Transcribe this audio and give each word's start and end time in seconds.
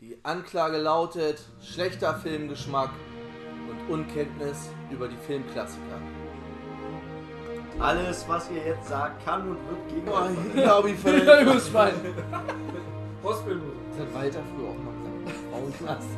Die 0.00 0.18
Anklage 0.22 0.78
lautet 0.78 1.42
schlechter 1.62 2.14
Filmgeschmack 2.14 2.88
und 3.68 3.90
Unkenntnis 3.92 4.70
über 4.90 5.08
die 5.08 5.16
Filmklassiker. 5.26 6.00
Alles, 7.78 8.26
was 8.26 8.50
ihr 8.50 8.64
jetzt 8.64 8.88
sagt, 8.88 9.22
kann 9.26 9.42
und 9.42 9.58
wird 9.68 9.88
gegen 9.90 10.06
Boah, 10.06 10.22
euch 10.22 10.30
ich 10.46 10.54
glaube, 10.62 10.90
ich 10.92 10.98
verletzt. 10.98 11.42
Überspann. 11.42 11.92
Postbildung. 13.22 13.72
Das 13.90 14.00
hat 14.00 14.14
Walter 14.14 14.40
früher 14.56 14.70
auch 14.70 14.78
mal 14.78 14.94
gesagt. 14.94 15.10
Frauenknast. 15.50 16.08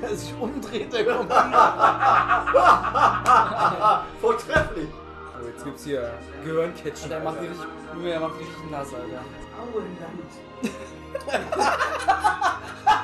Wer 0.00 0.16
sich 0.16 0.34
umdreht, 0.40 0.92
der 0.92 1.04
kommt. 1.04 1.32
Vortrefflich. 4.20 4.88
Oh, 5.40 5.46
jetzt 5.46 5.64
gibt's 5.64 5.84
hier 5.84 6.12
Gehirncatchen. 6.44 7.08
Der 7.08 7.20
macht 7.20 7.40
die 7.40 7.46
richtig, 7.46 7.68
der 8.04 8.18
macht 8.18 8.34
richtig 8.40 8.68
nass, 8.68 8.88
Alter. 8.92 9.22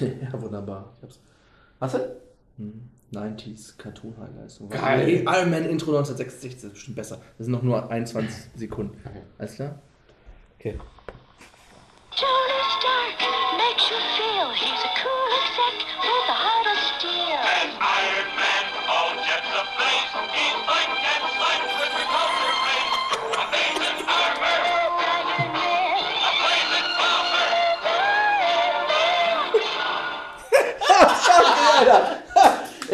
Ja, 0.22 0.40
wunderbar. 0.40 0.92
Ich 0.96 1.02
hab's. 1.02 1.20
Was 1.78 1.92
denn? 1.92 2.02
Hm. 2.58 2.88
90s 3.12 3.76
Cartoon 3.76 4.14
Highlights. 4.18 4.60
Geil. 4.70 5.04
Nee, 5.04 5.16
Iron 5.20 5.50
Man 5.50 5.64
Intro 5.66 5.90
1966 5.96 6.54
das 6.54 6.64
ist 6.64 6.72
bestimmt 6.72 6.96
besser. 6.96 7.20
Das 7.36 7.44
sind 7.44 7.52
noch 7.52 7.62
nur 7.62 7.90
21 7.90 8.50
Sekunden. 8.56 8.96
Alles 9.38 9.54
klar? 9.56 9.78
Okay. 10.58 10.78
Tony 12.16 12.61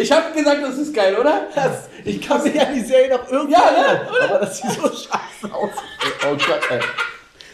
Ich 0.09 0.13
hab 0.15 0.35
gesagt, 0.35 0.63
das 0.63 0.79
ist 0.79 0.95
geil, 0.95 1.15
oder? 1.21 1.43
Das, 1.55 1.91
ich 2.03 2.19
kann 2.23 2.43
mich 2.43 2.59
an 2.59 2.75
die 2.75 2.81
Serie 2.81 3.11
noch 3.11 3.31
irgendwie 3.31 3.53
Ja, 3.53 3.59
ne? 3.59 3.77
erinnern. 3.77 4.07
Aber 4.27 4.39
das 4.39 4.57
sieht 4.57 4.71
so 4.71 4.89
scheiße 4.89 5.55
aus. 5.55 5.69
Oh 6.27 6.35
Gott, 6.35 6.61
ey. 6.71 6.79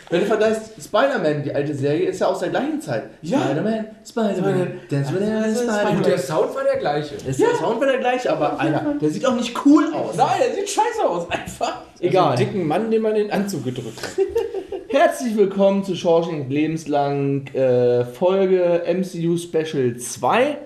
Wenn 0.08 0.20
du 0.20 0.26
vergleichst, 0.26 0.70
Spider-Man, 0.80 1.42
die 1.42 1.52
alte 1.52 1.74
Serie, 1.74 2.10
ist 2.10 2.20
ja 2.20 2.28
aus 2.28 2.38
der 2.38 2.50
gleichen 2.50 2.80
Zeit. 2.80 3.10
Ja. 3.22 3.40
Spider-Man, 3.40 3.86
Spider-Man, 4.08 4.80
Dance 4.88 5.12
with 5.12 5.18
the 5.18 5.64
Spider-Man. 5.64 5.96
Und 5.96 6.06
der 6.06 6.18
Sound 6.18 6.54
war 6.54 6.62
der 6.62 6.76
gleiche. 6.76 7.16
Ist 7.16 7.40
der 7.40 7.56
Sound 7.56 7.80
war 7.80 7.88
der 7.88 7.98
gleiche, 7.98 8.30
aber 8.32 8.60
Alter, 8.60 8.94
der 9.00 9.10
sieht 9.10 9.26
auch 9.26 9.34
nicht 9.34 9.66
cool 9.66 9.92
aus. 9.92 10.14
Nein, 10.16 10.38
der 10.46 10.54
sieht 10.54 10.70
scheiße 10.70 11.04
aus, 11.04 11.28
einfach. 11.28 11.78
Egal. 11.98 12.22
Also 12.22 12.44
einen 12.44 12.52
dicken 12.52 12.68
Mann, 12.68 12.88
den 12.92 13.02
man 13.02 13.16
in 13.16 13.22
den 13.24 13.32
Anzug 13.32 13.64
gedrückt 13.64 14.00
hat. 14.00 14.10
Herzlich 14.90 15.36
willkommen 15.36 15.82
zu 15.82 15.96
Shawshank 15.96 16.48
Lebenslang 16.48 17.48
äh, 17.48 18.04
Folge 18.04 18.84
MCU 18.86 19.36
Special 19.38 19.96
2. 19.96 20.56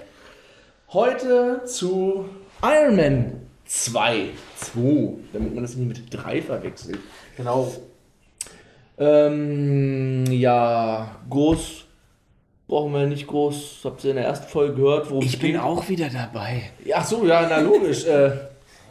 Heute 0.91 1.65
zu 1.67 2.25
Iron 2.63 2.97
Man 2.97 3.47
2. 3.67 4.31
2, 4.57 4.81
damit 5.35 5.55
man 5.55 5.63
das 5.63 5.75
nicht 5.77 5.87
mit 5.87 6.25
3 6.25 6.41
verwechselt. 6.41 6.99
Genau. 7.37 7.71
Ähm, 8.99 10.25
ja, 10.31 11.15
groß 11.29 11.85
brauchen 12.69 12.93
wir 12.95 13.07
nicht 13.07 13.27
groß. 13.27 13.81
Habt 13.85 14.05
ihr 14.05 14.11
in 14.11 14.17
der 14.17 14.27
ersten 14.27 14.49
Folge 14.49 14.77
gehört, 14.77 15.11
worum 15.11 15.25
es 15.25 15.39
ging? 15.39 15.59
auch 15.59 15.87
wieder 15.91 16.09
dabei. 16.09 16.71
Ach 16.95 17.05
so, 17.05 17.27
ja, 17.27 17.47
na 17.49 17.59
logisch. 17.61 18.07
äh, 18.07 18.31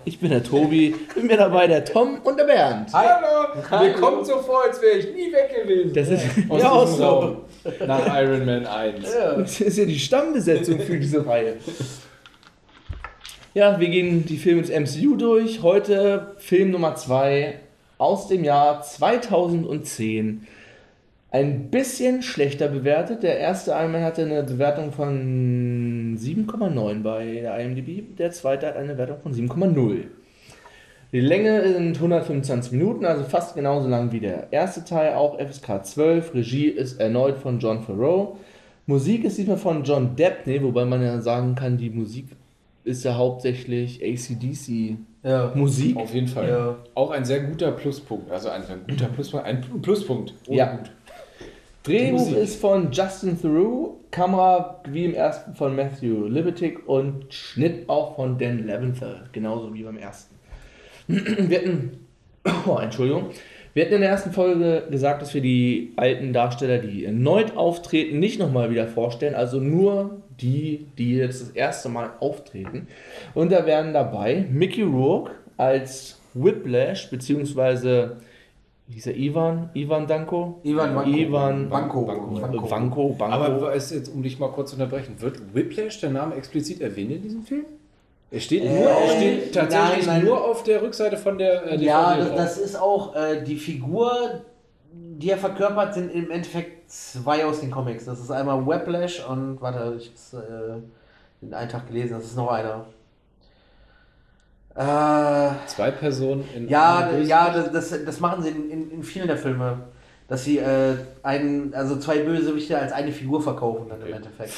ich 0.06 0.20
bin 0.20 0.30
der 0.30 0.44
Tobi, 0.44 0.96
bin 1.16 1.28
mir 1.28 1.38
dabei 1.38 1.68
der 1.68 1.84
Tom 1.84 2.20
und 2.24 2.38
der 2.38 2.46
Bernd. 2.46 2.94
Hallo! 2.94 3.84
Mir 3.84 3.94
kommt 3.94 4.26
so 4.26 4.38
vor, 4.38 4.64
als 4.64 4.82
wäre 4.82 4.98
ich 5.00 5.14
nie 5.14 5.32
weg 5.34 5.52
gewesen. 5.64 5.94
Das 5.94 6.10
ist 6.10 6.24
Aus 6.50 6.62
ja 6.62 6.72
auch 6.72 6.88
so. 6.88 7.46
Nach 7.86 8.22
Iron 8.22 8.46
Man 8.46 8.66
1. 8.66 9.06
Das 9.38 9.62
ist 9.62 9.78
ja 9.78 9.86
die 9.86 10.00
Stammbesetzung 10.00 10.80
für 10.80 11.00
diese 11.00 11.26
Reihe. 11.26 11.56
Ja, 13.54 13.80
wir 13.80 13.90
gehen 13.90 14.26
die 14.26 14.38
Filme 14.38 14.62
ins 14.62 14.70
MCU 14.70 15.16
durch. 15.16 15.64
Heute 15.64 16.36
Film 16.38 16.72
Nummer 16.72 16.96
2 16.96 17.60
aus 17.98 18.28
dem 18.28 18.44
Jahr 18.44 18.84
2010. 18.84 20.46
Ein 21.30 21.70
bisschen 21.70 22.22
schlechter 22.22 22.68
bewertet. 22.68 23.24
Der 23.24 23.40
erste 23.40 23.72
Iron 23.72 23.92
Man 23.92 24.04
hatte 24.04 24.22
eine 24.22 24.44
Bewertung 24.44 24.92
von 24.92 26.18
7,9 26.18 27.02
bei 27.04 27.26
der 27.42 27.60
IMDb. 27.60 28.16
Der 28.18 28.32
zweite 28.32 28.68
hat 28.68 28.78
eine 28.78 28.94
Bewertung 28.94 29.20
von 29.22 29.34
7,0. 29.34 30.04
Die 31.14 31.22
Länge 31.22 31.66
sind 31.74 31.96
125 31.96 32.74
Minuten, 32.74 33.06
also 33.06 33.24
fast 33.24 33.56
genauso 33.56 33.88
lang 33.88 34.12
wie 34.12 34.20
der 34.20 34.52
erste 34.52 34.84
Teil, 34.84 35.14
auch 35.14 35.40
FSK 35.40 35.86
12. 35.86 36.34
Regie 36.34 36.68
ist 36.68 37.00
erneut 37.00 37.38
von 37.38 37.60
John 37.60 37.82
Farrow. 37.82 38.38
Musik 38.88 39.24
ist 39.24 39.38
diesmal 39.38 39.58
von 39.58 39.84
John 39.84 40.16
Debney, 40.16 40.62
wobei 40.62 40.84
man 40.86 41.02
ja 41.02 41.20
sagen 41.22 41.56
kann, 41.56 41.78
die 41.78 41.90
Musik 41.90 42.28
ist 42.84 43.04
ja 43.06 43.16
hauptsächlich 43.16 44.02
ACDC 44.04 44.98
Ja. 45.24 45.52
Musik. 45.56 45.96
Auf 45.98 46.14
jeden 46.14 46.28
Fall. 46.28 46.50
Ja. 46.50 46.76
Auch 46.94 47.12
ein 47.12 47.24
sehr 47.26 47.42
guter 47.42 47.72
Pluspunkt. 47.72 48.30
Also 48.32 48.50
ein 48.50 48.64
sehr 48.64 48.78
guter 48.78 49.08
Pluspunkt. 49.08 49.46
Ein 49.46 49.62
Pluspunkt. 49.82 50.34
Oh, 50.48 50.54
Ja. 50.54 50.76
gut. 50.76 50.92
Drehbuch 51.84 52.34
ist 52.34 52.60
von 52.60 52.92
Justin 52.92 53.40
Theroux, 53.40 53.96
Kamera 54.12 54.82
wie 54.90 55.06
im 55.06 55.14
ersten 55.14 55.54
von 55.56 55.74
Matthew 55.74 56.28
Libatic 56.28 56.86
und 56.88 57.34
Schnitt 57.34 57.88
auch 57.88 58.16
von 58.18 58.38
Dan 58.38 58.66
Leventhal, 58.68 59.24
genauso 59.32 59.74
wie 59.74 59.84
beim 59.84 59.98
ersten. 59.98 60.37
Wir 61.08 61.60
hatten, 61.60 62.08
oh, 62.68 62.78
Entschuldigung, 62.78 63.30
wir 63.74 63.86
hatten 63.86 63.96
in 63.96 64.02
der 64.02 64.10
ersten 64.10 64.32
Folge 64.32 64.88
gesagt, 64.90 65.22
dass 65.22 65.34
wir 65.34 65.42
die 65.42 65.94
alten 65.98 66.34
Darsteller, 66.34 66.80
die 66.80 67.06
erneut 67.06 67.56
auftreten, 67.56 68.20
nicht 68.20 68.40
nochmal 68.40 68.72
wieder 68.72 68.88
vorstellen, 68.88 69.36
also 69.36 69.60
nur 69.60 70.22
die, 70.42 70.88
die 70.98 71.16
jetzt 71.16 71.42
das 71.42 71.50
erste 71.52 71.90
Mal 71.90 72.12
auftreten. 72.20 72.88
Und 73.34 73.52
da 73.52 73.66
wären 73.66 73.94
dabei 73.94 74.48
Mickey 74.52 74.82
Rourke 74.82 75.32
als 75.58 76.20
Whiplash, 76.34 77.10
beziehungsweise 77.10 78.18
wie 78.88 78.94
hieß 78.94 79.08
er 79.08 79.18
Ivan? 79.18 79.70
Ivan 79.74 80.08
Danko? 80.08 80.62
Ivan 80.64 80.96
Vanko. 80.96 81.10
Ivan 81.12 81.70
Vanko. 81.70 82.08
Vanko. 82.08 82.72
Vanko. 82.72 83.16
Vanko. 83.20 83.36
Aber 83.36 83.74
ist 83.74 83.92
jetzt, 83.92 84.08
um 84.08 84.24
dich 84.24 84.40
mal 84.40 84.50
kurz 84.50 84.72
zu 84.72 84.78
unterbrechen, 84.78 85.16
wird 85.20 85.54
Whiplash 85.54 86.00
der 86.00 86.12
Name 86.12 86.36
explizit 86.36 86.80
erwähnt 86.80 87.12
in 87.12 87.22
diesem 87.22 87.44
Film? 87.44 87.66
Er 88.30 88.40
steht, 88.42 88.64
nur, 88.66 88.90
er 88.90 89.08
steht 89.16 89.56
tatsächlich 89.56 90.06
nein, 90.06 90.18
nein. 90.18 90.26
nur 90.26 90.44
auf 90.44 90.64
der 90.64 90.82
Rückseite 90.82 91.16
von 91.18 91.38
der 91.38 91.64
äh, 91.64 91.70
DVD 91.72 91.86
Ja, 91.86 92.18
das, 92.18 92.36
das 92.36 92.58
ist 92.58 92.76
auch 92.76 93.16
äh, 93.16 93.42
die 93.42 93.56
Figur, 93.56 94.42
die 94.92 95.30
er 95.30 95.38
verkörpert, 95.38 95.94
sind 95.94 96.14
im 96.14 96.30
Endeffekt 96.30 96.92
zwei 96.92 97.46
aus 97.46 97.62
den 97.62 97.72
Comics. 97.72 98.06
Das 98.06 98.20
ist 98.20 98.30
einmal 98.30 98.66
Weplash 98.68 99.26
und, 99.26 99.62
warte, 99.62 99.96
ich 99.98 100.10
hab's 100.10 100.34
äh, 100.34 100.38
den 101.42 101.54
einen 101.54 101.70
Tag 101.70 101.88
gelesen, 101.88 102.16
das 102.16 102.26
ist 102.26 102.36
noch 102.36 102.52
einer. 102.52 102.86
Äh, 104.76 105.56
Zwei 105.68 105.92
Personen 105.92 106.48
in 106.56 106.68
ja, 106.70 107.10
ja, 107.18 107.50
das, 107.50 107.72
das, 107.72 108.06
das 108.06 108.20
machen 108.20 108.44
sie 108.44 108.50
in, 108.50 108.70
in, 108.70 108.92
in 108.92 109.04
vielen 109.04 109.28
der 109.28 109.38
Filme. 109.38 109.80
Dass 110.28 110.44
sie 110.44 110.58
äh, 110.58 110.96
einen, 111.24 111.74
also 111.74 111.96
zwei 111.96 112.20
Bösewichte 112.20 112.78
als 112.78 112.92
eine 112.92 113.14
Figur 113.14 113.42
verkaufen 113.42 113.88
dann 113.90 114.02
im 114.02 114.14
Endeffekt. 114.14 114.50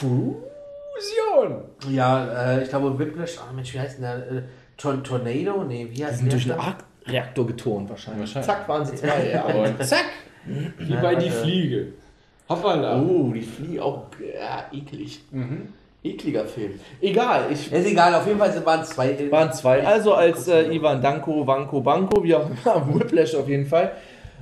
Fusion! 0.96 1.62
Ja, 1.90 2.54
äh, 2.56 2.64
ich 2.64 2.70
glaube 2.70 2.98
Whiplash, 2.98 3.38
ah 3.40 3.52
Mensch, 3.54 3.74
wie 3.74 3.80
heißt 3.80 3.98
denn 3.98 4.04
der? 4.04 4.18
Äh, 4.18 4.42
Tor 4.78 5.02
Tornado? 5.04 5.64
Nee, 5.64 5.88
wie 5.92 6.06
heißt 6.06 6.22
der? 6.22 6.30
durch 6.30 6.50
einen 6.50 6.60
Arc-Reaktor 6.60 7.48
getont 7.48 7.90
wahrscheinlich. 7.90 8.22
Wahrscheinlich. 8.22 8.48
Zack, 8.48 8.68
waren 8.68 8.86
sie 8.86 8.96
zwei. 8.96 9.32
Ja. 9.32 9.44
Und 9.54 9.84
zack! 9.84 10.06
Wie 10.46 10.94
bei 10.96 11.16
Die. 11.16 11.30
Fliege. 11.30 11.88
Hoppala. 12.48 13.00
Oh, 13.02 13.32
die 13.34 13.42
Fliege 13.42 13.84
auch 13.84 14.08
ja, 14.20 14.66
eklig. 14.72 15.22
Ekliger 16.02 16.46
Film. 16.46 16.80
Egal, 17.02 17.48
ich 17.52 17.72
Ist 17.72 17.86
egal, 17.86 18.16
auf 18.16 18.26
jeden 18.26 18.40
Fall 18.40 18.66
waren 18.66 18.82
es 18.82 18.90
zwei. 18.90 19.12
äh, 19.12 19.32
waren 19.32 19.52
zwei. 19.52 19.86
Also 19.86 20.14
als 20.14 20.48
äh, 20.48 20.74
Ivan 20.74 21.02
Danko, 21.02 21.46
Vanko, 21.46 21.82
Banko, 21.82 22.24
wie 22.24 22.34
auch 22.36 22.50
immer, 22.50 22.88
Whiplash 22.94 23.36
auf 23.36 23.50
jeden 23.50 23.66
Fall. 23.66 23.92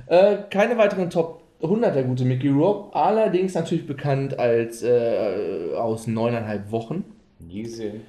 Äh, 0.06 0.36
keine 0.50 0.78
weiteren 0.78 1.10
Top 1.10 1.42
100 1.62 1.94
der 1.94 2.04
gute 2.04 2.24
Mickey 2.24 2.48
Rourke, 2.48 2.94
allerdings 2.94 3.54
natürlich 3.54 3.86
bekannt 3.86 4.38
als 4.38 4.82
äh, 4.82 5.74
aus 5.76 6.06
neuneinhalb 6.06 6.70
Wochen. 6.70 7.04
Nie 7.40 7.62
gesehen. 7.62 8.02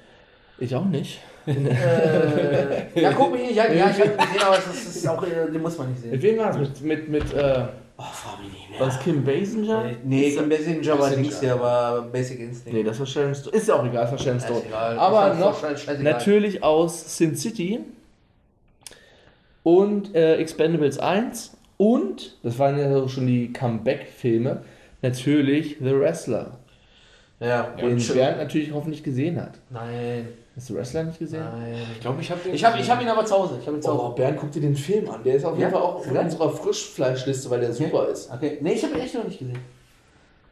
Ich 0.58 0.74
auch 0.74 0.84
nicht. 0.84 1.20
Äh, 1.46 2.90
ja, 3.00 3.12
guck 3.12 3.32
mich 3.32 3.42
nicht 3.42 3.60
an. 3.60 3.76
Ja, 3.76 3.90
ich 3.90 4.00
hab 4.00 4.18
gesehen, 4.18 4.42
aber 4.46 4.58
es 4.58 4.96
ist, 4.96 5.08
auch, 5.08 5.22
äh, 5.24 5.50
den 5.50 5.62
muss 5.62 5.78
man 5.78 5.88
nicht 5.90 6.04
Mit 6.04 6.20
sehen. 6.20 6.22
wem 6.22 6.38
war 6.38 6.50
es? 6.50 6.80
Mit, 6.80 6.82
mit, 6.82 7.08
mit 7.08 7.34
äh, 7.34 7.64
Oh, 8.00 8.02
frag 8.02 8.40
mich 8.42 8.52
nicht 8.52 8.70
mehr. 8.70 8.80
Was, 8.80 8.98
Kim 9.00 9.22
Basinger? 9.22 9.84
Nee, 9.84 9.96
Nee, 10.04 10.30
Kim 10.34 10.48
Basinger 10.48 10.98
war. 10.98 11.10
Dings 11.10 11.38
hier, 11.38 11.60
war 11.60 12.00
Basic 12.00 12.40
Instinct. 12.40 12.72
Nee, 12.72 12.82
das 12.82 12.98
war 12.98 13.04
Sharon 13.04 13.34
Stone. 13.34 13.54
Ist 13.54 13.68
ja 13.68 13.74
auch 13.74 13.84
egal, 13.84 14.04
das 14.04 14.12
war 14.12 14.18
Sharon 14.18 14.40
Stone. 14.40 14.62
Aber 14.74 15.28
Das 15.28 15.38
noch 15.38 16.00
natürlich 16.00 16.62
aus 16.62 17.18
Sin 17.18 17.36
City 17.36 17.80
und 19.62 20.14
äh, 20.14 20.36
Expendables 20.36 20.98
1 20.98 21.58
und, 21.80 22.36
das 22.42 22.58
waren 22.58 22.78
ja 22.78 23.08
schon 23.08 23.26
die 23.26 23.52
Comeback-Filme, 23.54 24.62
natürlich 25.00 25.76
The 25.80 25.98
Wrestler, 25.98 26.58
Ja, 27.40 27.62
den 27.80 27.92
und 27.94 28.14
Bernd 28.14 28.36
natürlich 28.38 28.70
hoffentlich 28.72 29.02
gesehen 29.02 29.40
hat. 29.40 29.52
Nein, 29.70 30.28
Hast 30.54 30.68
du 30.68 30.74
Wrestler 30.74 31.04
nicht 31.04 31.18
gesehen? 31.18 31.42
nein. 31.42 31.74
Ich 31.94 32.00
glaube, 32.00 32.20
ich 32.20 32.30
habe 32.30 32.40
den. 32.44 32.52
Ich 32.54 32.62
habe 32.64 32.76
hab 32.82 33.00
ihn 33.00 33.08
aber 33.08 33.24
zu 33.24 33.34
Hause. 33.34 33.54
Ich 33.62 33.66
hab 33.66 33.74
ihn 33.74 33.80
zu 33.80 33.90
Oh, 33.92 33.98
Hause. 34.08 34.16
Bernd, 34.16 34.36
guck 34.38 34.50
dir 34.52 34.60
den 34.60 34.76
Film 34.76 35.08
an. 35.08 35.22
Der 35.24 35.36
ist 35.36 35.44
auf 35.46 35.52
jeden 35.56 35.62
Ja? 35.62 35.70
Fall 35.70 35.80
auch 35.80 36.04
in 36.06 36.14
Ja. 36.14 36.20
unserer 36.20 36.50
Frischfleischliste, 36.50 37.48
weil 37.48 37.60
der 37.60 37.72
super 37.72 38.08
ist. 38.08 38.30
Okay, 38.30 38.58
nee, 38.60 38.72
ich 38.74 38.84
habe 38.84 38.94
ihn 38.96 39.00
echt 39.00 39.14
noch 39.14 39.24
nicht 39.24 39.38
gesehen. 39.38 39.58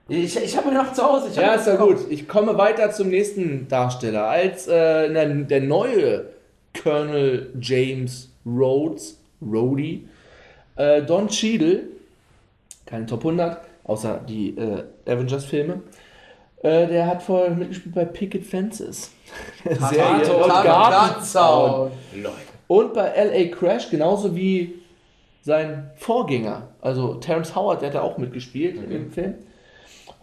Ich, 0.09 0.35
ich 0.43 0.57
habe 0.57 0.69
ihn 0.69 0.75
noch 0.75 0.91
zu 0.95 1.03
Hause. 1.03 1.29
Ja, 1.39 1.55
ist 1.57 1.67
ja 1.67 1.77
gut. 1.77 1.99
Ich 2.09 2.27
komme 2.27 2.57
weiter 2.57 2.91
zum 2.91 3.09
nächsten 3.11 3.69
Darsteller. 3.69 4.29
Als 4.29 4.67
äh, 4.67 5.13
der, 5.13 5.27
der 5.27 5.61
neue 5.61 6.25
Colonel 6.83 7.51
James 7.61 8.31
Rhodes, 8.47 9.21
Rhodey, 9.43 10.07
äh, 10.79 11.03
Don 11.03 11.29
Cheadle, 11.29 11.83
keine 12.87 13.05
Top 13.07 13.21
100, 13.21 13.61
außer 13.85 14.21
die 14.27 14.57
äh, 14.57 14.85
Avengers-Filme, 15.07 15.83
äh, 16.63 16.87
der 16.87 17.07
hat 17.07 17.23
vorher 17.23 17.51
mitgespielt 17.51 17.95
bei 17.95 18.05
Picket 18.05 18.45
Fences. 18.45 19.13
Serie 19.65 20.33
und 20.33 20.49
Gartenzaun. 20.49 21.91
Und 22.67 22.95
bei 22.95 23.13
LA 23.25 23.55
Crash, 23.55 23.91
genauso 23.91 24.35
wie 24.35 24.75
sein 25.43 25.91
Vorgänger, 25.97 26.69
also 26.81 27.15
Terrence 27.15 27.55
Howard, 27.55 27.81
der 27.81 27.89
hat 27.89 27.95
da 27.95 28.03
auch 28.03 28.19
mitgespielt 28.19 28.79
im 28.91 29.11
Film. 29.11 29.35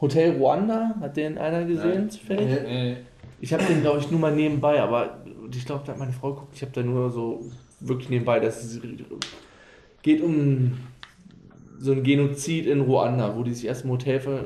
Hotel 0.01 0.37
Rwanda, 0.37 0.95
hat 0.99 1.17
den 1.17 1.37
einer 1.37 1.63
gesehen, 1.65 2.09
zufällig? 2.09 2.61
Nee. 2.63 2.97
Ich 3.39 3.53
habe 3.53 3.63
den, 3.63 3.81
glaube 3.81 3.99
ich, 3.99 4.11
nur 4.11 4.19
mal 4.19 4.33
nebenbei, 4.33 4.81
aber 4.81 5.21
ich 5.51 5.65
glaube, 5.65 5.83
da 5.85 5.93
hat 5.93 5.99
meine 5.99 6.11
Frau 6.11 6.33
geguckt, 6.33 6.53
ich 6.55 6.61
habe 6.61 6.71
da 6.73 6.83
nur 6.83 7.09
so 7.11 7.45
wirklich 7.79 8.09
nebenbei, 8.09 8.39
das 8.39 8.63
ist, 8.63 8.81
geht 10.05 10.21
um 10.21 10.77
so 11.79 11.91
ein 11.91 12.03
Genozid 12.03 12.67
in 12.67 12.81
Ruanda, 12.81 13.35
wo 13.35 13.41
die 13.41 13.55
sich 13.55 13.65
erst 13.65 13.85
im 13.85 13.89
Hotel 13.89 14.19
ver 14.19 14.45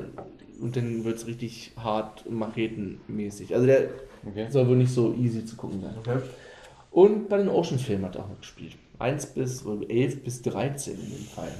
und 0.58 0.74
dann 0.74 1.04
wird 1.04 1.18
es 1.18 1.26
richtig 1.26 1.72
hart 1.76 2.28
machetenmäßig. 2.30 3.54
Also 3.54 3.66
der 3.66 3.90
Okay. 4.26 4.46
soll 4.50 4.68
wohl 4.68 4.76
nicht 4.76 4.92
so 4.92 5.14
easy 5.14 5.44
zu 5.44 5.56
gucken 5.56 5.80
sein. 5.80 5.94
Okay. 5.98 6.18
Und 6.90 7.28
bei 7.28 7.38
den 7.38 7.48
Oceans-Filmen 7.48 8.04
hat 8.04 8.16
er 8.16 8.24
auch 8.24 8.28
mitgespielt. 8.28 8.76
1 8.98 9.26
bis 9.26 9.64
oder 9.64 9.88
11 9.88 10.24
bis 10.24 10.42
13 10.42 10.94
in 10.94 11.10
dem 11.10 11.24
Fall. 11.24 11.52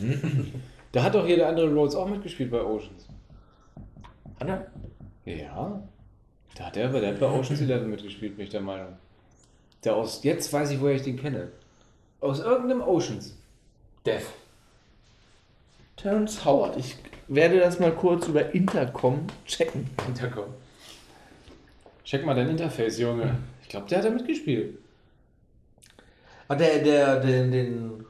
Da 0.93 1.05
hat 1.05 1.15
doch 1.15 1.27
hier 1.27 1.37
der 1.37 1.49
andere 1.49 1.73
Rhodes 1.73 1.95
auch 1.95 2.09
mitgespielt 2.09 2.51
bei 2.51 2.63
Oceans. 2.63 3.07
Er? 4.41 4.67
Ja. 5.25 5.83
Da 6.57 6.65
hat 6.65 6.77
er, 6.77 6.89
der 6.89 7.13
hat 7.13 7.21
bei 7.21 7.31
Oceans 7.31 7.61
11 7.61 7.87
mitgespielt, 7.87 8.37
bin 8.37 8.45
ich 8.45 8.51
der 8.51 8.61
Meinung. 8.61 8.95
Der 9.85 9.95
aus, 9.97 10.23
jetzt 10.25 10.53
weiß 10.53 10.71
ich, 10.73 10.81
woher 10.81 10.97
ich 10.97 11.03
den 11.03 11.17
kenne. 11.17 11.53
Aus 12.21 12.41
irgendeinem 12.41 12.83
Oceans. 12.83 13.40
Death. 14.07 14.27
Terrence 15.97 16.45
Howard. 16.45 16.77
Ich 16.79 16.97
werde 17.29 17.61
das 17.61 17.79
mal 17.79 17.93
kurz 17.93 18.27
über 18.27 18.55
Intercom 18.55 19.27
checken. 19.47 19.89
Hinterkommen. 20.07 20.55
Check 22.05 22.25
mal 22.25 22.35
dein 22.35 22.49
Interface, 22.49 22.99
Junge. 22.99 23.37
Ich 23.63 23.69
glaube, 23.69 23.87
der 23.89 23.99
hat 23.99 24.05
da 24.07 24.11
mitgespielt. 24.11 24.79
Hat 26.49 26.59
der, 26.61 26.79
der, 26.81 27.21
den, 27.21 27.53
den. 27.53 28.05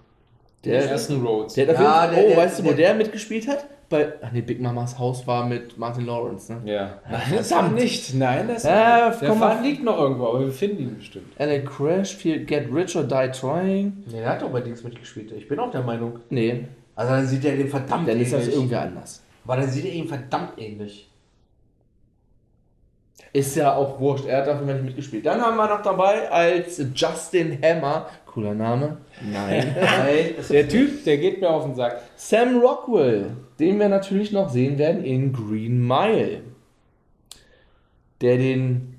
Der, 0.65 0.81
Den 0.83 0.91
ersten 0.91 1.25
Rhodes. 1.27 1.55
der 1.55 1.67
hat 1.69 1.75
auf 1.77 1.81
Ja, 1.83 2.07
der- 2.07 2.25
oh, 2.25 2.29
der- 2.29 2.37
weißt 2.37 2.59
du, 2.61 2.65
wo 2.65 2.69
der- 2.69 2.77
der 2.77 2.95
mitgespielt 2.95 3.49
hat? 3.49 3.67
Bei, 3.91 4.13
ach 4.23 4.31
nee, 4.31 4.41
Big 4.41 4.61
Mamas 4.61 4.99
Haus 5.01 5.27
war 5.27 5.45
mit 5.47 5.77
Martin 5.77 6.07
Lawrence, 6.07 6.53
ne? 6.53 6.61
Ja. 6.73 7.01
Nein, 7.11 7.23
das 7.37 7.51
war 7.51 7.69
nicht. 7.71 8.15
Nein, 8.15 8.47
das 8.47 8.63
Ja, 8.63 9.11
der 9.11 9.29
komm 9.29 9.41
mal. 9.41 9.51
Faden 9.51 9.65
liegt 9.65 9.83
noch 9.83 9.99
irgendwo, 9.99 10.29
aber 10.29 10.41
wir 10.41 10.53
finden 10.53 10.83
ihn 10.85 10.97
bestimmt. 10.97 11.33
LA 11.39 11.59
Crash, 11.59 12.15
viel 12.15 12.45
Get 12.47 12.73
Rich 12.73 12.97
or 12.97 13.03
Die 13.03 13.31
Trying. 13.33 14.05
Nee, 14.07 14.21
der 14.21 14.31
hat 14.31 14.43
doch 14.43 14.51
bei 14.51 14.61
Dings 14.61 14.85
mitgespielt. 14.85 15.33
Ich 15.33 15.49
bin 15.49 15.59
auch 15.59 15.73
der 15.73 15.83
Meinung. 15.83 16.21
Nee, 16.31 16.67
Also 16.95 17.13
dann 17.15 17.27
sieht 17.27 17.45
er 17.45 17.57
dem 17.57 17.69
verdammt 17.69 18.09
dann 18.09 18.21
ist 18.21 18.33
das 18.33 18.43
ähnlich. 18.43 18.55
irgendwer 18.55 18.83
anders. 18.83 19.23
Aber 19.45 19.57
dann 19.57 19.69
sieht 19.69 19.85
er 19.85 19.93
ihm 19.93 20.07
verdammt 20.07 20.53
ähnlich. 20.57 21.09
Ist 23.33 23.55
ja 23.55 23.75
auch 23.77 24.01
wurscht, 24.01 24.27
er 24.27 24.39
hat 24.39 24.49
dafür 24.49 24.67
nicht 24.67 24.85
mitgespielt. 24.85 25.25
Dann 25.25 25.41
haben 25.41 25.57
wir 25.57 25.69
noch 25.69 25.83
dabei 25.83 26.29
als 26.31 26.83
Justin 26.95 27.59
Hammer, 27.63 28.07
cooler 28.31 28.55
Name, 28.55 28.99
nein, 29.33 29.75
Nein, 29.81 30.35
Der 30.51 30.69
Typ, 30.69 31.05
der 31.05 31.19
geht 31.19 31.41
mir 31.41 31.51
auf 31.51 31.65
den 31.65 31.75
Sack. 31.75 32.01
Sam 32.17 32.61
Rockwell, 32.61 33.33
den 33.59 33.79
wir 33.79 33.89
natürlich 33.89 34.33
noch 34.33 34.49
sehen 34.49 34.79
werden 34.79 35.05
in 35.05 35.33
Green 35.33 35.87
Mile. 35.87 36.43
Der 38.21 38.37
den 38.37 38.97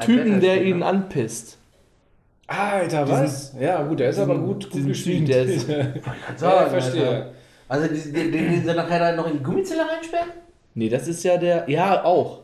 Typen, 0.00 0.40
der 0.40 0.62
ihn 0.64 0.82
anpisst. 0.82 1.58
Alter, 2.46 3.08
was? 3.08 3.54
ja, 3.60 3.82
gut, 3.82 4.00
der 4.00 4.08
ist 4.10 4.18
aber 4.18 4.38
gut, 4.38 4.64
gut 4.64 4.74
diesen 4.74 4.88
gespielt. 4.88 5.28
Der 5.28 5.42
ist- 5.42 5.68
ja, 6.40 6.64
ich 6.64 6.70
verstehe. 6.70 7.32
Also 7.68 7.86
den, 7.86 8.14
den, 8.14 8.32
den 8.32 8.64
sie 8.64 8.74
nachher 8.74 8.98
dann 8.98 9.16
noch 9.16 9.26
in 9.26 9.34
die 9.38 9.42
Gummizelle 9.42 9.82
reinsperren? 9.82 10.30
Nee, 10.74 10.88
das 10.88 11.06
ist 11.08 11.22
ja 11.24 11.36
der, 11.36 11.68
ja 11.68 12.02
auch. 12.04 12.40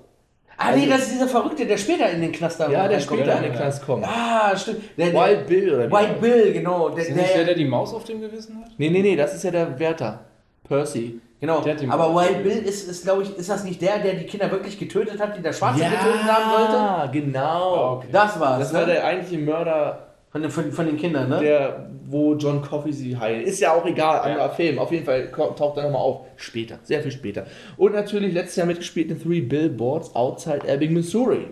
Ah 0.57 0.73
nee, 0.75 0.87
das 0.87 1.03
ist 1.03 1.13
dieser 1.15 1.29
Verrückte, 1.29 1.67
der 1.67 1.77
später 1.77 2.09
in 2.11 2.21
den 2.21 2.33
Knast 2.33 2.61
da 2.61 2.71
Ja, 2.71 2.87
der 2.87 3.01
später 3.01 3.27
ja, 3.27 3.37
in 3.37 3.43
den 3.45 3.53
ja. 3.53 3.59
Knast 3.59 3.85
kommt. 3.85 4.05
Ah, 4.07 4.57
stimmt. 4.57 4.83
Der, 4.97 5.11
der, 5.11 5.21
Wild 5.21 5.47
Bill 5.47 5.75
oder? 5.75 5.91
White 5.91 6.17
Bill, 6.21 6.53
genau. 6.53 6.89
Der, 6.91 7.03
Ist 7.03 7.15
nicht 7.15 7.29
der, 7.29 7.37
der, 7.37 7.45
der 7.47 7.55
die 7.55 7.65
Maus 7.65 7.93
auf 7.93 8.05
dem 8.05 8.21
Gewissen 8.21 8.61
hat? 8.61 8.71
Nee, 8.79 8.91
nee, 8.91 9.03
nee, 9.03 9.17
das 9.17 9.35
ist 9.35 9.45
ja 9.45 9.51
der 9.51 9.79
Wärter. 9.79 10.21
Percy. 10.67 11.21
genau. 11.41 11.61
der 11.61 11.75
hat 11.75 11.81
die 11.81 11.89
Aber. 11.89 12.15
Wild 12.15 12.43
Bill 12.43 12.59
ist, 12.59 12.89
ist 12.89 13.05
glaube 13.05 13.23
ich, 13.23 13.37
ist 13.37 13.51
das 13.51 13.65
nicht 13.65 13.83
der, 13.83 13.99
der 13.99 14.15
die 14.15 14.25
Kinder 14.25 14.51
wirklich 14.51 14.79
getötet 14.79 15.21
hat, 15.21 15.37
die 15.37 15.43
der 15.43 15.53
Schwarze 15.53 15.81
getötet 15.81 16.25
haben 16.27 16.51
sollte? 16.51 16.73
Ja, 16.73 17.07
genau. 17.13 17.75
Ah, 17.75 17.93
okay. 17.93 18.09
Das 18.11 18.41
war's. 18.41 18.59
Das 18.61 18.73
war 18.73 18.87
ne? 18.87 18.95
der 18.95 19.05
eigentliche 19.05 19.43
Mörder, 19.43 20.14
von, 20.35 20.43
den, 20.43 20.51
von, 20.51 20.73
von 20.73 20.87
den 20.87 20.97
Kindern, 20.97 21.29
ne? 21.29 21.39
der, 21.39 21.91
wo 22.07 22.35
John 22.35 22.61
Coffey 22.61 22.93
sie 22.93 23.17
heilt. 23.17 23.47
Ist 23.47 23.61
ja 23.61 23.73
auch 23.73 23.87
egal, 23.87 24.19
anderer 24.19 24.51
Film. 24.51 24.81
Auf 24.81 24.91
jeden 24.91 25.05
Fall 25.05 25.31
taucht 25.31 25.77
er 25.77 25.85
nochmal 25.85 26.03
auf. 26.03 26.23
Später, 26.35 26.81
sehr 26.83 27.03
viel 27.03 27.13
später. 27.13 27.47
Und 27.77 27.95
natürlich 27.95 28.35
letztes 28.35 28.57
Jahr 28.57 28.67
mitgespielt 28.67 29.13
in 29.13 29.23
Three 29.23 29.43
Billboards 29.43 30.13
Outside 30.17 30.67
Ebbing, 30.67 30.93
Missouri. 30.93 31.47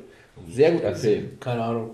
Sehr 0.50 0.72
guter 0.72 0.96
Film. 0.96 1.38
Keine 1.38 1.62
Ahnung. 1.62 1.90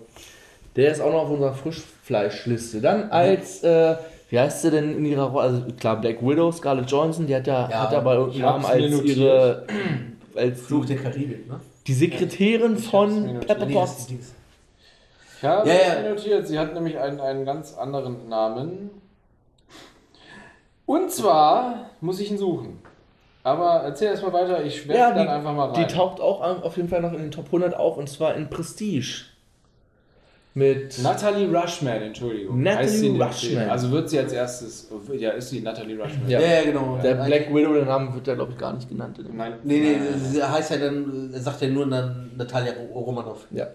Der 0.77 0.91
ist 0.93 1.03
auch 1.03 1.13
noch 1.13 1.25
auf 1.25 1.31
unserer 1.31 1.53
Frischfleischliste. 1.53 2.81
Dann 2.81 3.11
als, 3.11 3.63
äh, 3.63 3.97
wie 4.31 4.39
heißt 4.39 4.63
sie 4.63 4.71
denn 4.71 4.97
in 4.97 5.05
ihrer 5.05 5.25
Rolle? 5.25 5.43
Also 5.43 5.63
klar, 5.79 6.01
Black 6.01 6.23
Widow, 6.23 6.51
Scarlett 6.53 6.91
Johnson, 6.91 7.27
die 7.27 7.37
hat 7.37 7.47
ja, 7.47 7.69
Ja, 7.71 7.83
hat 7.83 7.93
ja 7.93 8.01
bei 8.01 8.15
ich 8.15 8.19
irgendeinem 8.19 8.63
Namen 8.63 8.65
als 8.65 9.03
ihre, 9.05 9.67
als 10.35 10.63
Fluch 10.63 10.87
der 10.87 10.97
Karibik, 10.97 11.47
ne? 11.51 11.61
die 11.87 11.93
Sekretärin 11.93 12.73
mir 12.73 12.79
von. 12.79 13.41
Pepper 13.41 13.67
Nee, 13.67 13.75
Potts. 13.75 14.07
Dings. 14.07 14.33
Ich 15.41 15.45
habe 15.45 15.69
Ja, 15.69 15.75
ja. 15.75 16.03
mir 16.03 16.11
notiert, 16.11 16.47
sie 16.47 16.59
hat 16.59 16.75
nämlich 16.75 16.99
einen, 16.99 17.21
einen 17.21 17.45
ganz 17.45 17.75
anderen 17.77 18.29
Namen. 18.29 18.91
Und 20.87 21.11
zwar 21.13 21.91
muss 22.01 22.19
ich 22.21 22.31
ihn 22.31 22.39
suchen. 22.39 22.79
Aber 23.45 23.83
erzähl 23.85 24.09
erst 24.09 24.23
mal 24.23 24.33
weiter, 24.33 24.65
ich 24.65 24.87
werfe 24.89 24.99
Ja, 25.01 25.13
dann 25.13 25.29
einfach 25.29 25.55
mal 25.55 25.71
rein. 25.71 25.87
die 25.87 25.93
taucht 25.95 26.21
auch 26.21 26.41
auf 26.63 26.77
jeden 26.77 26.89
Fall 26.89 27.01
noch 27.03 27.13
in 27.13 27.19
den 27.21 27.31
Top 27.31 27.47
100 27.47 27.75
auf 27.75 27.97
und 27.97 28.09
zwar 28.09 28.35
in 28.35 28.51
Prestige. 28.51 29.25
Mit. 30.55 30.99
Natalie 31.03 31.47
Rushman, 31.57 32.03
Entschuldigung. 32.03 32.61
Natalie 32.63 33.23
Rushman. 33.23 33.71
Also 33.71 33.91
wird 33.93 34.11
sie 34.11 34.19
als 34.19 34.33
erstes, 34.33 34.91
ja, 35.17 35.31
ist 35.31 35.51
sie 35.51 35.61
Natalie 35.61 35.97
Rushman. 35.97 36.29
Ja. 36.29 36.41
Ja, 36.41 36.49
ja, 36.49 36.63
genau. 36.65 36.99
Der 37.01 37.15
Black 37.15 37.55
Widow, 37.55 37.75
der 37.75 37.85
Name 37.85 38.13
wird 38.13 38.27
da 38.27 38.35
glaube 38.35 38.53
ich 38.53 38.59
gar 38.59 38.73
nicht 38.73 38.89
genannt. 38.89 39.21
Nein. 39.33 39.55
Nee, 39.63 39.79
nee, 39.81 39.99
sie 40.19 40.43
heißt 40.43 40.73
ja 40.73 40.79
dann, 40.79 41.31
er 41.33 41.41
sagt 41.41 41.61
ja 41.61 41.69
nur 41.69 41.89
dann 41.89 42.33
Natalia 42.37 42.73
Romanov. 42.93 43.47
Ja. 43.53 43.69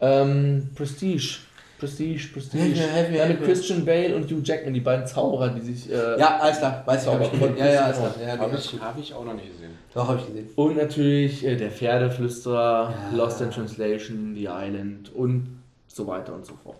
Ähm, 0.00 0.70
Prestige. 0.74 1.38
Prestige, 1.78 2.28
Prestige. 2.32 2.64
Ja, 2.74 2.86
mit 2.86 2.92
helf 2.92 3.38
mir. 3.38 3.46
Christian 3.46 3.84
Bale 3.84 4.16
und 4.16 4.24
Hugh 4.24 4.40
Jackman, 4.42 4.74
die 4.74 4.80
beiden 4.80 5.06
Zauberer, 5.06 5.50
die 5.50 5.60
sich. 5.60 5.88
Äh, 5.90 6.18
Ja, 6.18 6.38
alles 6.38 6.58
klar, 6.58 6.82
weiß 6.84 7.04
ich, 7.04 7.08
hab 7.08 7.20
ich 7.20 7.30
gesehen. 7.30 7.56
Ja, 7.56 7.66
ja, 7.66 7.80
alles 7.84 7.96
klar. 7.98 8.14
Ja, 8.20 8.28
Habe 8.32 8.42
hab 8.52 8.58
ich, 8.58 8.80
hab 8.80 8.98
ich 8.98 9.14
auch 9.14 9.24
noch 9.24 9.34
nicht 9.34 9.52
gesehen. 9.52 9.70
doch, 9.94 10.08
hab 10.08 10.18
ich 10.18 10.26
gesehen. 10.26 10.48
Und 10.56 10.76
natürlich 10.76 11.46
äh, 11.46 11.56
der 11.56 11.70
Pferdeflüsterer, 11.70 12.92
Ja. 13.12 13.16
Lost 13.16 13.40
in 13.40 13.50
Translation, 13.52 14.34
The 14.34 14.48
Island 14.50 15.14
und 15.14 15.60
so 15.86 16.06
weiter 16.08 16.34
und 16.34 16.44
so 16.44 16.54
fort. 16.54 16.78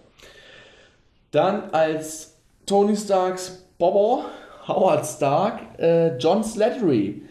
Dann 1.31 1.71
als 1.71 2.35
Tony 2.67 2.97
Starks 2.97 3.65
Bobo, 3.79 4.25
Howard 4.67 5.07
Stark, 5.07 5.61
äh, 5.79 6.17
John 6.17 6.43
Slattery, 6.43 7.23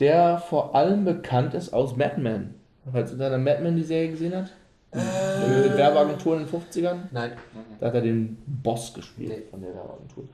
der 0.00 0.38
vor 0.38 0.74
allem 0.74 1.04
bekannt 1.04 1.54
ist 1.54 1.72
aus 1.72 1.96
Mad 1.96 2.20
Men. 2.20 2.54
Falls 2.90 3.12
ihr 3.12 3.38
Mad 3.38 3.62
Men 3.62 3.76
die 3.76 3.84
Serie 3.84 4.10
gesehen 4.10 4.34
hat? 4.34 4.50
Den 4.94 5.76
Werbeagenturen 5.76 6.40
in 6.42 6.46
den 6.46 6.60
50ern? 6.60 6.96
Nein. 7.12 7.32
Da 7.80 7.86
hat 7.86 7.94
er 7.94 8.00
den 8.02 8.36
Boss 8.46 8.92
gespielt 8.92 9.30
Nee. 9.30 9.42
von 9.50 9.60
der 9.62 9.74
Werbeagentur. 9.74 10.24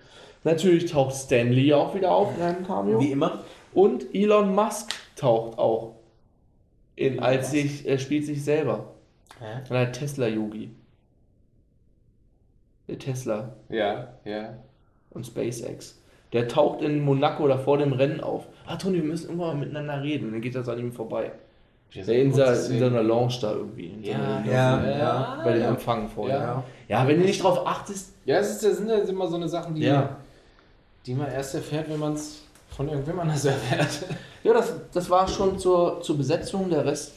Natürlich 0.44 0.90
taucht 0.90 1.14
Stan 1.14 1.50
Lee 1.52 1.72
auch 1.72 1.94
wieder 1.94 2.10
auf 2.10 2.36
in 2.36 2.42
einem 2.42 2.66
Cameo. 2.66 3.00
Wie 3.00 3.12
immer. 3.12 3.44
Und 3.72 4.12
Elon 4.14 4.54
Musk 4.54 4.92
taucht 5.16 5.58
auch 5.58 5.94
in, 6.96 7.20
als 7.20 7.50
sich, 7.52 7.86
er 7.86 7.98
spielt 7.98 8.24
sich 8.26 8.42
selber. 8.44 8.94
Ja. 9.40 9.64
Von 9.64 9.76
der 9.76 9.92
Tesla-Yogi. 9.92 10.70
Der 12.88 12.98
Tesla 12.98 13.54
Ja, 13.68 14.14
ja. 14.24 14.54
und 15.10 15.26
SpaceX. 15.26 16.00
Der 16.32 16.48
taucht 16.48 16.82
in 16.82 17.00
Monaco 17.00 17.44
oder 17.44 17.58
vor 17.58 17.78
dem 17.78 17.92
Rennen 17.92 18.20
auf. 18.20 18.46
Ah, 18.66 18.76
Toni, 18.76 18.96
wir 18.96 19.04
müssen 19.04 19.26
irgendwann 19.28 19.56
mal 19.58 19.66
miteinander 19.66 20.02
reden. 20.02 20.26
Und 20.26 20.32
dann 20.32 20.40
geht 20.42 20.54
das 20.54 20.68
an 20.68 20.78
ihm 20.78 20.92
vorbei. 20.92 21.32
In, 21.94 22.32
seiner- 22.32 22.52
in 22.70 22.78
seiner 22.78 23.02
Lounge 23.02 23.34
da 23.40 23.52
irgendwie. 23.52 23.94
Ja, 24.02 24.18
seiner- 24.42 24.46
ja, 24.52 24.98
ja. 24.98 25.40
Bei 25.42 25.54
dem 25.54 25.62
Empfang 25.64 26.08
vorher. 26.08 26.38
Ja. 26.38 26.64
Ja. 26.88 27.08
wenn 27.08 27.18
du 27.20 27.24
nicht 27.26 27.42
drauf 27.42 27.66
achtest. 27.66 28.12
Ja, 28.26 28.38
es 28.38 28.50
ist, 28.50 28.64
das 28.64 28.76
sind 28.78 28.88
ja 28.88 28.96
immer 28.98 29.26
so 29.26 29.36
eine 29.36 29.48
Sachen, 29.48 29.74
die, 29.74 29.82
Ja. 29.82 30.16
die 31.06 31.14
man 31.14 31.30
erst 31.30 31.54
erfährt, 31.54 31.88
wenn 31.88 31.98
man 31.98 32.12
es 32.14 32.42
von 32.70 32.88
irgendwem 32.88 33.18
anders 33.20 33.44
erfährt. 33.46 33.88
Ja, 34.44 34.52
das, 34.52 34.72
das 34.92 35.08
war 35.10 35.26
schon 35.26 35.58
zur, 35.58 36.00
zur 36.02 36.16
Besetzung. 36.18 36.68
Der 36.70 36.84
Rest 36.84 37.14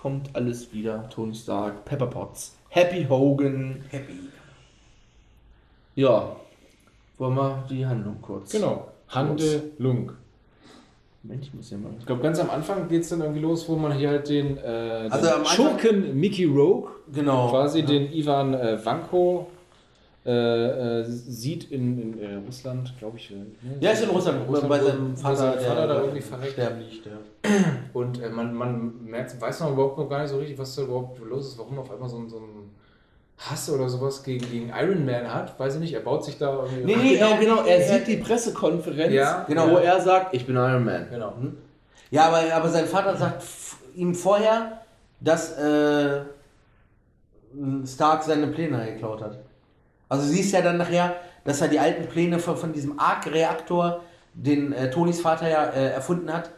kommt 0.00 0.30
alles 0.34 0.72
wieder. 0.72 1.08
Tony 1.10 1.34
Stark, 1.34 1.84
Pepper 1.84 2.06
Potts, 2.06 2.54
Happy 2.68 3.04
Hogan. 3.08 3.84
Happy. 3.90 4.14
Ja. 5.96 6.36
Wollen 7.18 7.34
wir 7.34 7.64
die 7.68 7.84
Handlung 7.84 8.16
kurz? 8.22 8.52
Genau. 8.52 8.88
Handelung. 9.08 10.12
Mensch, 11.24 11.46
ich 11.46 11.54
muss 11.54 11.70
ja 11.70 11.78
mal. 11.78 11.90
Ich 12.00 12.06
glaube, 12.06 12.20
ganz 12.22 12.40
am 12.40 12.50
Anfang 12.50 12.88
geht 12.88 13.02
es 13.02 13.08
dann 13.10 13.20
irgendwie 13.20 13.40
los, 13.40 13.68
wo 13.68 13.76
man 13.76 13.92
hier 13.92 14.08
halt 14.08 14.28
den, 14.28 14.56
äh, 14.58 15.02
den 15.04 15.12
Also 15.12 15.44
Schurken 15.44 16.18
Mickey 16.18 16.44
Rogue, 16.46 16.90
Genau. 17.12 17.48
quasi 17.50 17.80
ja. 17.80 17.86
den 17.86 18.12
Ivan 18.12 18.54
äh, 18.54 18.84
Vanko, 18.84 19.46
äh, 20.24 20.30
äh, 21.00 21.04
sieht 21.04 21.70
in, 21.70 22.14
in 22.14 22.18
äh, 22.20 22.34
Russland, 22.46 22.92
glaube 22.98 23.18
ich. 23.18 23.30
äh, 23.30 23.34
ne? 23.34 23.46
Ja, 23.80 23.90
ist 23.90 24.02
in 24.04 24.10
Russland, 24.10 24.48
Russland, 24.48 24.68
bei 24.68 24.78
seinem 24.80 25.16
Vater, 25.16 25.36
sein 25.36 25.58
Vater 25.60 25.86
da 25.86 25.86
der 25.94 26.02
irgendwie 26.02 26.20
verreckt. 26.20 26.52
sterben 26.52 26.80
liegt. 26.80 27.06
Ja. 27.06 27.12
Und 27.92 28.20
äh, 28.22 28.28
man, 28.30 28.54
man 28.54 29.04
merkt, 29.04 29.40
weiß 29.40 29.60
noch 29.60 29.72
überhaupt 29.72 29.98
noch 29.98 30.08
gar 30.08 30.22
nicht 30.22 30.30
so 30.30 30.38
richtig, 30.38 30.58
was 30.58 30.74
da 30.76 30.82
überhaupt 30.82 31.20
los 31.24 31.48
ist, 31.48 31.58
warum 31.58 31.78
auf 31.78 31.90
einmal 31.90 32.08
so 32.08 32.18
ein, 32.18 32.28
so 32.28 32.36
ein 32.38 32.70
Hass 33.38 33.68
oder 33.70 33.88
sowas 33.88 34.22
gegen, 34.22 34.48
gegen 34.50 34.68
Iron 34.68 35.04
Man 35.04 35.32
hat. 35.32 35.58
Weiß 35.58 35.74
ich 35.74 35.80
nicht, 35.80 35.92
er 35.94 36.00
baut 36.00 36.24
sich 36.24 36.38
da 36.38 36.52
irgendwie. 36.52 36.84
Nee, 36.84 36.96
nee, 36.96 37.14
genau, 37.14 37.36
genau. 37.38 37.64
Er 37.64 37.80
sieht 37.82 38.06
die 38.06 38.18
Pressekonferenz, 38.18 39.12
Ja, 39.12 39.44
genau. 39.48 39.70
wo 39.70 39.76
er 39.76 40.00
sagt, 40.00 40.34
ich 40.34 40.46
bin 40.46 40.56
Iron 40.56 40.84
Man. 40.84 41.08
Genau. 41.10 41.34
Ja, 42.10 42.26
aber, 42.26 42.54
aber 42.54 42.68
sein 42.68 42.86
Vater 42.86 43.16
sagt 43.16 43.42
ihm 43.96 44.14
vorher, 44.14 44.82
dass 45.20 45.56
äh, 45.58 46.20
Stark 47.86 48.22
seine 48.22 48.46
Pläne 48.48 48.84
geklaut 48.92 49.22
hat. 49.22 49.38
Also 50.08 50.24
du 50.24 50.30
siehst 50.30 50.52
ja 50.52 50.62
dann 50.62 50.78
nachher, 50.78 51.16
dass 51.44 51.60
er 51.60 51.68
die 51.68 51.78
alten 51.78 52.06
Pläne 52.06 52.38
von, 52.38 52.56
von 52.56 52.72
diesem 52.72 52.98
Arc-Reaktor, 52.98 54.02
den 54.34 54.72
äh, 54.72 54.90
Tonys 54.90 55.20
Vater 55.20 55.48
ja 55.48 55.64
äh, 55.64 55.90
erfunden 55.92 56.32
hat, 56.32 56.50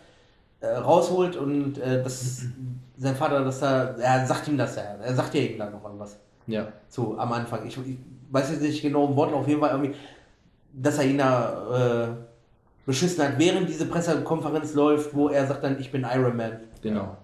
äh, 0.61 0.67
rausholt 0.69 1.37
und 1.37 1.79
äh, 1.79 2.03
das 2.03 2.43
sein 2.99 3.17
Vater, 3.17 3.45
dass 3.45 3.63
er, 3.63 3.97
er 3.99 4.27
sagt 4.27 4.49
ihm 4.49 4.57
das 4.59 4.77
ja, 4.77 4.83
er 5.03 5.15
sagt 5.15 5.35
ja 5.35 5.41
ihm 5.41 5.59
dann 5.59 5.73
noch 5.73 5.85
irgendwas. 5.85 6.17
Ja. 6.47 6.69
So 6.89 7.17
am 7.19 7.33
Anfang. 7.33 7.67
Ich, 7.67 7.77
ich 7.77 7.97
weiß 8.31 8.51
jetzt 8.51 8.63
nicht 8.63 8.83
genau 8.83 9.09
im 9.09 9.17
Wort, 9.17 9.33
auf 9.33 9.49
jeden 9.49 9.61
Fall 9.61 9.71
irgendwie, 9.71 9.95
dass 10.73 10.99
er 10.99 11.05
ihn 11.05 11.19
da 11.19 12.07
äh, 12.07 12.09
beschissen 12.87 13.25
hat, 13.25 13.39
während 13.39 13.69
diese 13.69 13.87
Pressekonferenz 13.87 14.75
läuft, 14.75 15.15
wo 15.15 15.29
er 15.29 15.47
sagt 15.47 15.65
dann, 15.65 15.79
ich 15.81 15.91
bin 15.91 16.05
Iron 16.13 16.37
Man. 16.37 16.61
Genau. 16.83 17.17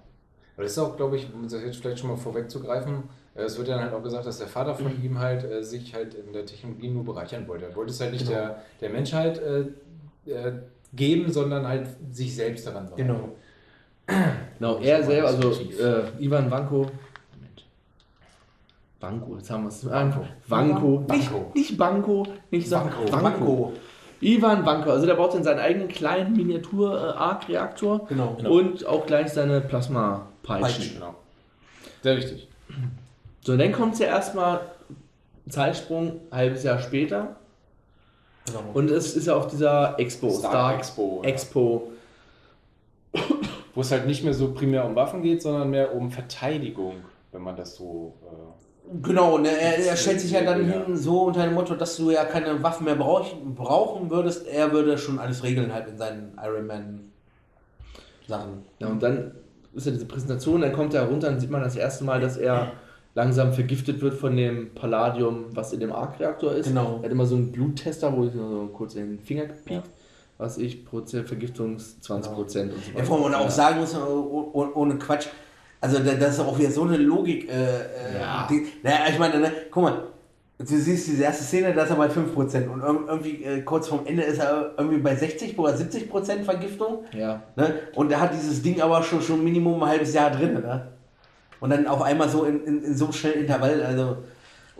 Aber 0.57 0.63
das 0.65 0.73
ist 0.73 0.79
auch, 0.79 0.97
glaube 0.97 1.17
ich, 1.17 1.27
um 1.35 1.43
das 1.43 1.55
jetzt 1.63 1.77
vielleicht 1.79 1.99
schon 1.99 2.11
mal 2.11 2.17
vorwegzugreifen, 2.17 3.05
äh, 3.35 3.43
es 3.43 3.59
wird 3.59 3.69
ja 3.69 3.75
dann 3.77 3.85
halt 3.85 3.95
auch 3.95 4.03
gesagt, 4.03 4.27
dass 4.27 4.39
der 4.39 4.47
Vater 4.47 4.75
von 4.75 5.03
ihm 5.03 5.19
halt 5.19 5.45
äh, 5.45 5.63
sich 5.63 5.95
halt 5.95 6.15
in 6.15 6.33
der 6.33 6.47
Technologie 6.47 6.89
nur 6.91 7.05
bereichern 7.05 7.47
wollte. 7.49 7.67
Er 7.67 7.77
wollte 7.77 7.93
es 7.93 8.01
halt 8.01 8.13
nicht 8.13 8.27
Genau. 8.27 8.39
der, 8.39 8.63
der 8.81 8.91
Menschheit 8.91 9.39
äh, 9.39 9.61
äh, 10.31 10.53
geben, 10.93 11.33
sondern 11.33 11.67
halt 11.67 11.89
sich 12.13 12.35
selbst 12.35 12.67
daran 12.67 12.87
bereichern. 12.87 13.07
Genau. 13.07 13.29
Genau, 14.59 14.79
er 14.81 15.03
selber, 15.05 15.29
also 15.29 15.53
äh, 15.53 16.03
Ivan 16.19 16.51
Vanko. 16.51 16.91
Banco, 19.01 19.37
jetzt 19.37 19.51
haben 19.51 19.65
wir 19.65 19.69
es. 19.69 19.85
Banco. 19.85 20.21
Vanko. 20.47 21.05
Nicht, 21.11 21.31
Banco. 21.31 21.51
nicht 21.55 21.79
Banco, 21.79 22.27
nicht 22.51 22.69
sagen. 22.69 22.91
Vanko. 23.11 23.23
Manko. 23.23 23.73
Ivan 24.21 24.67
Vanko, 24.67 24.91
also 24.91 25.07
der 25.07 25.15
baut 25.15 25.33
dann 25.33 25.43
seinen 25.43 25.61
eigenen 25.61 25.89
kleinen 25.89 26.37
Miniatur-Arc-Reaktor 26.37 28.07
Genau. 28.07 28.37
und 28.47 28.85
auch 28.87 29.07
gleich 29.07 29.33
seine 29.33 29.63
Plasma-Peitschen. 29.63 30.63
Peitschen. 30.63 30.95
Genau. 30.95 31.15
Sehr 32.03 32.17
wichtig. 32.19 32.49
So, 33.41 33.57
dann 33.57 33.73
kommt 33.73 33.95
es 33.95 34.01
ja 34.01 34.09
erstmal 34.09 34.61
Zeitsprung, 35.49 36.21
halbes 36.31 36.63
Jahr 36.65 36.79
später. 36.81 37.37
genau. 38.45 38.61
Und 38.75 38.91
es 38.91 39.17
ist 39.17 39.27
ja 39.27 39.35
auf 39.37 39.47
dieser 39.47 39.99
Expo, 39.99 40.29
Stark 40.31 40.53
Stark, 40.53 40.79
Expo, 40.81 41.21
ja. 41.23 41.29
Expo. 41.31 41.93
Wo 43.75 43.81
es 43.81 43.91
halt 43.91 44.07
nicht 44.07 44.23
mehr 44.25 44.35
so 44.35 44.53
primär 44.53 44.85
um 44.85 44.95
Waffen 44.97 45.23
geht, 45.23 45.41
sondern 45.41 45.71
mehr 45.71 45.95
um 45.95 46.11
Verteidigung, 46.11 46.97
wenn 47.33 47.41
man 47.43 47.57
das 47.57 47.77
so. 47.77 48.15
Äh, 48.23 48.70
Genau, 49.03 49.37
und 49.37 49.45
er, 49.45 49.79
er 49.79 49.97
stellt 49.97 50.21
sich 50.21 50.33
ja 50.33 50.43
dann 50.43 50.67
Ja. 50.69 50.85
hin 50.85 50.97
so 50.97 51.23
unter 51.23 51.45
dem 51.45 51.55
Motto, 51.55 51.75
dass 51.75 51.97
du 51.97 52.11
ja 52.11 52.25
keine 52.25 52.61
Waffen 52.63 52.85
mehr 52.85 52.97
brauch, 52.97 53.25
brauchen 53.55 54.11
würdest. 54.11 54.47
Er 54.49 54.73
würde 54.73 54.99
schon 54.99 55.19
alles 55.19 55.43
regeln 55.45 55.73
halt 55.73 55.89
in 55.89 55.97
seinen 55.97 56.37
Iron 56.45 56.67
Man 56.67 57.01
Sachen. 58.27 58.65
Ja, 58.79 58.89
und 58.89 59.03
dann 59.03 59.33
ist 59.75 59.87
ja 59.87 59.93
diese 59.93 60.07
Präsentation, 60.07 60.61
dann 60.61 60.73
kommt 60.73 60.95
er 60.95 61.05
runter 61.05 61.29
und 61.29 61.41
sieht 61.41 61.51
man 61.51 61.63
das 61.63 61.77
erste 61.77 62.05
Mal, 62.05 62.21
dass 62.21 62.37
er 62.37 62.73
langsam 63.15 63.53
vergiftet 63.53 64.01
wird 64.01 64.15
von 64.15 64.37
dem 64.37 64.75
Palladium, 64.75 65.47
was 65.55 65.73
in 65.73 65.81
dem 65.81 65.93
Arc-Reaktor 65.93 66.53
ist. 66.55 66.67
Genau. 66.69 66.99
Er 66.99 67.05
hat 67.05 67.13
immer 67.13 67.27
so 67.27 67.37
einen 67.37 67.51
Bluttester, 67.53 68.17
wo 68.17 68.25
ich 68.25 68.33
so 68.33 68.69
kurz 68.73 68.95
in 68.95 69.17
den 69.17 69.19
Finger 69.21 69.47
gepiekt, 69.47 69.89
was 70.39 70.59
ich, 70.59 70.85
Proze- 70.85 71.25
Vergiftungs 71.25 71.97
20% 72.03 72.73
und 72.73 72.85
so 72.85 72.99
Ja, 72.99 73.05
vor 73.05 73.17
allem, 73.17 73.25
und 73.27 73.35
auch 73.35 73.51
sagen 73.51 73.81
muss, 73.81 73.95
oh- 73.97 74.51
oh- 74.53 74.69
ohne 74.75 74.97
Quatsch, 74.97 75.27
also 75.81 75.99
da- 75.99 76.15
das 76.15 76.35
ist 76.35 76.41
auch 76.41 76.59
wieder 76.59 76.71
so 76.71 76.83
eine 76.85 76.97
Logik. 76.97 77.49
Äh, 77.49 77.53
äh, 77.53 78.21
Ja. 78.21 78.47
die, 78.51 78.67
naja, 78.83 78.99
ich 79.09 79.19
meine, 79.19 79.39
ne, 79.41 79.53
guck 79.71 79.83
mal, 79.83 80.03
du 80.59 80.65
siehst 80.67 81.07
diese 81.09 81.23
erste 81.23 81.45
Szene, 81.45 81.73
da 81.73 81.85
ist 81.85 81.91
er 81.91 81.97
bei 81.97 82.09
5% 82.09 82.69
und 82.69 82.83
irg- 82.83 83.09
irgendwie 83.09 83.43
äh, 83.45 83.63
kurz 83.63 83.89
vorm 83.89 84.03
Ende 84.05 84.23
ist 84.23 84.39
er 84.39 84.73
irgendwie 84.77 84.99
bei 84.99 85.15
60 85.17 85.59
oder 85.59 85.75
70% 85.75 86.45
Vergiftung. 86.45 87.05
Ja. 87.17 87.43
Ne? 87.57 87.75
Und 87.95 88.13
er 88.13 88.21
hat 88.21 88.35
dieses 88.35 88.61
Ding 88.63 88.81
aber 88.83 89.03
schon, 89.03 89.23
schon 89.23 89.43
Minimum 89.43 89.83
ein 89.83 89.89
halbes 89.89 90.13
Jahr 90.13 90.31
drin. 90.31 90.55
Ne? 90.55 90.89
Und 91.61 91.71
dann 91.71 91.87
auf 91.87 92.03
einmal 92.03 92.29
so 92.29 92.45
in, 92.45 92.65
in, 92.65 92.83
in 92.85 92.95
so 92.97 93.07
einem 93.07 93.13
schnellen 93.15 93.41
Intervall, 93.41 93.83
also 93.83 94.19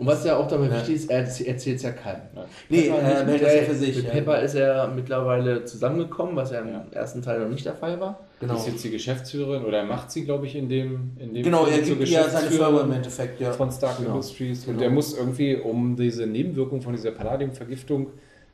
Und 0.01 0.07
was 0.07 0.25
ja 0.25 0.35
auch 0.35 0.47
dabei 0.47 0.65
Ja. 0.65 0.77
wichtig 0.77 0.95
ist, 0.95 1.11
er 1.11 1.19
erzählt 1.19 1.77
es 1.77 1.83
ja 1.83 1.91
keinem. 1.91 2.21
Nee, 2.69 2.89
Pepper 2.89 2.95
er 2.97 3.23
behält 3.23 3.27
mit, 3.27 3.41
das 3.43 3.53
ja 3.55 3.61
für 3.61 3.75
sich, 3.75 3.95
Mit 3.97 4.05
ja. 4.05 4.11
Pepper 4.11 4.41
ist 4.41 4.55
er 4.55 4.87
mittlerweile 4.87 5.63
zusammengekommen, 5.65 6.35
was 6.35 6.49
ja 6.49 6.61
im 6.61 6.69
Ja. 6.69 6.85
ersten 6.91 7.21
Teil 7.21 7.39
noch 7.41 7.49
nicht 7.49 7.63
der 7.67 7.75
Fall 7.75 7.99
war. 7.99 8.19
genau. 8.39 8.55
Ist 8.55 8.65
jetzt 8.67 8.83
die 8.83 8.89
Geschäftsführerin 8.89 9.63
oder 9.63 9.77
er 9.77 9.83
macht 9.85 10.09
sie, 10.09 10.25
glaube 10.25 10.47
ich, 10.47 10.55
in 10.55 10.67
dem, 10.69 11.11
in 11.19 11.35
dem 11.35 11.43
Genau, 11.43 11.65
Film 11.65 11.79
er 11.79 11.85
gibt 11.85 12.09
ihr 12.09 12.23
seine 12.23 12.49
Firma 12.49 12.81
im 12.81 12.91
Endeffekt, 12.93 13.39
ja. 13.39 13.51
von 13.53 13.71
Stark 13.71 13.97
Genau. 13.97 14.09
Industries 14.09 14.61
und 14.61 14.65
Genau. 14.69 14.79
der 14.79 14.89
muss 14.89 15.15
irgendwie, 15.15 15.55
um 15.55 15.95
diese 15.95 16.25
Nebenwirkung 16.25 16.81
von 16.81 16.93
dieser 16.93 17.11
Palladiumvergiftung 17.11 18.07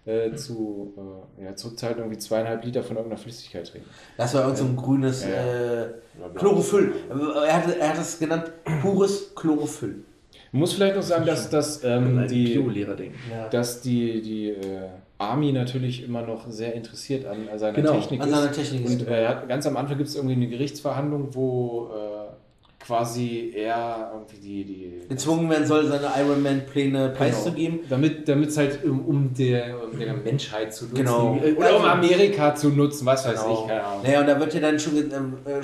äh, 0.05 0.35
zu, 0.35 0.93
äh, 1.39 1.45
ja, 1.45 1.55
zurückzuhalten, 1.55 2.01
irgendwie 2.03 2.17
zweieinhalb 2.19 2.63
Liter 2.65 2.83
von 2.83 2.97
irgendeiner 2.97 3.21
Flüssigkeit 3.21 3.69
trinken. 3.69 3.87
Das 4.17 4.33
war 4.33 4.41
irgend 4.43 4.57
so 4.57 4.65
ein 4.65 4.75
grünes 4.75 5.23
Ja, 5.23 5.29
ja. 5.29 5.83
äh. 5.83 5.87
Chlorophyll. 6.35 6.91
Er 7.45 7.55
hat, 7.55 7.77
er 7.77 7.89
hat 7.89 7.97
es 7.99 8.19
genannt, 8.19 8.51
pures 8.81 9.33
Chlorophyll. 9.35 10.03
Ich 10.51 10.59
muss 10.59 10.73
vielleicht 10.73 10.95
noch 10.95 11.01
sagen, 11.03 11.25
dass, 11.25 11.49
dass, 11.49 11.83
ähm, 11.83 12.25
die. 12.29 12.53
Ja. 13.31 13.49
dass 13.49 13.81
die, 13.81 14.21
die 14.21 14.49
äh, 14.49 14.55
Army 15.17 15.51
natürlich 15.51 16.03
immer 16.03 16.21
noch 16.21 16.49
sehr 16.49 16.73
interessiert 16.73 17.25
an 17.25 17.47
seiner 17.57 17.73
Genau, 17.73 17.93
Technik 17.93 18.21
an 18.21 18.29
ist. 18.29 18.35
seiner 18.35 18.51
Technik 18.51 18.85
ist. 18.85 19.01
Und 19.01 19.07
äh, 19.07 19.35
ganz 19.47 19.65
am 19.65 19.75
Anfang 19.77 19.97
gibt 19.97 20.09
es 20.09 20.15
irgendwie 20.15 20.35
eine 20.35 20.47
Gerichtsverhandlung, 20.47 21.29
wo 21.33 21.89
äh, 21.93 22.83
quasi 22.85 23.51
er 23.55 24.11
irgendwie 24.13 24.37
die, 24.37 24.63
die 24.63 25.07
gezwungen 25.09 25.49
werden 25.49 25.65
soll, 25.65 25.87
seine 25.87 26.07
Iron 26.21 26.41
Man-Pläne 26.41 27.09
preiszugeben. 27.09 27.79
damit 27.89 28.29
damit 28.29 28.49
es 28.49 28.57
halt 28.57 28.83
um, 28.85 29.03
um, 29.05 29.33
der, 29.33 29.75
um 29.91 29.99
der 29.99 30.13
Menschheit 30.13 30.73
zu 30.73 30.85
nutzen 30.85 30.95
Genau. 30.97 31.37
oder 31.57 31.77
um 31.77 31.83
Amerika 31.83 32.55
zu 32.55 32.69
nutzen, 32.69 33.05
was 33.05 33.27
weiß 33.27 33.41
Genau. 33.41 33.61
ich, 33.63 33.67
keine 33.67 33.83
Ahnung. 33.83 34.03
Naja, 34.03 34.19
und 34.21 34.27
da 34.27 34.39
wird 34.39 34.53
ja 34.53 34.59
dann 34.61 34.79
schon, 34.79 34.95
ähm, 34.97 35.33
äh, 35.45 35.61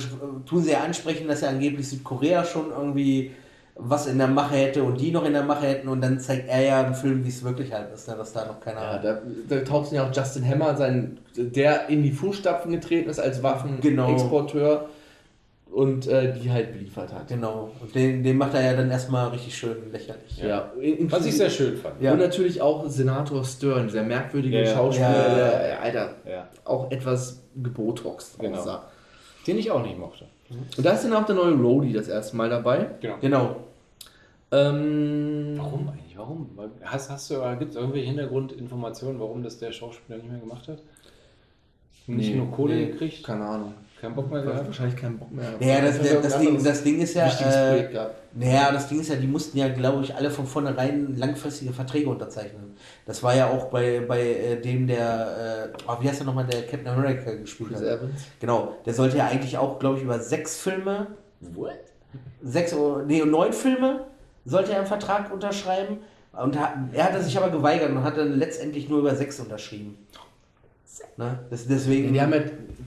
tun 0.49 0.61
sie 0.63 0.71
ja 0.71 0.79
ansprechen, 0.81 1.27
dass 1.27 1.41
ja 1.41 1.49
angeblich 1.49 1.87
Südkorea 1.87 2.43
schon 2.43 2.71
irgendwie 2.77 3.31
was 3.75 4.05
in 4.07 4.17
der 4.19 4.27
Mache 4.27 4.55
hätte 4.55 4.83
und 4.83 5.01
die 5.01 5.11
noch 5.11 5.25
in 5.25 5.33
der 5.33 5.43
Mache 5.43 5.65
hätten 5.65 5.87
und 5.87 5.99
dann 6.01 6.19
zeigt 6.19 6.47
er 6.47 6.61
ja 6.61 6.83
einen 6.83 6.93
Film, 6.93 7.25
wie 7.25 7.29
es 7.29 7.43
wirklich 7.43 7.73
halt 7.73 7.91
ist, 7.93 8.07
ne, 8.07 8.15
dass 8.15 8.31
da 8.31 8.45
noch 8.45 8.59
keiner. 8.59 8.79
Ja, 8.81 8.97
da, 8.99 9.21
da 9.49 9.59
taucht 9.61 9.91
ja 9.91 10.07
auch 10.07 10.13
Justin 10.15 10.47
Hammer, 10.47 10.75
sein, 10.77 11.17
der 11.35 11.89
in 11.89 12.03
die 12.03 12.11
Fußstapfen 12.11 12.71
getreten 12.71 13.09
ist 13.09 13.19
als 13.19 13.41
Waffenexporteur 13.41 14.89
und 15.71 16.05
äh, 16.07 16.33
die 16.33 16.51
halt 16.51 16.71
beliefert 16.73 17.11
hat. 17.11 17.27
Genau. 17.29 17.71
Und 17.81 17.95
den, 17.95 18.23
den 18.23 18.37
macht 18.37 18.53
er 18.53 18.61
ja 18.63 18.73
dann 18.77 18.91
erstmal 18.91 19.29
richtig 19.29 19.57
schön 19.57 19.91
lächerlich. 19.91 20.37
Ja. 20.37 20.71
in- 20.79 21.11
Was 21.11 21.25
ich 21.25 21.35
sehr 21.35 21.49
schön 21.49 21.75
fand. 21.77 21.99
Ja. 21.99 22.11
Und 22.11 22.19
natürlich 22.19 22.61
auch 22.61 22.87
Senator 22.87 23.43
Stern, 23.43 23.87
dieser 23.87 24.03
merkwürdige 24.03 24.57
Ja, 24.61 24.65
ja. 24.65 24.75
Schauspieler, 24.75 25.27
Ja. 25.29 25.35
der, 25.35 25.81
Alter, 25.81 26.09
Ja. 26.29 26.47
auch 26.63 26.91
etwas 26.91 27.41
gebotoxt 27.55 28.37
Genau. 28.37 28.59
aussah. 28.59 28.83
Den 29.47 29.57
ich 29.57 29.71
auch 29.71 29.81
nicht 29.83 29.97
mochte. 29.97 30.25
Und 30.77 30.85
da 30.85 30.91
ist 30.91 31.03
dann 31.03 31.13
auch 31.13 31.25
der 31.25 31.35
neue 31.35 31.53
Rhodey 31.53 31.93
das 31.93 32.07
erste 32.07 32.35
Mal 32.35 32.49
dabei. 32.49 32.87
Genau. 33.01 33.15
Genau. 33.21 33.55
Ähm, 34.51 35.55
Warum 35.57 35.89
eigentlich? 35.89 36.17
Warum? 36.17 36.49
Hast, 36.83 37.09
hast 37.09 37.29
du, 37.31 37.35
gibt 37.57 37.71
es 37.71 37.75
irgendwelche 37.77 38.07
Hintergrundinformationen, 38.07 39.19
warum 39.19 39.43
das 39.43 39.57
der 39.57 39.71
Schauspieler 39.71 40.17
nicht 40.19 40.29
mehr 40.29 40.39
gemacht 40.39 40.67
hat? 40.67 40.77
Nicht 42.05 42.27
Nee. 42.27 42.33
genug 42.33 42.51
Kohle 42.51 42.75
Nee. 42.75 42.85
gekriegt, 42.87 43.23
Keine 43.23 43.45
Ahnung. 43.45 43.73
keinen 43.99 44.13
Bock 44.15 44.29
mehr 44.31 44.41
gehabt. 44.43 44.67
wahrscheinlich 44.67 44.95
keinen 44.95 45.17
Bock 45.17 45.31
mehr. 45.31 45.53
Ja, 45.59 45.81
das, 45.81 45.97
das, 46.21 46.33
ein 46.33 46.41
Ding, 46.41 46.63
das 46.63 46.83
Ding 46.83 47.01
ist 47.01 47.13
ja. 47.15 47.25
wichtiges 47.25 47.55
Äh, 47.55 47.69
Projekt 47.71 47.91
gehabt. 47.93 48.15
Naja, 48.35 48.71
das 48.71 48.87
Ding 48.87 48.99
ist 48.99 49.09
ja, 49.09 49.15
die 49.15 49.27
mussten 49.27 49.57
ja, 49.57 49.67
glaube 49.69 50.03
ich, 50.03 50.15
alle 50.15 50.31
von 50.31 50.47
vornherein 50.47 51.15
langfristige 51.17 51.71
Verträge 51.71 52.09
unterzeichnen. 52.09 52.75
Das 53.05 53.21
war 53.21 53.35
ja 53.35 53.49
auch 53.49 53.65
bei, 53.65 54.01
bei 54.07 54.21
äh, 54.21 54.61
dem, 54.61 54.87
der. 54.87 55.71
Äh, 55.75 55.83
oh, 55.87 55.97
wie 56.01 56.09
heißt 56.09 56.19
der 56.19 56.25
nochmal, 56.25 56.45
der 56.45 56.65
Captain 56.65 56.87
America 56.87 57.31
gespielt 57.33 57.69
Chris 57.69 57.81
hat? 57.81 57.99
Evans. 57.99 58.21
Genau, 58.39 58.75
der 58.85 58.93
sollte 58.93 59.17
ja 59.17 59.27
eigentlich 59.27 59.57
auch, 59.57 59.77
glaube 59.79 59.97
ich, 59.97 60.03
über 60.03 60.19
sechs 60.19 60.57
Filme 60.57 61.07
What? 61.51 61.77
sechs 62.41 62.73
oder 62.73 63.03
nee, 63.03 63.23
neun 63.23 63.53
Filme 63.53 64.05
sollte 64.45 64.71
er 64.71 64.79
einen 64.79 64.87
Vertrag 64.87 65.31
unterschreiben. 65.31 65.99
Und 66.33 66.59
hat, 66.59 66.73
er 66.93 67.05
hatte 67.05 67.21
sich 67.21 67.37
aber 67.37 67.51
geweigert 67.51 67.91
und 67.91 68.03
hat 68.03 68.17
dann 68.17 68.39
letztendlich 68.39 68.89
nur 68.89 68.99
über 68.99 69.15
sechs 69.15 69.39
unterschrieben. 69.39 69.97
Ne? 71.17 71.39
Das, 71.49 71.67
deswegen. 71.67 72.13
Die 72.13 72.21
haben 72.21 72.33
ja 72.33 72.41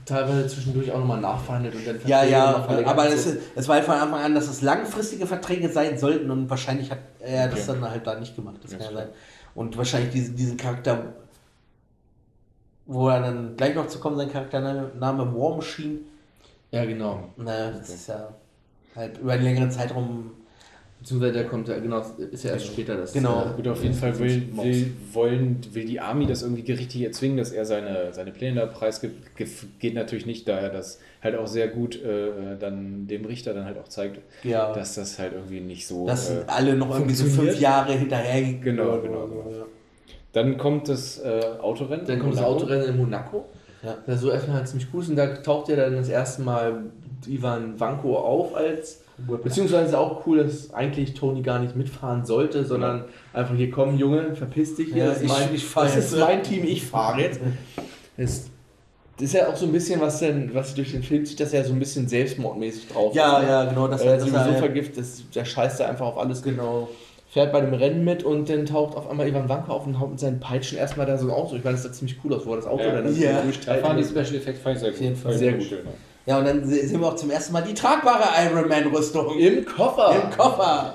teilweise 0.05 0.47
zwischendurch 0.47 0.91
auch 0.91 0.99
nochmal 0.99 1.19
nachverhandelt 1.19 1.75
und 1.75 1.85
dann 1.87 1.99
ja, 2.05 2.19
Verträge 2.19 2.81
ja, 2.81 2.87
aber 2.87 3.07
es, 3.07 3.27
es 3.55 3.67
war 3.67 3.75
halt 3.75 3.85
von 3.85 3.95
Anfang 3.95 4.21
an, 4.21 4.35
dass 4.35 4.47
es 4.47 4.61
langfristige 4.61 5.27
Verträge 5.27 5.69
sein 5.69 5.97
sollten 5.97 6.31
und 6.31 6.49
wahrscheinlich 6.49 6.91
hat 6.91 6.99
er 7.19 7.47
das 7.49 7.67
dann 7.67 7.81
halt 7.81 8.05
da 8.07 8.19
nicht 8.19 8.35
gemacht. 8.35 8.57
Das 8.63 8.71
Ja, 8.71 8.77
kann 8.77 8.87
ja 8.91 8.93
sein. 8.99 9.09
Und 9.55 9.77
wahrscheinlich 9.77 10.11
diesen, 10.11 10.35
diesen 10.35 10.55
Charakter, 10.57 11.13
wo 12.85 13.09
er 13.09 13.19
dann 13.21 13.55
gleich 13.57 13.75
noch 13.75 13.87
zu 13.87 13.99
kommen, 13.99 14.17
sein 14.17 14.31
Charaktername 14.31 15.33
War 15.35 15.55
Machine, 15.55 15.99
Ja, 16.71 16.85
genau. 16.85 17.29
naja, 17.35 17.71
das 17.71 17.89
ist 17.89 18.07
ja 18.07 18.29
halt 18.95 19.17
über 19.17 19.33
einen 19.33 19.43
längeren 19.43 19.71
Zeitraum. 19.71 20.31
Beziehungsweise 20.99 21.33
der 21.33 21.45
kommt 21.45 21.67
ja, 21.67 21.77
genau, 21.79 22.03
ist 22.31 22.43
ja 22.43 22.51
erst 22.51 22.65
später 22.67 22.95
das. 22.97 23.13
Genau. 23.13 23.45
äh, 23.45 23.55
Gut, 23.55 23.67
auf 23.67 23.81
jeden 23.83 23.93
Fall 23.93 24.17
will, 24.17 24.49
will, 24.57 24.93
wollen, 25.13 25.59
will 25.71 25.85
die 25.85 25.99
Army 25.99 26.25
das 26.25 26.41
irgendwie 26.41 26.63
gerichtlich 26.63 27.03
erzwingen, 27.03 27.37
dass 27.37 27.51
er 27.51 27.65
seine, 27.65 28.13
seine 28.13 28.31
Pläne 28.31 28.59
da 28.61 28.65
preisgibt. 28.65 29.35
Ge- 29.35 29.47
Geht 29.79 29.93
natürlich 29.93 30.25
nicht, 30.25 30.47
da 30.47 30.57
er 30.59 30.69
das 30.69 30.99
halt 31.21 31.35
auch 31.35 31.45
sehr 31.47 31.67
gut 31.67 31.95
äh, 32.03 32.57
dann 32.59 33.05
dem 33.07 33.25
Richter 33.25 33.53
dann 33.53 33.65
halt 33.65 33.77
auch 33.77 33.87
zeigt, 33.87 34.19
Ja. 34.43 34.73
dass 34.73 34.95
das 34.95 35.19
halt 35.19 35.33
irgendwie 35.33 35.59
nicht 35.59 35.85
so. 35.87 36.07
dass 36.07 36.31
äh, 36.31 36.43
alle 36.47 36.75
noch 36.75 36.91
irgendwie 36.91 37.15
so 37.15 37.25
fünf 37.25 37.59
Jahre 37.59 37.93
hinterher 37.93 38.53
Genau, 38.53 38.99
genau, 38.99 39.27
genau. 39.27 39.51
Dann 40.33 40.57
kommt 40.57 40.89
das 40.89 41.19
äh, 41.19 41.41
Autorennen. 41.61 42.05
Dann 42.05 42.19
kommt 42.19 42.33
das 42.33 42.41
Monaco. 42.41 42.55
Autorennen 42.55 42.89
in 42.89 42.97
Monaco. 42.97 43.45
Ja. 43.83 43.97
Das 44.05 44.21
so 44.21 44.31
erstmal 44.31 44.57
halt 44.57 44.67
ziemlich 44.67 44.87
cool. 44.93 45.03
Und 45.07 45.15
da 45.15 45.27
taucht 45.27 45.69
ja 45.69 45.75
dann 45.75 45.95
das 45.95 46.09
erste 46.09 46.41
Mal 46.41 46.85
Ivan 47.27 47.79
Vanko 47.79 48.17
auf 48.17 48.55
als. 48.55 49.03
Beziehungsweise 49.43 49.87
ist 49.89 49.95
auch 49.95 50.25
cool, 50.27 50.43
dass 50.43 50.71
eigentlich 50.73 51.15
Tony 51.15 51.41
gar 51.41 51.59
nicht 51.59 51.75
mitfahren 51.75 52.23
sollte, 52.25 52.63
sondern 52.65 53.05
einfach 53.33 53.55
hier 53.55 53.71
komm, 53.71 53.97
Junge, 53.97 54.35
verpiss 54.35 54.75
dich 54.75 54.89
hier. 54.93 54.97
Ja, 55.05 55.05
das 55.09 55.17
ist, 55.17 55.23
ich- 55.23 55.29
mein, 55.29 55.55
ich 55.55 55.73
das 55.73 55.95
ist 55.95 56.11
jetzt. 56.11 56.19
mein 56.19 56.43
Team, 56.43 56.63
ich 56.65 56.85
fahre 56.85 57.21
jetzt. 57.21 57.39
Das, 58.15 58.45
das 59.15 59.23
ist 59.23 59.33
ja 59.33 59.47
auch 59.47 59.55
so 59.55 59.65
ein 59.65 59.71
bisschen, 59.71 59.99
was 60.01 60.19
denn, 60.19 60.53
was 60.53 60.75
durch 60.75 60.91
den 60.91 61.01
Film 61.01 61.25
zieht, 61.25 61.39
dass 61.39 61.51
er 61.51 61.63
so 61.63 61.73
ein 61.73 61.79
bisschen 61.79 62.07
selbstmordmäßig 62.07 62.89
drauf 62.89 63.15
Ja, 63.15 63.37
ist. 63.39 63.43
ne? 63.45 63.49
ja, 63.49 63.65
genau. 63.65 63.87
Das, 63.87 64.01
Er 64.01 64.13
das 64.17 64.23
sowieso 64.23 64.37
war- 64.37 64.53
vergiftet, 64.53 64.97
das- 64.99 65.23
der 65.33 65.45
scheißt 65.45 65.79
da 65.79 65.87
einfach 65.87 66.05
auf 66.05 66.17
alles 66.19 66.43
Genau. 66.43 66.87
fährt 67.29 67.51
bei 67.51 67.61
dem 67.61 67.73
Rennen 67.73 68.05
mit 68.05 68.23
und 68.23 68.47
dann 68.49 68.67
taucht 68.67 68.95
auf 68.95 69.09
einmal 69.09 69.27
Ivan 69.27 69.49
Vanko 69.49 69.71
auf 69.71 69.87
und 69.87 69.99
haut 69.99 70.11
mit 70.11 70.19
seinen 70.19 70.39
Peitschen 70.39 70.77
erstmal 70.77 71.07
da 71.07 71.17
so 71.17 71.25
ein 71.27 71.31
Auto. 71.33 71.55
Ich 71.55 71.63
meine, 71.63 71.75
das 71.75 71.83
sah 71.83 71.91
ziemlich 71.91 72.17
cool 72.23 72.33
aus, 72.35 72.45
wo 72.45 72.51
er 72.51 72.57
das 72.57 72.67
Auto 72.67 72.83
Ja. 72.83 73.01
dann 73.01 73.15
Ja. 73.19 73.31
Da 73.33 73.41
durchteilt. 73.41 73.81
fahren 73.81 73.97
die 73.97 74.03
Special 74.03 74.35
Effects 74.35 74.61
fand 74.61 74.75
ich 74.75 74.81
sehr 74.81 74.91
gut. 74.91 75.01
jeden 75.01 75.15
Fall. 75.15 75.31
Fand 75.31 75.39
Sehr 75.39 75.51
gut. 75.53 75.59
gut. 75.61 75.67
Schön, 75.69 75.85
ja. 76.27 76.37
Und 76.37 76.45
dann 76.45 76.63
se- 76.69 76.87
sehen 76.87 76.99
wir 77.01 77.07
auch 77.07 77.15
zum 77.15 77.31
ersten 77.31 77.53
Mal 77.53 77.63
die 77.63 77.73
tragbare 77.73 78.25
Iron 78.45 78.67
Man 78.69 78.85
Rüstung 78.93 79.35
Im 79.39 79.65
Koffer. 79.65 80.15
im 80.23 80.29
Koffer. 80.37 80.93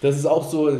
Das 0.00 0.16
ist 0.16 0.26
auch 0.26 0.48
so, 0.48 0.70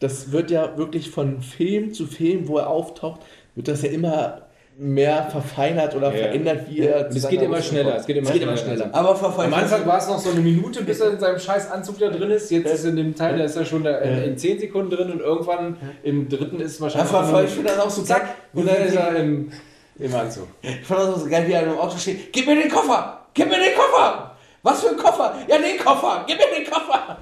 das 0.00 0.32
wird 0.32 0.50
ja 0.50 0.76
wirklich 0.76 1.10
von 1.10 1.40
Film 1.40 1.92
zu 1.94 2.06
Film, 2.06 2.48
wo 2.48 2.58
er 2.58 2.68
auftaucht, 2.68 3.20
wird 3.54 3.68
das 3.68 3.82
ja 3.82 3.90
immer 3.90 4.42
mehr 4.78 5.22
verfeinert 5.30 5.94
oder 5.96 6.08
Ja. 6.12 6.18
verändert, 6.24 6.66
wie 6.68 6.80
er 6.80 7.08
zu 7.08 7.16
es 7.16 7.28
geht 7.28 7.40
immer 7.40 7.62
schneller. 7.62 7.96
Es 7.96 8.04
geht 8.06 8.16
immer, 8.18 8.26
Es 8.26 8.32
geht 8.34 8.42
immer 8.42 8.56
schneller. 8.58 8.90
Aber 8.92 9.16
verfolgt 9.16 9.50
Am 9.50 9.58
Anfang 9.58 9.86
war 9.86 9.96
es 9.96 10.06
noch 10.06 10.18
so 10.18 10.30
eine 10.30 10.40
Minute, 10.40 10.82
bis 10.84 11.00
er 11.00 11.12
in 11.12 11.18
seinem 11.18 11.38
scheiß 11.38 11.70
Anzug 11.70 11.98
da 11.98 12.10
drin 12.10 12.30
ist. 12.30 12.50
Jetzt 12.50 12.74
ist 12.74 12.84
in 12.84 12.96
dem 12.96 13.14
Teil, 13.14 13.38
da 13.38 13.44
ist 13.44 13.56
er 13.56 13.64
schon 13.64 13.84
da 13.84 13.96
in, 14.00 14.22
in 14.22 14.36
10 14.38 14.58
Sekunden 14.60 14.90
drin 14.90 15.10
und 15.12 15.20
irgendwann 15.20 15.76
im 16.02 16.28
dritten 16.28 16.60
ist 16.60 16.76
Ja, 16.78 16.82
wahrscheinlich. 16.82 17.10
ver- 17.10 17.24
ver- 17.24 17.44
ich 17.44 17.50
finde 17.50 17.70
das 17.70 17.78
auch 17.78 17.88
so 17.88 18.02
Zack, 18.02 18.34
und 18.52 18.68
dann 18.68 18.76
ist 18.86 18.94
er 18.96 19.16
im, 19.16 19.50
im 19.98 20.14
Anzug. 20.14 20.48
Ich 20.62 20.84
fand 20.86 21.00
das 21.00 21.20
so 21.22 21.28
geil, 21.28 21.44
wie 21.48 21.52
er 21.52 21.62
im 21.64 21.78
Auto 21.78 21.96
steht. 21.96 22.32
Gib 22.32 22.46
mir 22.46 22.56
den 22.56 22.70
Koffer! 22.70 23.20
Gib 23.34 23.48
mir 23.48 23.56
den 23.58 23.74
Koffer! 23.74 24.32
Was 24.62 24.82
für 24.82 24.90
ein 24.90 24.96
Koffer? 24.96 25.34
Ja, 25.48 25.58
den 25.58 25.78
Koffer! 25.78 26.24
Gib 26.26 26.36
mir 26.38 26.58
den 26.58 26.70
Koffer! 26.70 27.18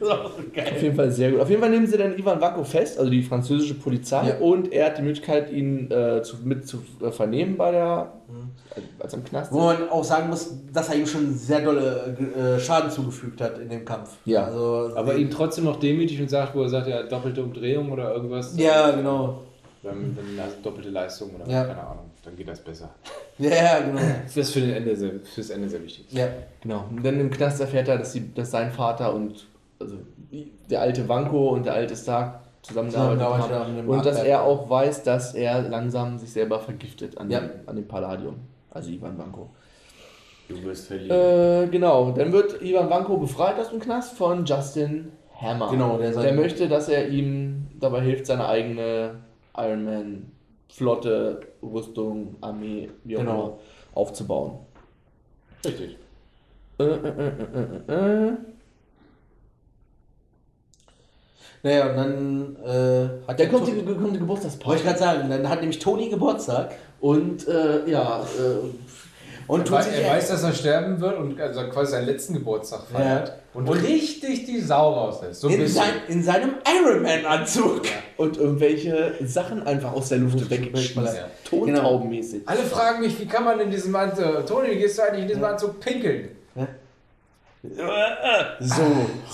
Das 0.00 0.08
ist 0.08 0.14
auch 0.14 0.22
so 0.30 0.38
Auf 0.38 0.52
geil. 0.54 0.72
jeden 0.80 0.96
Fall 0.96 1.10
sehr 1.10 1.30
gut. 1.30 1.40
Auf 1.40 1.50
jeden 1.50 1.60
Fall 1.60 1.70
nehmen 1.70 1.86
sie 1.86 1.98
dann 1.98 2.16
Ivan 2.18 2.40
Vanko 2.40 2.64
fest, 2.64 2.98
also 2.98 3.10
die 3.10 3.22
französische 3.22 3.74
Polizei, 3.74 4.28
Ja. 4.28 4.38
und 4.38 4.72
er 4.72 4.86
hat 4.86 4.96
die 4.98 5.02
Möglichkeit, 5.02 5.52
ihn 5.52 5.90
äh, 5.90 6.22
zu, 6.22 6.36
mit 6.42 6.66
zu 6.66 6.82
äh, 7.02 7.10
vernehmen 7.10 7.58
bei 7.58 7.70
der, 7.70 8.12
Mhm. 8.26 8.50
als 8.98 9.12
im 9.12 9.24
Knast 9.24 9.52
Wo 9.52 9.58
man 9.60 9.90
auch 9.90 10.02
sagen 10.04 10.30
muss, 10.30 10.54
dass 10.72 10.88
er 10.88 10.94
ihm 10.94 11.06
schon 11.06 11.34
sehr 11.34 11.60
dolle 11.60 12.16
äh, 12.56 12.58
Schaden 12.60 12.90
zugefügt 12.90 13.40
hat 13.42 13.58
in 13.58 13.68
dem 13.68 13.84
Kampf. 13.84 14.10
Ja. 14.24 14.44
Also, 14.44 14.90
Aber 14.94 15.16
ihn 15.16 15.28
trotzdem 15.30 15.64
noch 15.64 15.78
demütig 15.80 16.18
und 16.20 16.30
sagt, 16.30 16.54
wo 16.54 16.62
er 16.62 16.68
sagt, 16.70 16.86
ja, 16.86 17.02
doppelte 17.02 17.42
Umdrehung 17.42 17.90
oder 17.92 18.14
irgendwas. 18.14 18.54
Ja, 18.56 18.92
genau. 18.92 19.42
Wenn, 19.82 20.14
wenn 20.16 20.38
eine 20.38 20.52
doppelte 20.62 20.90
Leistung 20.90 21.30
oder 21.34 21.50
Ja. 21.50 21.64
keine 21.64 21.82
Ahnung, 21.82 22.10
dann 22.22 22.36
geht 22.36 22.48
das 22.48 22.60
besser. 22.60 22.90
Ja, 23.38 23.48
ja, 23.50 23.80
genau. 23.80 24.00
Das 24.24 24.36
ist 24.36 24.52
für, 24.52 24.60
den 24.60 24.74
Ende 24.74 24.94
sehr, 24.94 25.12
fürs 25.20 25.48
Ende 25.48 25.66
sehr 25.66 25.82
wichtig. 25.82 26.04
Ja. 26.12 26.28
Genau. 26.60 26.84
Und 26.90 27.02
dann 27.02 27.18
im 27.18 27.30
Knast 27.30 27.58
erfährt 27.58 27.88
er, 27.88 27.96
dass, 27.96 28.12
die, 28.12 28.34
dass 28.34 28.50
sein 28.50 28.70
Vater 28.70 29.14
und 29.14 29.46
also 29.78 29.96
der 30.68 30.82
alte 30.82 31.08
Vanko 31.08 31.48
und 31.54 31.64
der 31.64 31.72
alte 31.72 31.96
Stark 31.96 32.40
zusammengearbeitet 32.60 33.50
haben. 33.50 33.88
Und 33.88 34.04
dass 34.04 34.22
er 34.22 34.42
auch 34.42 34.68
weiß, 34.68 35.04
dass 35.04 35.34
er 35.34 35.62
langsam 35.62 36.18
sich 36.18 36.30
selber 36.30 36.60
vergiftet 36.60 37.16
an, 37.16 37.30
Ja. 37.30 37.40
dem, 37.40 37.50
an 37.64 37.76
dem 37.76 37.88
Palladium. 37.88 38.34
Also 38.70 38.90
Ivan 38.90 39.16
Vanko. 39.16 39.48
Du 40.48 40.62
wirst 40.64 40.88
verlieren. 40.88 41.64
Äh, 41.64 41.68
genau. 41.68 42.10
Dann 42.10 42.32
wird 42.32 42.60
Ivan 42.60 42.90
Vanko 42.90 43.16
befreit 43.16 43.58
aus 43.58 43.70
dem 43.70 43.80
Knast 43.80 44.18
von 44.18 44.44
Justin 44.44 45.12
Hammer. 45.40 45.70
Genau, 45.70 45.96
der 45.96 46.10
der, 46.12 46.34
möchte, 46.34 46.68
dass 46.68 46.90
er 46.90 47.08
ihm 47.08 47.68
dabei 47.80 48.02
hilft, 48.02 48.26
seine 48.26 48.46
eigene 48.46 49.12
Iron 49.56 49.84
Man 49.84 50.32
Flotte, 50.68 51.40
Rüstung, 51.62 52.36
Armee, 52.40 52.90
wie 53.04 53.16
auch 53.16 53.20
Genau. 53.20 53.32
immer, 53.44 53.58
aufzubauen. 53.94 54.58
Richtig. 55.64 55.96
Äh, 56.78 56.84
äh, 56.84 58.28
äh. 58.28 58.32
Naja, 61.62 61.90
und 61.90 61.96
dann 61.96 62.56
äh, 62.64 63.28
hat 63.28 63.38
Dann 63.38 63.50
kommt 63.50 63.66
die, 63.66 63.72
kommt 63.72 63.88
die 63.90 64.00
Wollte 64.00 64.18
Geburtstagsparty. 64.18 64.78
ich 64.78 64.84
gerade 64.84 64.98
sagen, 64.98 65.28
dann 65.28 65.46
hat 65.48 65.60
nämlich 65.60 65.78
Toni 65.78 66.08
Geburtstag 66.08 66.70
Und 67.00 67.46
äh, 67.48 67.86
ja, 67.90 68.20
äh, 68.22 68.66
und 69.46 69.60
Er, 69.60 69.64
tut 69.64 69.72
wei- 69.74 69.82
sich 69.82 69.94
er 70.02 70.10
weiß, 70.12 70.28
dass 70.28 70.42
er 70.44 70.52
sterben 70.54 71.00
wird 71.00 71.18
und 71.18 71.38
also 71.40 71.68
quasi 71.68 71.92
seinen 71.92 72.06
letzten 72.06 72.34
Geburtstag 72.34 72.82
feiert. 72.86 73.28
Ja. 73.28 73.34
Und, 73.52 73.68
richtig 73.68 74.44
die 74.44 74.60
Sau 74.60 74.92
rauslässt. 74.92 75.40
So 75.40 75.48
in, 75.48 75.66
sein, 75.66 75.90
in 76.06 76.22
seinem 76.22 76.54
Iron 76.80 77.02
Man 77.02 77.24
Anzug. 77.26 77.82
und 78.16 78.36
irgendwelche 78.36 79.14
Sachen 79.24 79.66
einfach 79.66 79.92
aus 79.92 80.08
der 80.10 80.18
Luft 80.18 80.48
wegschießt. 80.48 80.96
wegballert. 80.96 81.30
Tontaubenmäßig. 81.44 82.42
Alle 82.46 82.60
fragen 82.60 83.00
mich, 83.00 83.18
wie 83.18 83.26
kann 83.26 83.44
man 83.44 83.58
in 83.58 83.70
diesem 83.70 83.94
Anzug, 83.96 84.46
Toni, 84.46 84.70
wie 84.70 84.78
gehst 84.78 84.98
du 84.98 85.02
eigentlich 85.02 85.22
in 85.22 85.28
diesem 85.28 85.44
Anzug 85.44 85.80
pinkeln? 85.80 86.28
So. 88.60 88.82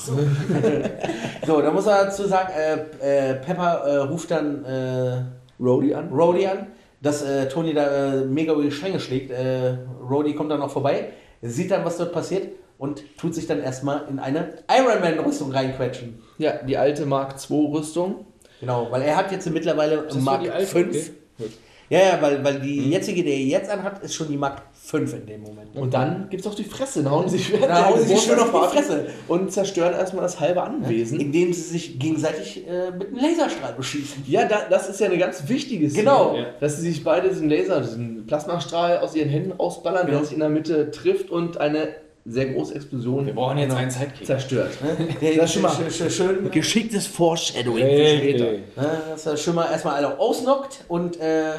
so, 1.46 1.60
da 1.60 1.70
muss 1.70 1.86
er 1.86 2.06
dazu 2.06 2.26
sagen, 2.26 2.52
äh, 2.56 3.30
äh, 3.30 3.34
Pepper 3.34 3.82
äh, 3.84 3.96
ruft 3.98 4.30
dann 4.30 4.64
äh, 4.64 5.22
Rhodey 5.62 5.94
an. 5.94 6.08
Rhodey 6.08 6.46
an, 6.46 6.68
dass 7.02 7.22
äh, 7.22 7.48
Tony 7.48 7.74
da 7.74 8.14
äh, 8.14 8.24
mega 8.24 8.54
über 8.54 8.62
die 8.62 8.72
Stränge 8.72 8.98
schlägt. 8.98 9.30
Äh, 9.30 9.76
Rhodey 10.08 10.34
kommt 10.34 10.50
dann 10.50 10.60
noch 10.60 10.70
vorbei, 10.70 11.10
sieht 11.42 11.70
dann, 11.70 11.84
was 11.84 11.98
dort 11.98 12.12
passiert 12.12 12.48
und 12.78 13.02
tut 13.16 13.34
sich 13.34 13.46
dann 13.46 13.60
erstmal 13.62 14.02
in 14.08 14.18
eine 14.18 14.54
Iron 14.70 15.00
Man 15.00 15.18
Rüstung 15.18 15.50
reinquetschen. 15.52 16.22
Ja, 16.38 16.62
die 16.62 16.76
alte 16.76 17.06
Mark 17.06 17.34
II 17.50 17.68
Rüstung. 17.72 18.26
Genau, 18.60 18.88
weil 18.90 19.02
er 19.02 19.16
hat 19.16 19.32
jetzt 19.32 19.48
mittlerweile 19.50 20.06
Mark 20.20 20.46
5. 20.62 21.10
okay. 21.38 21.50
Ja, 21.88 22.00
ja, 22.00 22.18
weil, 22.20 22.42
weil 22.42 22.58
die 22.58 22.90
jetzige, 22.90 23.22
die 23.22 23.30
er 23.30 23.38
jetzt 23.38 23.70
anhat, 23.70 24.02
ist 24.02 24.12
schon 24.14 24.26
die 24.26 24.36
Mark 24.36 24.62
5 24.72 25.14
in 25.14 25.26
dem 25.26 25.42
Moment. 25.42 25.76
Und 25.76 25.94
dann 25.94 26.28
gibt's 26.28 26.44
auch 26.44 26.54
die 26.56 26.64
Fresse. 26.64 27.04
Dann 27.04 27.12
hauen 27.12 27.28
sie 27.28 27.38
sich, 27.38 27.52
während 27.52 27.68
Da 27.70 27.74
der 27.76 27.88
hauen 27.90 28.00
sie 28.00 28.06
sich 28.08 28.22
schön 28.22 28.38
auf 28.40 28.50
die 28.50 28.76
Fresse. 28.76 29.06
Und 29.28 29.52
zerstören 29.52 29.92
erstmal 29.92 30.22
das 30.22 30.40
halbe 30.40 30.62
Anwesen. 30.64 31.20
Indem 31.20 31.52
sie 31.52 31.60
sich 31.60 31.96
gegenseitig 32.00 32.66
äh, 32.66 32.90
mit 32.90 33.08
einem 33.08 33.18
Laserstrahl 33.18 33.74
beschießen. 33.74 34.24
Ja, 34.26 34.46
da, 34.48 34.62
das 34.68 34.88
ist 34.88 34.98
ja 34.98 35.06
eine 35.06 35.18
ganz 35.18 35.48
wichtige 35.48 35.88
Szene. 35.88 36.02
Genau. 36.02 36.34
Ja. 36.36 36.46
Dass 36.58 36.76
sie 36.76 36.88
sich 36.90 37.04
beide 37.04 37.28
diesen 37.28 37.48
Laser, 37.48 37.80
diesen 37.80 38.26
Plasmastrahl 38.26 38.98
aus 38.98 39.14
ihren 39.14 39.28
Händen 39.28 39.52
ausballern, 39.56 40.06
Genau. 40.06 40.18
der 40.18 40.24
sich 40.24 40.34
in 40.34 40.40
der 40.40 40.48
Mitte 40.48 40.90
trifft 40.90 41.30
und 41.30 41.58
eine 41.58 41.94
sehr 42.28 42.46
große 42.46 42.74
Explosion 42.74 43.24
Wir 43.26 43.34
brauchen 43.34 43.58
jetzt 43.58 43.74
einen 43.74 43.90
Sidekick. 43.90 44.26
zerstört. 44.26 44.72
Der, 45.20 45.32
Das 45.36 45.44
ist 45.46 45.52
schon 45.54 45.62
mal- 45.62 45.90
schön, 46.10 46.50
Geschicktes 46.50 47.06
Foreshadowing 47.06 47.84
für 47.84 47.90
Richtig. 47.92 48.30
später. 48.40 48.44
ne, 48.82 48.98
dass 49.10 49.26
er 49.26 49.36
schon 49.36 49.54
mal 49.54 49.70
erstmal 49.70 49.94
alle 49.94 50.18
ausnockt 50.18 50.84
und 50.88 51.20
äh, 51.20 51.50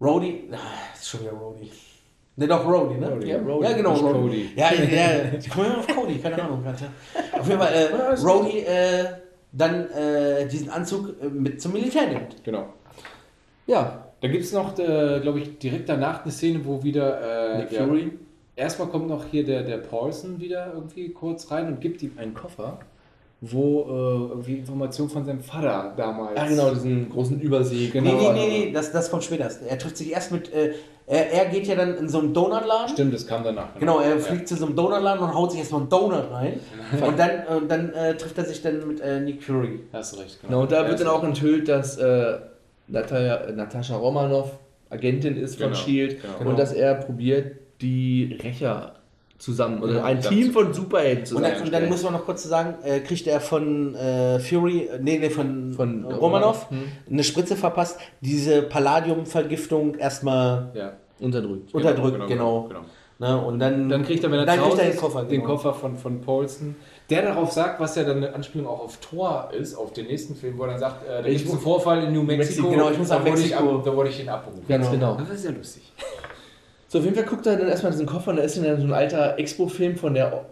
ah, 0.00 0.20
das 0.92 1.00
ist 1.02 1.08
schon 1.08 1.20
wieder 1.20 1.32
Rhodey. 1.32 1.70
Ne, 2.36 2.46
doch, 2.46 2.66
Rhodey, 2.66 2.98
ne? 2.98 3.08
Rhodey. 3.10 3.28
Ja, 3.28 3.38
Rhodey. 3.38 3.68
Ja, 3.70 3.76
genau, 3.76 3.94
Rhodey. 3.94 4.20
Cody. 4.20 4.50
Ja, 4.56 4.72
ja, 4.74 5.38
ich 5.38 5.48
komme 5.50 5.66
immer 5.66 5.78
auf 5.78 5.86
Cody, 5.88 6.18
keine 6.18 6.42
Ahnung. 6.42 6.62
Auf 6.66 7.48
jeden 7.48 7.60
Fall, 7.60 7.72
äh, 7.72 8.14
Rhodey 8.20 8.58
äh, 8.60 9.04
dann 9.52 9.90
äh, 9.90 10.46
diesen 10.46 10.68
Anzug 10.70 11.14
äh, 11.22 11.26
mit 11.28 11.60
zum 11.62 11.72
Militär 11.72 12.06
nimmt. 12.08 12.44
Genau. 12.44 12.66
Ja, 13.66 14.12
Da 14.20 14.28
gibt 14.28 14.44
es 14.44 14.52
noch, 14.52 14.78
äh, 14.78 15.18
glaube 15.20 15.40
ich, 15.40 15.58
direkt 15.58 15.88
danach 15.88 16.22
eine 16.22 16.30
Szene, 16.32 16.60
wo 16.64 16.82
wieder. 16.82 17.54
Äh, 17.54 17.58
Nick 17.58 17.72
Fury. 17.74 18.12
Erstmal 18.56 18.88
kommt 18.88 19.06
noch 19.06 19.24
hier 19.30 19.44
der, 19.44 19.62
der 19.62 19.76
Paulson 19.78 20.40
wieder 20.40 20.72
irgendwie 20.74 21.10
kurz 21.10 21.50
rein 21.50 21.68
und 21.68 21.80
gibt 21.80 22.02
ihm 22.02 22.12
einen 22.16 22.32
Koffer, 22.32 22.78
wo 23.42 23.82
äh, 23.82 24.30
irgendwie 24.30 24.54
Informationen 24.54 25.10
von 25.10 25.26
seinem 25.26 25.40
Vater 25.40 25.92
damals. 25.94 26.38
Ah, 26.40 26.46
genau, 26.48 26.70
diesen 26.70 27.10
großen 27.10 27.38
Übersee. 27.38 27.88
Genau. 27.88 28.12
Nee, 28.12 28.16
nee, 28.16 28.32
nee, 28.32 28.64
nee, 28.66 28.72
das, 28.72 28.92
das 28.92 29.10
kommt 29.10 29.24
später. 29.24 29.50
Er 29.68 29.78
trifft 29.78 29.98
sich 29.98 30.10
erst 30.10 30.32
mit. 30.32 30.50
Äh, 30.54 30.72
er, 31.06 31.32
er 31.32 31.44
geht 31.50 31.66
ja 31.66 31.76
dann 31.76 31.96
in 31.98 32.08
so 32.08 32.18
einen 32.18 32.32
Donutladen. 32.32 32.88
Stimmt, 32.88 33.12
das 33.14 33.26
kam 33.26 33.44
danach. 33.44 33.78
Genau, 33.78 34.00
er 34.00 34.18
fliegt 34.18 34.48
zu 34.48 34.56
so 34.56 34.66
einem 34.66 34.74
Donutladen 34.74 35.22
und 35.22 35.34
haut 35.34 35.50
sich 35.50 35.60
erstmal 35.60 35.82
einen 35.82 35.90
Donut 35.90 36.30
rein. 36.32 36.58
und 37.06 37.18
dann, 37.18 37.46
und 37.58 37.70
dann 37.70 37.92
äh, 37.92 38.16
trifft 38.16 38.38
er 38.38 38.44
sich 38.46 38.62
dann 38.62 38.88
mit 38.88 39.00
äh, 39.00 39.20
Nick 39.20 39.42
Fury. 39.42 39.80
Hast 39.92 40.16
du 40.16 40.20
recht, 40.20 40.40
Genau, 40.42 40.62
und 40.62 40.72
da 40.72 40.82
Ja, 40.82 40.88
wird 40.88 41.00
dann 41.00 41.08
auch 41.08 41.22
enthüllt, 41.22 41.68
dass 41.68 41.98
äh, 41.98 42.38
Natalia, 42.88 43.52
Natascha 43.52 43.96
Romanoff 43.96 44.52
Agentin 44.88 45.36
ist 45.36 45.56
von 45.56 45.66
Genau, 45.66 45.78
S.H.I.E.L.D. 45.78 46.18
genau. 46.38 46.50
und 46.50 46.58
dass 46.58 46.72
er 46.72 46.94
probiert, 46.94 47.56
die 47.80 48.38
Rächer 48.42 48.92
zusammen, 49.38 49.82
oder 49.82 50.02
ein 50.04 50.22
zusammen 50.22 50.40
Team 50.42 50.52
von 50.52 50.72
Superhelden 50.72 51.22
Und 51.24 51.28
dann, 51.28 51.36
und 51.36 51.44
dann 51.44 51.52
zusammenzustellen. 51.52 51.88
muss 51.90 52.02
man 52.04 52.12
noch 52.14 52.24
kurz 52.24 52.42
sagen, 52.44 52.74
äh, 52.84 53.00
kriegt 53.00 53.26
er 53.26 53.40
von 53.40 53.94
äh, 53.94 54.38
Fury, 54.40 54.86
äh, 54.86 54.98
nee, 55.00 55.18
nee, 55.18 55.28
von, 55.30 55.72
Von 55.74 56.02
von 56.04 56.12
Romanov 56.14 56.70
Hm. 56.70 56.78
eine 57.10 57.22
Spritze 57.22 57.54
verpasst, 57.54 57.98
diese 58.22 58.62
Palladium-Vergiftung 58.62 59.94
erstmal 59.96 60.70
Ja. 60.74 60.92
Unterdrückt. 61.20 61.74
unterdrückt, 61.74 62.26
genau. 62.28 62.68
Ne, 63.18 63.34
und 63.40 63.58
dann, 63.58 63.88
Dann 63.88 64.04
kriegt 64.04 64.22
er, 64.24 64.30
wenn 64.30 64.40
er 64.40 64.44
dann 64.44 64.60
kriegt 64.60 64.78
er 64.78 64.90
den 64.90 64.96
Koffer, 64.98 65.22
den 65.24 65.40
genau. 65.40 65.52
Koffer 65.54 65.72
von, 65.72 65.96
von 65.96 66.20
Paulson, 66.20 66.76
der 67.08 67.22
darauf 67.22 67.50
sagt, 67.50 67.80
was 67.80 67.96
ja 67.96 68.04
dann 68.04 68.18
eine 68.18 68.34
Anspielung 68.34 68.66
auch 68.66 68.80
auf 68.80 68.98
Thor 68.98 69.48
ist, 69.58 69.74
auf 69.74 69.94
den 69.94 70.06
nächsten 70.06 70.34
Film, 70.34 70.58
wo 70.58 70.64
er 70.64 70.70
dann 70.72 70.78
sagt, 70.80 71.06
äh, 71.08 71.22
da 71.22 71.28
gibt 71.28 71.44
es 71.46 71.50
einen 71.50 71.60
Vorfall 71.60 72.02
in 72.04 72.12
New 72.12 72.22
Mexico, 72.22 72.64
Mexiko, 72.64 72.70
genau, 72.70 72.90
ich 72.90 72.98
muss 72.98 73.08
da 73.08 73.18
nach 73.18 73.24
wollte 73.24 73.40
ich, 73.40 73.50
Mexiko. 73.52 73.76
ab, 73.76 73.82
da 73.86 73.96
wollte 73.96 74.10
ich 74.10 74.20
ihn 74.22 74.28
abrufen. 74.28 74.62
Ganz 74.68 74.90
genau. 74.90 75.14
Das 75.16 75.30
ist 75.30 75.44
ja 75.46 75.50
lustig. 75.50 75.82
So, 76.88 76.98
auf 76.98 77.04
jeden 77.04 77.16
Fall 77.16 77.24
guckt 77.24 77.46
er 77.46 77.56
dann 77.56 77.68
erstmal 77.68 77.92
in 77.92 77.98
diesen 77.98 78.06
Koffer 78.06 78.30
und 78.30 78.36
da 78.36 78.42
ist 78.42 78.56
dann 78.56 78.80
so 78.80 78.86
ein 78.86 78.92
alter 78.92 79.38
Expo-Film 79.38 79.96
von 79.96 80.14
der 80.14 80.46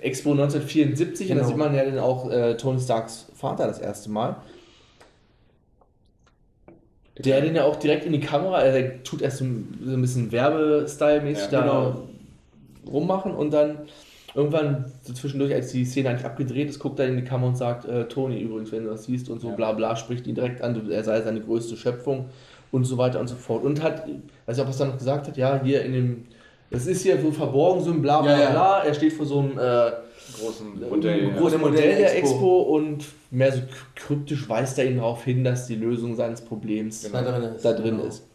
Expo 0.00 0.32
1974 0.32 1.30
und 1.30 1.36
da 1.36 1.42
Genau. 1.42 1.48
sieht 1.48 1.56
man 1.58 1.74
ja 1.74 1.84
dann 1.84 1.98
auch 1.98 2.30
äh, 2.30 2.56
Tony 2.56 2.80
Starks 2.80 3.26
Vater 3.34 3.66
das 3.66 3.78
erste 3.78 4.10
Mal. 4.10 4.36
Der 7.18 7.40
den 7.42 7.54
ja 7.54 7.64
auch 7.64 7.76
direkt 7.76 8.04
in 8.06 8.12
die 8.12 8.20
Kamera, 8.20 8.56
also 8.56 8.78
der 8.78 9.02
tut 9.04 9.20
erst 9.22 9.38
so 9.38 9.44
ein, 9.44 10.00
bisschen 10.00 10.32
Werbestyle-mäßig 10.32 11.52
Ja, 11.52 11.60
da 11.60 11.60
genau. 11.60 12.08
rummachen 12.90 13.32
und 13.34 13.52
dann 13.52 13.80
irgendwann 14.34 14.86
so 15.02 15.12
zwischendurch, 15.12 15.52
als 15.52 15.70
die 15.72 15.84
Szene 15.84 16.08
eigentlich 16.08 16.24
abgedreht 16.24 16.70
ist, 16.70 16.78
guckt 16.78 16.98
er 16.98 17.06
in 17.08 17.16
die 17.16 17.24
Kamera 17.24 17.50
und 17.50 17.56
sagt, 17.56 17.84
äh, 17.84 18.08
Tony 18.08 18.40
übrigens, 18.40 18.72
wenn 18.72 18.84
du 18.84 18.90
das 18.90 19.04
siehst 19.04 19.28
und 19.28 19.40
so 19.40 19.50
Ja. 19.50 19.54
bla 19.54 19.72
bla, 19.72 19.94
spricht 19.94 20.26
ihn 20.26 20.34
direkt 20.34 20.62
an, 20.62 20.90
er 20.90 21.04
sei 21.04 21.20
seine 21.20 21.40
größte 21.42 21.76
Schöpfung 21.76 22.30
und 22.72 22.84
so 22.84 22.98
weiter 22.98 23.20
und 23.20 23.28
so 23.28 23.36
fort. 23.36 23.62
Und 23.64 23.80
hat, 23.82 24.08
weiß 24.46 24.56
ich 24.56 24.62
auch, 24.64 24.68
was 24.68 24.80
er 24.80 24.86
noch 24.86 24.98
gesagt 24.98 25.28
hat, 25.28 25.36
ja, 25.36 25.60
hier 25.62 25.82
in 25.84 25.92
dem, 25.92 26.24
das 26.70 26.86
ist 26.86 27.02
hier 27.02 27.20
so 27.20 27.30
verborgen, 27.30 27.80
so 27.84 27.92
ein 27.92 28.02
bla 28.02 28.20
bla 28.22 28.32
Ja, 28.32 28.42
ja. 28.44 28.50
bla, 28.50 28.82
er 28.84 28.94
steht 28.94 29.12
vor 29.12 29.26
so 29.26 29.38
einem 29.38 29.52
äh, 29.58 29.92
Großen 30.40 30.80
großen 30.80 30.88
Modell. 30.90 31.24
Ja. 31.34 31.40
Modell, 31.40 31.58
Modell 31.58 31.96
der 31.98 32.16
Expo. 32.16 32.34
Expo. 32.34 32.62
und 32.62 33.04
mehr 33.30 33.52
so 33.52 33.60
kryptisch 33.94 34.48
weist 34.48 34.78
er 34.78 34.86
ihn 34.86 34.96
darauf 34.96 35.22
hin, 35.24 35.44
dass 35.44 35.66
die 35.66 35.74
Lösung 35.76 36.16
seines 36.16 36.40
Problems 36.40 37.02
Genau. 37.04 37.22
da 37.22 37.30
drin 37.38 37.54
ist. 37.54 37.64
da 37.64 37.72
drin 37.74 37.96
Genau. 37.96 38.04
ist. 38.08 38.26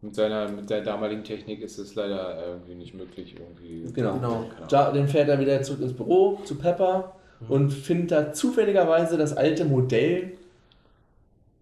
Mit, 0.00 0.14
seiner, 0.16 0.48
mit 0.48 0.68
der 0.70 0.80
damaligen 0.80 1.22
Technik 1.22 1.60
ist 1.62 1.78
es 1.78 1.94
leider 1.94 2.36
irgendwie 2.46 2.74
nicht 2.74 2.94
möglich. 2.94 3.36
Irgendwie 3.38 3.92
Genau. 3.92 4.14
Genau. 4.14 4.44
Ja, 4.70 4.90
dann 4.90 5.06
fährt 5.06 5.28
er 5.28 5.38
wieder 5.38 5.62
zurück 5.62 5.80
ins 5.82 5.92
Büro 5.92 6.40
zu 6.44 6.56
Pepper 6.56 7.14
und 7.48 7.70
findet 7.72 8.10
da 8.12 8.32
zufälligerweise 8.32 9.16
das 9.16 9.36
alte 9.36 9.64
Modell 9.64 10.32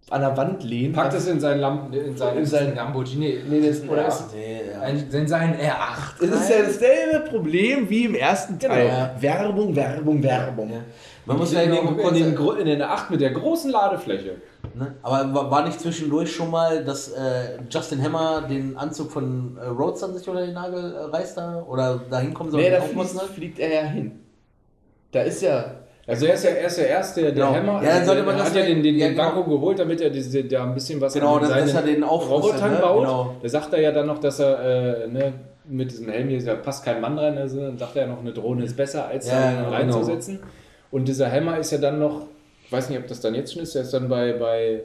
an 0.08 0.22
der 0.22 0.36
Wand 0.36 0.64
liegen. 0.64 0.92
Packt 0.92 1.14
es 1.14 1.26
in 1.28 1.38
seinen, 1.38 1.60
Lamp 1.60 1.94
in 1.94 2.16
seinen, 2.16 2.38
In 2.38 2.46
seinen- 2.46 2.74
Lamborghini. 2.74 3.38
Nee, 3.48 3.60
das 3.60 3.76
ist 3.76 3.82
ein 3.84 3.88
Oder 3.90 4.02
R8. 4.06 4.08
ist 4.08 4.34
Nee, 4.34 4.60
ja. 4.72 4.80
ein, 4.80 5.08
in 5.12 5.28
seinen 5.28 5.54
R8. 5.54 6.22
Es 6.24 6.30
ist 6.30 6.50
ja 6.50 6.62
dasselbe 6.62 7.30
Problem 7.30 7.88
wie 7.88 8.04
im 8.06 8.14
ersten 8.16 8.58
Teil. 8.58 8.86
Genau. 8.88 9.08
Werbung, 9.22 9.76
Werbung, 9.76 10.22
Werbung. 10.22 10.70
Ja. 10.70 10.80
Man 11.26 11.36
muss 11.36 11.52
in, 11.52 11.58
ja 11.58 11.64
den, 11.66 11.98
in, 11.98 12.14
den, 12.14 12.34
Gro- 12.34 12.52
in 12.54 12.66
den 12.66 12.82
R8 12.82 13.10
mit 13.10 13.20
der 13.20 13.30
großen 13.30 13.70
Ladefläche. 13.70 14.36
ne? 14.74 14.94
Aber 15.02 15.32
wa- 15.32 15.48
war 15.50 15.64
nicht 15.64 15.78
zwischendurch 15.78 16.34
schon 16.34 16.50
mal, 16.50 16.82
dass 16.84 17.12
äh, 17.12 17.58
Justin 17.70 18.02
Hammer 18.02 18.42
den 18.48 18.76
Anzug 18.76 19.12
von 19.12 19.56
äh, 19.62 19.66
Rhodes 19.66 20.02
an 20.02 20.16
sich 20.16 20.28
unter 20.28 20.44
den 20.44 20.54
Nagel 20.54 20.92
äh, 20.92 20.98
reißt 21.16 21.36
da? 21.36 21.62
Oder 21.68 22.00
da 22.10 22.18
hinkommen 22.18 22.50
soll? 22.50 22.62
Nee, 22.62 22.70
da 22.70 22.80
fliegt, 22.80 23.10
fliegt 23.34 23.58
er 23.60 23.72
ja 23.72 23.82
hin. 23.82 24.18
Da 25.12 25.20
ist 25.22 25.42
ja. 25.42 25.72
Also 26.10 26.26
er 26.26 26.34
ist 26.34 26.44
ja, 26.44 26.50
er 26.50 26.66
ist 26.66 26.78
ja 26.78 26.84
erst 26.84 27.16
der, 27.16 27.24
der 27.24 27.32
Genau. 27.32 27.54
Hammer. 27.54 27.82
Ja, 27.82 27.94
dann 27.96 28.04
sollte 28.04 28.20
er 28.22 28.26
man 28.26 28.36
das 28.38 28.48
hat 28.50 28.56
ja 28.56 28.62
den, 28.66 28.82
den, 28.82 28.96
ja, 28.98 29.06
den 29.08 29.16
genau. 29.16 29.28
Vakuum 29.28 29.48
geholt, 29.50 29.78
damit 29.78 30.00
er 30.00 30.10
diese, 30.10 30.44
da 30.44 30.64
ein 30.64 30.74
bisschen 30.74 31.00
was 31.00 31.14
Genau, 31.14 31.36
an 31.36 31.42
dass- 31.42 31.50
dass 31.50 31.72
seinen 31.72 31.86
er 31.88 31.94
den 31.94 32.02
Robotern 32.02 32.72
ne? 32.72 32.78
baut. 32.80 33.00
Genau. 33.02 33.34
Da 33.42 33.48
sagt 33.48 33.72
er 33.72 33.80
ja 33.80 33.92
dann 33.92 34.06
noch, 34.06 34.18
dass 34.18 34.38
er 34.40 35.04
äh, 35.04 35.08
ne, 35.08 35.32
mit 35.66 35.90
diesem 35.90 36.08
Helm 36.08 36.28
hier, 36.28 36.44
da 36.44 36.54
passt 36.56 36.84
kein 36.84 37.00
Mann 37.00 37.18
rein, 37.18 37.38
also 37.38 37.60
dann 37.60 37.78
sagt 37.78 37.94
er 37.96 38.02
ja 38.02 38.08
noch, 38.08 38.20
eine 38.20 38.32
Drohne 38.32 38.64
ist 38.64 38.76
besser, 38.76 39.06
als 39.06 39.28
Ja, 39.28 39.52
da 39.52 39.56
genau. 39.58 39.70
reinzusetzen. 39.70 40.40
Und 40.90 41.06
dieser 41.06 41.30
Hammer 41.30 41.58
ist 41.58 41.70
ja 41.70 41.78
dann 41.78 41.98
noch, 42.00 42.22
ich 42.66 42.72
weiß 42.72 42.88
nicht, 42.90 42.98
ob 42.98 43.06
das 43.06 43.20
dann 43.20 43.34
jetzt 43.36 43.52
schon 43.52 43.62
ist, 43.62 43.74
der 43.74 43.82
ist 43.82 43.94
dann 43.94 44.08
bei, 44.08 44.32
bei, 44.32 44.80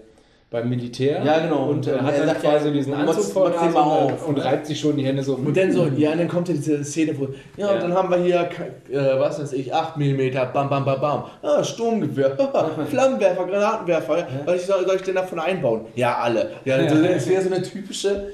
beim 0.56 0.70
Militär. 0.70 1.22
Ja, 1.24 1.40
genau. 1.40 1.66
Und, 1.66 1.86
Und, 1.86 1.88
äh, 1.88 1.96
äh, 1.96 2.00
hat 2.00 2.14
er 2.14 2.20
dann 2.20 2.28
sagt 2.30 2.44
ja, 2.44 2.50
quasi 2.52 2.72
diesen 2.72 2.94
Anzug 2.94 3.24
vor 3.26 3.50
Nase 3.50 3.78
auf, 3.80 4.28
und 4.28 4.38
ne? 4.38 4.46
reibt 4.46 4.66
sich 4.66 4.80
schon 4.80 4.96
die 4.98 5.06
Hände 5.06 5.22
so. 5.22 5.36
Und 5.36 5.56
dann 5.56 5.72
so, 5.72 5.86
ja, 5.98 6.12
und 6.14 6.20
dann 6.20 6.28
kommt 6.28 6.48
ja 6.48 6.54
diese 6.56 6.84
Szene, 6.84 7.14
wo, 7.20 7.28
ja, 7.58 7.68
Ja. 7.68 7.74
und 7.74 7.82
dann 7.82 7.94
haben 7.94 8.10
wir 8.10 8.18
hier, 8.18 8.50
äh, 8.92 9.20
was 9.20 9.40
weiß 9.42 9.54
ich, 9.54 9.74
8 9.74 9.98
mm, 9.98 10.20
bam, 10.54 10.70
bam, 10.70 10.86
bam, 10.86 11.02
bam, 11.02 11.24
ah, 11.42 11.64
Sturmgewehr, 11.64 12.38
Flammenwerfer, 12.90 13.46
Granatenwerfer, 13.46 14.28
was 14.46 14.66
soll, 14.66 14.86
soll 14.86 14.96
ich 14.96 15.02
denn 15.04 15.16
davon 15.16 15.40
einbauen? 15.40 15.82
Ja, 15.96 16.18
alle. 16.20 16.52
Ja, 16.64 16.76
also, 16.76 16.96
das 17.04 17.28
wäre 17.28 17.42
so 17.42 17.54
eine 17.54 17.62
typische, 17.62 18.28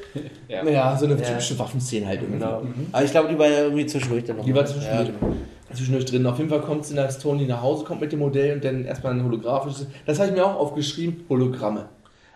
Ja. 0.47 0.63
ja, 0.63 0.95
so 0.97 1.05
eine 1.05 1.15
Ja. 1.15 1.21
typische 1.21 1.57
Waffenszene 1.57 2.05
halt 2.07 2.21
irgendwie. 2.21 2.39
Genau. 2.39 2.61
Aber 2.91 3.03
ich 3.03 3.11
glaube, 3.11 3.29
die 3.29 3.39
war 3.39 3.47
ja 3.47 3.63
irgendwie 3.63 3.85
zwischendurch 3.85 4.23
dann 4.25 4.37
noch. 4.37 4.45
Die 4.45 4.53
war 4.55 4.65
zwischendurch, 4.65 5.07
Ja, 5.09 5.13
genau. 5.19 5.33
zwischendurch 5.73 6.05
drin. 6.05 6.25
Auf 6.25 6.37
jeden 6.37 6.49
Fall 6.49 6.61
kommt 6.61 6.83
es, 6.83 6.93
dass 6.93 7.19
Tony 7.19 7.45
nach 7.45 7.61
Hause 7.61 7.85
kommt 7.85 8.01
mit 8.01 8.11
dem 8.11 8.19
Modell 8.19 8.55
und 8.55 8.63
dann 8.63 8.85
erstmal 8.85 9.13
ein 9.13 9.23
holographisches, 9.23 9.87
das 10.05 10.19
habe 10.19 10.29
ich 10.29 10.35
mir 10.35 10.45
auch 10.45 10.55
aufgeschrieben, 10.59 11.23
Hologramme. 11.29 11.85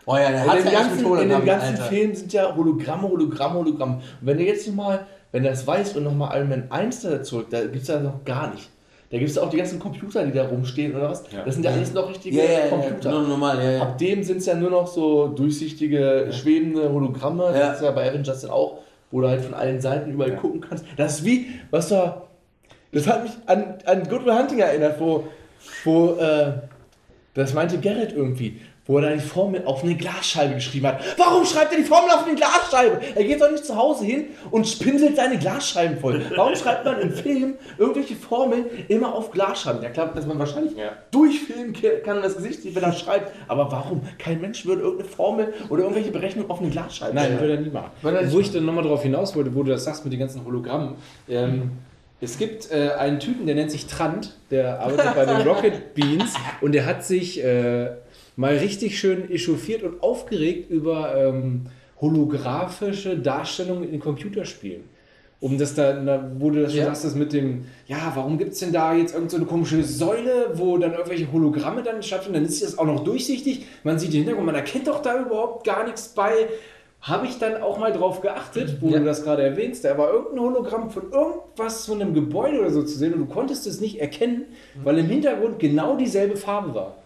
Oh 0.05 0.15
ja, 0.15 0.31
der 0.31 0.43
In 0.43 0.49
hat 0.49 0.59
dem 0.59 0.71
ganzen, 0.71 1.17
in 1.19 1.29
dem 1.29 1.45
ganzen 1.45 1.75
Alter. 1.75 1.83
Film 1.83 2.13
sind 2.13 2.33
ja 2.33 2.55
Hologramme, 2.55 3.09
Hologramme, 3.09 3.59
Hologramme. 3.59 3.95
Und 3.95 4.01
wenn 4.21 4.37
du 4.37 4.43
jetzt 4.43 4.67
nochmal, 4.67 5.07
wenn 5.31 5.43
du 5.43 5.49
das 5.49 5.65
weißt 5.65 5.97
und 5.97 6.03
nochmal 6.03 6.37
Iron 6.37 6.49
Man 6.49 6.71
1 6.71 7.01
da 7.01 7.23
zurück, 7.23 7.47
da 7.49 7.61
gibt 7.61 7.81
es 7.81 7.87
ja 7.87 7.99
noch 7.99 8.23
gar 8.23 8.53
nicht. 8.53 8.69
Da 9.09 9.17
gibt 9.17 9.29
es 9.29 9.37
auch 9.37 9.49
die 9.49 9.57
ganzen 9.57 9.79
Computer, 9.79 10.25
die 10.25 10.31
da 10.31 10.47
rumstehen 10.47 10.95
oder 10.95 11.09
was. 11.09 11.23
Ja. 11.31 11.43
Das 11.43 11.55
sind 11.55 11.63
ja 11.63 11.71
alles 11.71 11.93
noch 11.93 12.09
richtige 12.09 12.37
ja, 12.37 12.67
Computer. 12.69 13.11
nur 13.11 13.21
normal, 13.27 13.63
ja. 13.63 13.81
Ab 13.81 13.97
dem 13.97 14.23
sind 14.23 14.37
es 14.37 14.45
ja 14.45 14.55
nur 14.55 14.71
noch 14.71 14.87
so 14.87 15.27
durchsichtige, 15.27 16.29
schwebende 16.31 16.91
Hologramme. 16.91 17.51
Das 17.53 17.77
ist 17.77 17.83
ja 17.83 17.91
bei 17.91 18.09
Avengers 18.09 18.41
dann 18.41 18.51
auch, 18.51 18.79
wo 19.11 19.21
du 19.21 19.27
halt 19.27 19.41
von 19.41 19.53
allen 19.53 19.79
Seiten 19.79 20.11
überall 20.11 20.35
gucken 20.35 20.61
kannst. 20.61 20.85
Das 20.97 21.19
ist 21.19 21.25
wie, 21.25 21.47
was 21.71 21.89
da. 21.89 22.23
Das 22.91 23.07
hat 23.07 23.23
mich 23.23 23.31
an, 23.45 23.75
an 23.85 24.03
Good 24.03 24.25
Will 24.25 24.33
Hunting 24.33 24.59
erinnert, 24.59 24.99
wo, 24.99 25.25
wo 25.83 26.13
äh, 26.15 26.53
das 27.33 27.53
meinte 27.53 27.79
Garrett 27.79 28.13
irgendwie, 28.13 28.59
wo 28.87 28.97
er 28.97 29.09
dann 29.09 29.13
die 29.15 29.19
Formel 29.25 29.63
auf 29.65 29.83
eine 29.83 29.95
Glasscheibe 29.95 30.53
geschrieben 30.55 30.87
hat. 30.87 31.01
Warum 31.17 31.43
schreibt 31.45 31.71
er 31.71 31.77
die 31.79 31.83
Formel 31.83 32.11
auf 32.11 32.25
eine 32.25 32.35
Glasscheibe? 32.35 32.99
Er 33.15 33.23
geht 33.23 33.41
doch 33.41 33.49
nicht 33.49 33.65
zu 33.65 33.75
Hause 33.75 34.05
hin 34.05 34.25
und 34.51 34.79
pinselt 34.79 35.15
seine 35.15 35.37
Glasscheiben 35.39 35.97
voll. 35.97 36.21
Warum 36.35 36.55
schreibt 36.55 36.85
man 36.85 36.99
im 36.99 37.11
Film 37.11 37.55
irgendwelche 37.79 38.15
Formeln 38.15 38.65
immer 38.87 39.13
auf 39.15 39.31
Glasscheiben? 39.31 39.81
Ja 39.81 39.89
klar, 39.89 40.11
dass 40.13 40.27
man 40.27 40.37
wahrscheinlich 40.37 40.75
Ja. 40.77 40.91
durchfilmen 41.11 41.73
kann 42.03 42.17
und 42.17 42.23
das 42.25 42.35
Gesicht 42.37 42.61
sieht, 42.61 42.75
wenn 42.75 42.83
er 42.83 42.93
schreibt. 42.93 43.31
Aber 43.47 43.71
warum? 43.71 44.01
Kein 44.19 44.39
Mensch 44.39 44.65
würde 44.65 44.81
irgendeine 44.83 45.09
Formel 45.09 45.53
oder 45.69 45.81
irgendwelche 45.83 46.11
Berechnungen 46.11 46.51
auf 46.51 46.59
eine 46.59 46.69
Glasscheibe 46.69 47.15
Nein, 47.15 47.25
schreiben. 47.25 47.39
würde 47.39 47.53
er 47.55 47.61
nie 47.61 47.69
machen. 47.69 47.91
Wo 48.31 48.39
ich 48.39 48.51
dann 48.51 48.65
nochmal 48.65 48.83
darauf 48.83 49.01
hinaus 49.01 49.35
wollte, 49.35 49.55
wo 49.55 49.63
du 49.63 49.71
das 49.71 49.83
sagst 49.83 50.03
mit 50.03 50.13
den 50.13 50.19
ganzen 50.19 50.45
Hologrammen. 50.45 50.95
Ähm, 51.27 51.71
es 52.21 52.37
gibt 52.37 52.71
äh, 52.71 52.91
einen 52.97 53.19
Typen, 53.19 53.45
der 53.45 53.55
nennt 53.55 53.71
sich 53.71 53.87
Trant, 53.87 54.37
der 54.51 54.79
arbeitet 54.79 55.15
bei 55.15 55.25
den 55.25 55.41
Rocket 55.47 55.93
Beans 55.95 56.33
und 56.61 56.71
der 56.73 56.85
hat 56.85 57.03
sich 57.03 57.43
äh, 57.43 57.89
mal 58.35 58.55
richtig 58.57 58.99
schön 58.99 59.29
echauffiert 59.31 59.83
und 59.83 60.01
aufgeregt 60.03 60.69
über 60.69 61.15
ähm, 61.15 61.67
holographische 62.01 63.17
Darstellungen 63.17 63.89
in 63.91 63.99
Computerspielen. 63.99 64.83
Um 65.41 65.57
das 65.57 65.75
da, 65.75 66.31
wo 66.39 66.49
du 66.49 66.61
das 66.63 66.71
schon 66.71 66.79
Ja. 66.79 66.85
sagst, 66.87 67.03
das 67.05 67.13
mit 67.15 67.33
dem, 67.33 67.65
ja, 67.87 68.11
warum 68.15 68.37
gibt 68.37 68.53
es 68.53 68.59
denn 68.59 68.71
da 68.71 68.93
jetzt 68.95 69.13
irgendeine 69.13 69.29
so 69.29 69.37
eine 69.37 69.45
komische 69.45 69.83
Säule, 69.83 70.51
wo 70.53 70.77
dann 70.77 70.93
irgendwelche 70.93 71.31
Hologramme 71.31 71.83
dann 71.83 72.01
stattfinden, 72.01 72.35
dann 72.39 72.45
ist 72.45 72.63
das 72.63 72.77
auch 72.77 72.85
noch 72.85 73.03
durchsichtig, 73.03 73.65
man 73.83 73.99
sieht 73.99 74.11
den 74.13 74.19
Hintergrund, 74.19 74.45
man 74.45 74.55
erkennt 74.55 74.87
doch 74.87 75.01
da 75.01 75.19
überhaupt 75.21 75.65
gar 75.65 75.83
nichts 75.85 76.07
bei. 76.09 76.31
Habe 77.01 77.27
ich 77.27 77.37
dann 77.37 77.61
auch 77.61 77.77
mal 77.77 77.91
drauf 77.91 78.21
geachtet, 78.21 78.77
wo 78.81 78.89
Ja. 78.89 78.97
du 78.99 79.05
das 79.05 79.23
gerade 79.23 79.43
erwähnst, 79.43 79.85
da 79.85 79.95
war 79.97 80.11
irgendein 80.11 80.39
Hologramm 80.39 80.89
von 80.89 81.11
irgendwas 81.11 81.85
von 81.85 82.01
einem 82.01 82.13
Gebäude 82.15 82.61
oder 82.61 82.71
so 82.71 82.81
zu 82.81 82.97
sehen 82.97 83.13
und 83.13 83.19
du 83.19 83.25
konntest 83.27 83.67
es 83.67 83.79
nicht 83.79 83.99
erkennen, 83.99 84.45
weil 84.83 84.97
im 84.97 85.05
Hintergrund 85.07 85.59
genau 85.59 85.97
dieselbe 85.97 86.35
Farbe 86.37 86.73
war. 86.73 86.97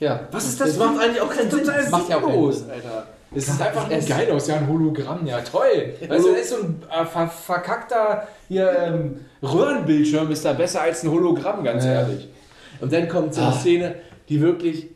Ja. 0.00 0.20
Was 0.32 0.44
ist 0.46 0.60
Das 0.60 0.76
macht 0.76 0.98
eigentlich 1.00 1.20
auch 1.20 1.30
keinen 1.30 1.50
Sinn. 1.50 1.62
Das 1.64 1.90
macht 1.90 2.08
ja 2.08 2.16
auch 2.16 2.22
keinen 2.26 2.52
Sinn. 2.52 2.70
Alter. 2.70 3.06
Es 3.34 3.46
sieht 3.46 3.62
einfach 3.62 3.88
nur 3.88 3.98
geil 4.00 4.30
aus, 4.32 4.46
ja, 4.46 4.56
ein 4.56 4.68
Hologramm, 4.68 5.26
ja 5.26 5.40
toll. 5.40 5.94
Weißt 6.06 6.24
du, 6.24 6.32
da 6.32 6.36
ist 6.38 6.50
so 6.50 6.56
ein 6.56 6.82
äh, 6.90 7.06
ver 7.06 7.28
verkackter 7.28 8.28
hier, 8.48 8.70
ähm, 8.78 9.20
Röhrenbildschirm, 9.42 10.30
ist 10.30 10.44
da 10.44 10.52
besser 10.52 10.82
als 10.82 11.02
ein 11.02 11.10
Hologramm, 11.10 11.64
ganz 11.64 11.84
Ja. 11.84 11.92
ehrlich. 11.92 12.28
Und 12.80 12.92
dann 12.92 13.08
kommt 13.08 13.34
so 13.34 13.40
eine 13.40 13.50
Ah. 13.50 13.58
Szene, 13.58 13.94
die 14.28 14.40
wirklich 14.40 14.88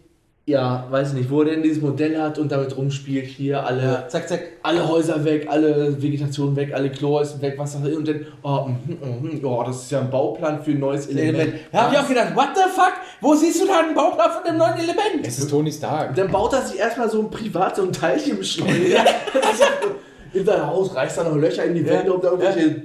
ja, 0.48 0.86
weiß 0.88 1.14
nicht, 1.14 1.28
wo 1.28 1.40
er 1.42 1.46
denn 1.50 1.62
dieses 1.64 1.82
Modell 1.82 2.20
hat 2.22 2.38
und 2.38 2.52
damit 2.52 2.76
rumspielt, 2.76 3.26
hier 3.26 3.66
alle, 3.66 3.82
Ja, 3.82 4.08
zack, 4.08 4.28
zack. 4.28 4.40
alle 4.62 4.88
Häuser 4.88 5.24
weg, 5.24 5.48
alle 5.50 6.00
Vegetation 6.00 6.54
weg, 6.54 6.72
alle 6.72 6.88
Klohäuser 6.88 7.42
weg, 7.42 7.54
was 7.58 7.74
auch 7.74 7.84
immer. 7.84 7.96
Und 7.96 8.06
dann, 8.06 8.26
oh, 8.44 8.68
mhm, 8.68 9.28
mhm, 9.40 9.44
oh, 9.44 9.64
das 9.66 9.82
ist 9.82 9.90
ja 9.90 10.00
ein 10.00 10.08
Bauplan 10.10 10.62
für 10.62 10.70
ein 10.70 10.78
neues 10.78 11.08
Element. 11.08 11.38
Element. 11.40 11.60
Da 11.72 11.82
hab 11.82 11.92
ich 11.92 11.98
auch 11.98 12.08
gedacht, 12.08 12.36
what 12.36 12.48
the 12.54 12.62
fuck? 12.72 12.92
Wo 13.20 13.34
siehst 13.34 13.60
du 13.60 13.66
da 13.66 13.80
einen 13.80 13.94
Bauplan 13.94 14.30
von 14.30 14.44
dem 14.44 14.56
neuen 14.56 14.74
Element? 14.74 15.26
Es 15.26 15.38
ist 15.40 15.50
Tony 15.50 15.72
Stark. 15.72 16.14
Dann 16.14 16.30
baut 16.30 16.52
er 16.52 16.62
sich 16.62 16.78
erstmal 16.78 17.10
so 17.10 17.22
ein 17.22 17.30
privat, 17.30 17.74
so 17.74 17.82
ein 17.82 17.92
Teilchenbeschleuniger. 17.92 19.00
In 20.36 20.44
sein 20.46 20.66
Haus 20.66 20.94
reißt 20.94 21.18
er 21.18 21.24
noch 21.24 21.36
Löcher 21.36 21.64
in 21.64 21.74
die 21.74 21.86
Wände, 21.86 22.12
um 22.12 22.20
da 22.20 22.30
irgendwelche 22.30 22.82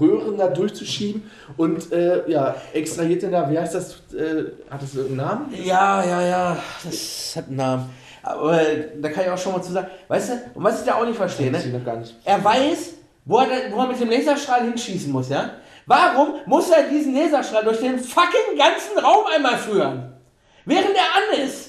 Röhren 0.00 0.36
da 0.38 0.48
durchzuschieben. 0.48 1.30
Und 1.56 1.92
äh, 1.92 2.28
ja, 2.30 2.54
extrahiert 2.72 3.22
dann 3.22 3.32
da, 3.32 3.50
wie 3.50 3.58
heißt 3.58 3.74
das? 3.74 3.92
Äh, 4.14 4.44
hat 4.70 4.82
das 4.82 4.94
irgendeinen 4.94 5.28
Namen? 5.28 5.54
Ja, 5.64 6.04
ja, 6.04 6.22
ja, 6.26 6.56
das 6.84 7.34
hat 7.36 7.48
einen 7.48 7.56
Namen. 7.56 7.90
Aber 8.22 8.60
äh, 8.60 8.88
da 9.00 9.08
kann 9.10 9.24
ich 9.24 9.30
auch 9.30 9.38
schon 9.38 9.52
mal 9.52 9.62
zu 9.62 9.72
sagen, 9.72 9.88
weißt 10.08 10.28
du, 10.30 10.32
und 10.54 10.64
was 10.64 10.80
ich 10.80 10.86
da 10.86 10.94
auch 10.96 11.04
nicht 11.04 11.16
verstehe, 11.16 11.50
ne? 11.50 11.58
noch 11.72 11.84
gar 11.84 11.96
nicht. 11.96 12.14
Er 12.24 12.42
weiß, 12.42 12.94
wo 13.24 13.38
er, 13.38 13.46
da- 13.46 13.76
wo 13.76 13.80
er 13.80 13.86
mit 13.88 14.00
dem 14.00 14.10
Laserstrahl 14.10 14.62
hinschießen 14.64 15.12
muss, 15.12 15.28
ja? 15.28 15.50
Warum 15.86 16.34
muss 16.46 16.70
er 16.70 16.84
diesen 16.84 17.14
Laserstrahl 17.14 17.62
durch 17.62 17.78
den 17.78 17.98
fucking 18.00 18.56
ganzen 18.58 18.98
Raum 18.98 19.24
einmal 19.34 19.56
führen? 19.58 20.12
Während 20.64 20.96
er 20.96 21.38
an 21.38 21.46
ist. 21.46 21.65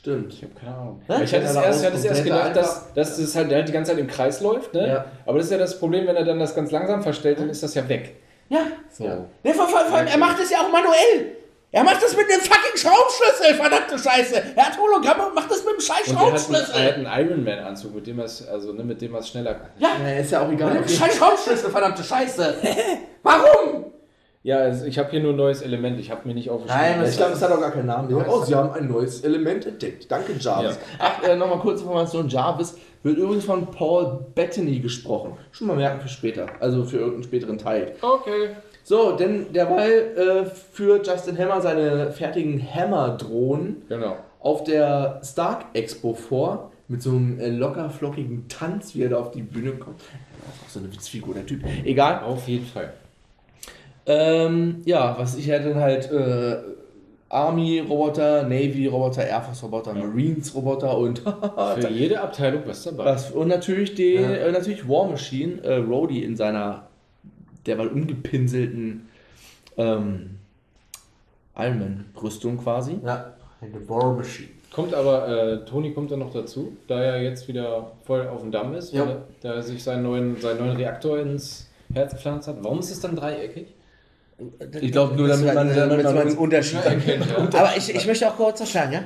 Stimmt. 0.00 0.32
Ich 0.32 0.42
habe 0.42 0.54
keine 0.54 0.74
Ahnung. 0.74 1.02
Hä? 1.06 1.24
Ich 1.24 1.34
hatte 1.34 1.44
es 1.44 1.54
er 1.54 1.64
erst, 1.64 1.80
ich 1.82 1.86
hatte 1.86 2.06
erst 2.06 2.18
er 2.20 2.24
gedacht, 2.24 2.56
dass, 2.56 2.94
dass 2.94 3.18
es 3.18 3.36
halt, 3.36 3.52
halt 3.52 3.68
die 3.68 3.72
ganze 3.72 3.90
Zeit 3.90 4.00
im 4.00 4.06
Kreis 4.06 4.40
läuft. 4.40 4.72
Ne? 4.72 4.88
Ja. 4.88 5.04
Aber 5.26 5.36
das 5.36 5.48
ist 5.48 5.52
ja 5.52 5.58
das 5.58 5.78
Problem, 5.78 6.06
wenn 6.06 6.16
er 6.16 6.24
dann 6.24 6.38
das 6.38 6.54
ganz 6.54 6.70
langsam 6.70 7.02
verstellt, 7.02 7.38
dann 7.38 7.50
ist 7.50 7.62
das 7.62 7.74
ja 7.74 7.86
weg. 7.86 8.16
Ja. 8.48 8.60
So. 8.90 9.04
Ja. 9.04 9.18
Ne, 9.44 9.52
vor, 9.52 9.68
vor, 9.68 9.80
vor, 9.80 9.98
er 9.98 10.16
macht 10.16 10.40
es 10.40 10.48
ja 10.50 10.58
auch 10.60 10.72
manuell. 10.72 11.36
Er 11.70 11.84
macht 11.84 12.02
das 12.02 12.16
mit 12.16 12.26
dem 12.30 12.40
fucking 12.40 12.76
Schraubschlüssel, 12.76 13.54
verdammte 13.56 13.98
Scheiße. 13.98 14.42
Er 14.56 14.66
hat 14.66 14.78
Hologramme 14.78 15.26
und 15.28 15.34
macht 15.34 15.50
das 15.50 15.62
mit 15.66 15.74
dem 15.74 15.80
scheiß 15.80 16.08
Und 16.08 16.14
er 16.16 16.20
hat, 16.20 16.26
einen, 16.28 16.38
Schraubschlüssel. 16.38 16.74
er 16.80 16.88
hat 16.88 16.94
einen 16.94 17.28
Iron 17.28 17.44
Man 17.44 17.58
Anzug, 17.58 17.94
mit 17.94 18.06
dem 18.06 18.18
er 18.20 18.24
es 18.24 18.48
also, 18.48 18.72
ne, 18.72 18.82
mit 18.82 19.02
dem 19.02 19.12
er 19.14 19.20
es 19.20 19.28
schneller 19.28 19.54
kann. 19.54 19.68
Ja, 19.78 19.90
Ja, 20.02 20.18
ist 20.18 20.32
ja 20.32 20.40
auch 20.40 20.50
egal. 20.50 20.72
mit 20.74 20.88
dem 20.88 20.96
scheiß 20.96 21.16
Schraubschlüssel, 21.18 21.70
verdammte 21.70 22.02
Scheiße. 22.02 22.54
Warum? 23.22 23.92
Ja, 24.42 24.56
also 24.58 24.86
ich 24.86 24.98
habe 24.98 25.10
hier 25.10 25.20
nur 25.20 25.32
ein 25.32 25.36
neues 25.36 25.60
Element. 25.60 26.00
Ich 26.00 26.10
habe 26.10 26.26
mir 26.26 26.32
nicht 26.34 26.48
aufgeschrieben. 26.48 26.98
Nein, 27.00 27.08
Ich 27.08 27.16
glaube, 27.16 27.32
es 27.34 27.42
hat 27.42 27.52
auch 27.52 27.60
gar 27.60 27.72
keinen 27.72 27.86
Namen. 27.86 28.08
Sagen, 28.10 28.24
oh, 28.30 28.42
sie 28.42 28.54
haben 28.54 28.70
ein 28.72 28.88
neues 28.88 29.20
Element 29.22 29.66
entdeckt. 29.66 30.10
Danke, 30.10 30.32
Jarvis. 30.38 30.78
Ach, 30.98 31.22
äh, 31.22 31.36
nochmal 31.36 31.58
kurze 31.58 31.82
Information. 31.82 32.26
Jarvis 32.28 32.78
wird 33.02 33.18
übrigens 33.18 33.44
von 33.44 33.66
Paul 33.70 34.24
Bettany 34.34 34.78
gesprochen. 34.78 35.32
Schon 35.52 35.66
mal 35.66 35.76
merken 35.76 36.00
für 36.00 36.08
später. 36.08 36.46
Also 36.58 36.84
für 36.84 36.96
irgendeinen 36.96 37.24
späteren 37.24 37.58
Teil. 37.58 37.92
Okay. 38.00 38.50
So, 38.82 39.12
denn 39.12 39.52
derweil 39.52 40.16
äh, 40.16 40.44
führt 40.46 41.06
Justin 41.06 41.36
Hammer 41.38 41.60
seine 41.60 42.10
fertigen 42.10 42.66
Hammer-Drohnen 42.74 43.82
Genau. 43.90 44.16
auf 44.40 44.64
der 44.64 45.20
Stark 45.22 45.66
Expo 45.74 46.14
vor. 46.14 46.72
Mit 46.88 47.02
so 47.02 47.10
einem 47.10 47.38
äh, 47.38 47.50
locker 47.50 47.88
flockigen 47.90 48.48
Tanz, 48.48 48.94
wie 48.96 49.02
er 49.04 49.10
da 49.10 49.18
auf 49.18 49.30
die 49.30 49.42
Bühne 49.42 49.72
kommt. 49.72 50.00
Das 50.00 50.08
ist 50.56 50.62
auch 50.64 50.68
so 50.70 50.80
eine 50.80 50.92
Witzfigur, 50.92 51.34
der 51.34 51.46
Typ. 51.46 51.62
Egal. 51.84 52.24
Auf 52.24 52.48
jeden 52.48 52.66
Fall. 52.66 52.94
Ähm, 54.06 54.82
ja, 54.84 55.14
was 55.18 55.36
ich 55.36 55.48
hätte 55.48 55.70
dann 55.70 55.80
halt 55.80 56.10
äh, 56.10 56.56
Army-Roboter, 57.28 58.42
Navy-Roboter, 58.44 59.26
Air 59.26 59.42
Force-Roboter, 59.42 59.94
Marines-Roboter 59.94 60.98
und 60.98 61.18
Für 61.80 61.88
jede 61.90 62.20
Abteilung 62.20 62.62
was 62.66 62.82
dabei. 62.84 63.04
was, 63.04 63.30
und 63.30 63.48
natürlich 63.48 63.94
die 63.94 64.14
äh, 64.16 64.50
natürlich 64.50 64.88
War 64.88 65.06
Machine, 65.08 65.62
äh, 65.62 65.76
Rhodey 65.76 66.24
in 66.24 66.36
seiner 66.36 66.88
derweil 67.66 67.88
umgepinselten 67.88 69.08
ähm, 69.76 70.38
Iron 71.56 71.78
Man-Rüstung 71.78 72.58
quasi. 72.58 72.98
Ja, 73.04 73.34
eine 73.60 73.88
War 73.88 74.14
Machine. 74.14 74.48
Kommt 74.72 74.94
aber, 74.94 75.28
äh, 75.28 75.64
Tony 75.64 75.92
kommt 75.92 76.10
dann 76.12 76.20
noch 76.20 76.32
dazu, 76.32 76.76
da 76.86 77.00
er 77.02 77.22
jetzt 77.22 77.48
wieder 77.48 77.90
voll 78.04 78.26
auf 78.28 78.40
dem 78.40 78.50
Damm 78.52 78.72
ist, 78.74 78.92
Ja. 78.92 79.02
weil 79.02 79.08
er, 79.10 79.22
da 79.42 79.54
er 79.54 79.62
sich 79.62 79.82
seinen 79.82 80.04
neuen, 80.04 80.36
seinen 80.40 80.58
neuen 80.58 80.76
Reaktor 80.76 81.18
ins 81.18 81.68
Herz 81.92 82.12
gepflanzt 82.12 82.46
hat. 82.48 82.56
Warum 82.62 82.78
ist 82.78 82.90
es 82.90 83.00
dann 83.00 83.16
dreieckig? 83.16 83.66
Ich 84.80 84.92
glaube 84.92 85.14
nur, 85.16 85.28
damit 85.28 85.54
man, 85.54 85.74
damit 85.74 86.02
man 86.02 86.18
einen 86.18 86.38
Unterschied 86.38 86.84
erkennt, 86.84 87.26
ja. 87.30 87.36
Aber 87.36 87.76
ich, 87.76 87.94
ich 87.94 88.06
möchte 88.06 88.28
auch 88.28 88.36
kurz 88.36 88.60
was 88.60 88.72
sagen, 88.72 88.92
ja? 88.92 89.02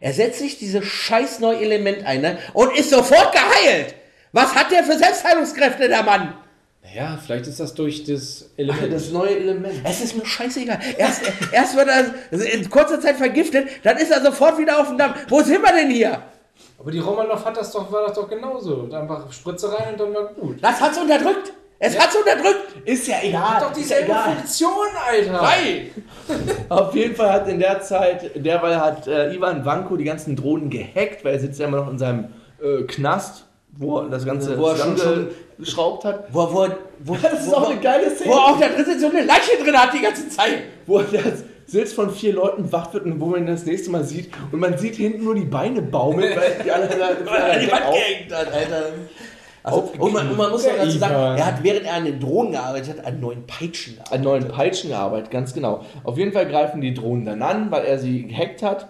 Er 0.00 0.12
setzt 0.12 0.40
sich 0.40 0.58
dieses 0.58 0.84
scheiß 0.84 1.40
neue 1.40 1.60
Element 1.60 2.04
ein 2.04 2.20
ne? 2.20 2.38
und 2.52 2.76
ist 2.76 2.90
sofort 2.90 3.32
geheilt. 3.32 3.94
Was 4.32 4.54
hat 4.54 4.70
der 4.70 4.84
für 4.84 4.98
Selbstheilungskräfte, 4.98 5.88
der 5.88 6.02
Mann? 6.02 6.34
Naja, 6.82 7.18
vielleicht 7.24 7.46
ist 7.46 7.60
das 7.60 7.72
durch 7.72 8.04
das 8.04 8.50
Element. 8.56 8.92
das 8.92 9.10
neue 9.10 9.36
Element. 9.36 9.74
Es 9.84 10.02
ist 10.02 10.16
mir 10.16 10.26
scheißegal. 10.26 10.78
Erst, 10.98 11.22
erst 11.52 11.76
wird 11.76 11.88
er 11.88 12.52
in 12.52 12.68
kurzer 12.68 13.00
Zeit 13.00 13.16
vergiftet, 13.16 13.68
dann 13.82 13.96
ist 13.96 14.10
er 14.10 14.22
sofort 14.22 14.58
wieder 14.58 14.78
auf 14.78 14.88
dem 14.88 14.98
Damm. 14.98 15.14
Wo 15.28 15.40
sind 15.40 15.62
wir 15.62 15.72
denn 15.72 15.90
hier? 15.90 16.22
aber 16.84 16.90
die 16.90 16.98
Romanov 16.98 17.42
hat 17.46 17.56
das 17.56 17.72
doch, 17.72 17.90
war 17.90 18.08
das 18.08 18.14
doch 18.14 18.28
genauso. 18.28 18.74
Und 18.74 18.92
einfach 18.92 19.32
Spritze 19.32 19.72
rein 19.72 19.94
und 19.94 20.00
dann 20.00 20.14
war 20.14 20.26
gut. 20.34 20.58
Das 20.60 20.78
hat's 20.82 20.98
unterdrückt. 20.98 21.54
Es 21.86 21.98
hat's 21.98 22.16
unterdrückt. 22.16 22.86
Ist 22.86 23.06
ja 23.08 23.16
egal. 23.22 23.60
Doch 23.60 23.72
dieselbe 23.72 24.12
Funktion, 24.14 24.86
Alter! 25.10 25.32
Nein. 25.32 25.90
Auf 26.68 26.94
jeden 26.94 27.14
Fall 27.14 27.32
hat 27.32 27.48
in 27.48 27.58
der 27.58 27.80
Zeit, 27.80 28.30
derweil 28.34 28.80
hat 28.80 29.06
äh, 29.06 29.34
Ivan 29.34 29.64
Vanko 29.64 29.96
die 29.96 30.04
ganzen 30.04 30.34
Drohnen 30.36 30.70
gehackt, 30.70 31.24
weil 31.24 31.34
er 31.34 31.40
sitzt 31.40 31.60
ja 31.60 31.66
immer 31.66 31.78
noch 31.78 31.90
in 31.90 31.98
seinem 31.98 32.24
äh, 32.62 32.82
Knast, 32.84 33.44
wo 33.76 33.98
er 33.98 34.08
das 34.08 34.24
Ganze 34.24 34.56
Wo 34.58 34.68
er 34.68 34.76
schon- 34.76 34.96
zusammengeschraubt 34.96 36.04
hat. 36.04 36.24
Wo, 36.32 36.52
wo, 36.52 36.68
wo, 37.00 37.16
Das 37.20 37.46
ist 37.46 37.52
auch 37.54 37.68
eine 37.70 37.80
geile 37.80 38.10
Szene. 38.14 38.30
Wo 38.30 38.34
er 38.36 38.44
auch 38.44 38.58
da 38.60 38.68
drin 38.68 38.98
so 38.98 39.08
eine 39.08 39.22
Leiche 39.24 39.62
drin 39.62 39.76
hat 39.76 39.92
die 39.92 40.00
ganze 40.02 40.28
Zeit. 40.28 40.62
wo 40.86 40.98
er 40.98 41.04
da 41.12 41.18
sitzt 41.66 41.94
von 41.94 42.10
vier 42.10 42.34
Leuten 42.34 42.70
wach 42.72 42.92
wird 42.92 43.06
und 43.06 43.18
wo 43.20 43.26
man 43.26 43.40
ihn 43.40 43.46
das 43.46 43.64
nächste 43.64 43.90
Mal 43.90 44.04
sieht 44.04 44.30
und 44.52 44.60
man 44.60 44.76
sieht 44.76 44.96
hinten 44.96 45.24
nur 45.24 45.34
die 45.34 45.46
Beine 45.46 45.80
baumeln, 45.80 46.36
weil 46.36 46.62
die 46.62 46.70
alle 46.70 46.84
er 46.88 47.58
die 47.58 47.70
Wand 47.72 47.84
gehängt 47.90 48.32
hat, 48.34 48.52
Alter. 48.52 48.84
Also, 49.64 49.92
und, 49.98 50.12
man, 50.12 50.28
und 50.30 50.36
man 50.36 50.50
muss 50.50 50.66
auch 50.66 50.76
dazu 50.76 50.98
sagen, 50.98 51.14
Ivan. 51.14 51.38
er 51.38 51.46
hat, 51.46 51.62
während 51.64 51.86
er 51.86 51.94
an 51.94 52.04
den 52.04 52.20
Drohnen 52.20 52.52
gearbeitet 52.52 52.98
hat, 52.98 53.06
an 53.06 53.18
neuen 53.20 53.46
Peitschen 53.46 53.94
gearbeitet. 53.94 54.14
an 54.18 54.22
neuen 54.22 54.48
Peitschen 54.48 54.90
gearbeitet, 54.90 55.30
ganz 55.30 55.54
genau. 55.54 55.84
Auf 56.04 56.18
jeden 56.18 56.32
Fall 56.32 56.46
greifen 56.46 56.82
die 56.82 56.92
Drohnen 56.92 57.24
dann 57.24 57.40
an, 57.42 57.70
weil 57.70 57.84
er 57.86 57.98
sie 57.98 58.26
gehackt 58.26 58.62
hat. 58.62 58.88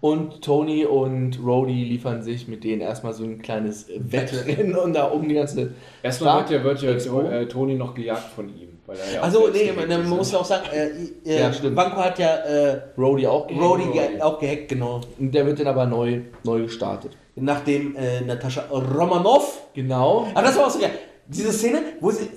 Und 0.00 0.42
Tony 0.42 0.84
und 0.84 1.38
Rhodey 1.42 1.84
liefern 1.84 2.22
sich 2.22 2.46
mit 2.48 2.62
denen 2.64 2.82
erstmal 2.82 3.12
so 3.14 3.24
ein 3.24 3.40
kleines 3.40 3.86
Wettrennen 3.96 4.74
und 4.76 4.94
da 4.94 5.10
oben 5.10 5.28
die 5.28 5.34
ganze. 5.34 5.72
Erstmal 6.02 6.40
wird 6.40 6.50
ja, 6.50 6.64
wird 6.64 6.82
ja 6.82 6.90
Expo. 6.90 7.20
äh, 7.22 7.46
Tony 7.46 7.74
noch 7.74 7.94
gejagt 7.94 8.32
von 8.34 8.48
ihm. 8.48 8.68
Weil 8.86 8.96
er 8.98 9.14
ja 9.14 9.20
Also, 9.22 9.48
nee, 9.50 9.72
man, 9.72 9.88
man 9.88 10.06
muss 10.08 10.32
ne? 10.32 10.38
auch 10.38 10.44
sagen, 10.44 10.64
äh, 10.72 10.88
äh, 11.30 11.40
Ja. 11.40 11.50
Banco 11.70 11.96
hat 11.96 12.18
ja 12.18 12.34
äh, 12.36 12.80
Rhodey 12.98 13.26
auch 13.26 13.46
gehackt. 13.46 13.64
Rhodey 13.64 14.20
auch 14.20 14.38
gehackt, 14.38 14.68
genau. 14.68 15.00
Und 15.18 15.34
der 15.34 15.46
wird 15.46 15.60
dann 15.60 15.68
aber 15.68 15.86
neu, 15.86 16.20
neu 16.42 16.62
gestartet. 16.64 17.16
Nachdem 17.36 17.96
äh, 17.96 18.20
Natascha 18.20 18.66
Romanov. 18.70 19.68
Genau. 19.74 20.28
Aber 20.34 20.46
das 20.46 20.56
war 20.56 20.66
auch 20.66 20.70
so 20.70 20.78
geil. 20.78 20.92
Diese 21.26 21.52
Szene, 21.52 21.82
wo 22.00 22.10
sie. 22.10 22.28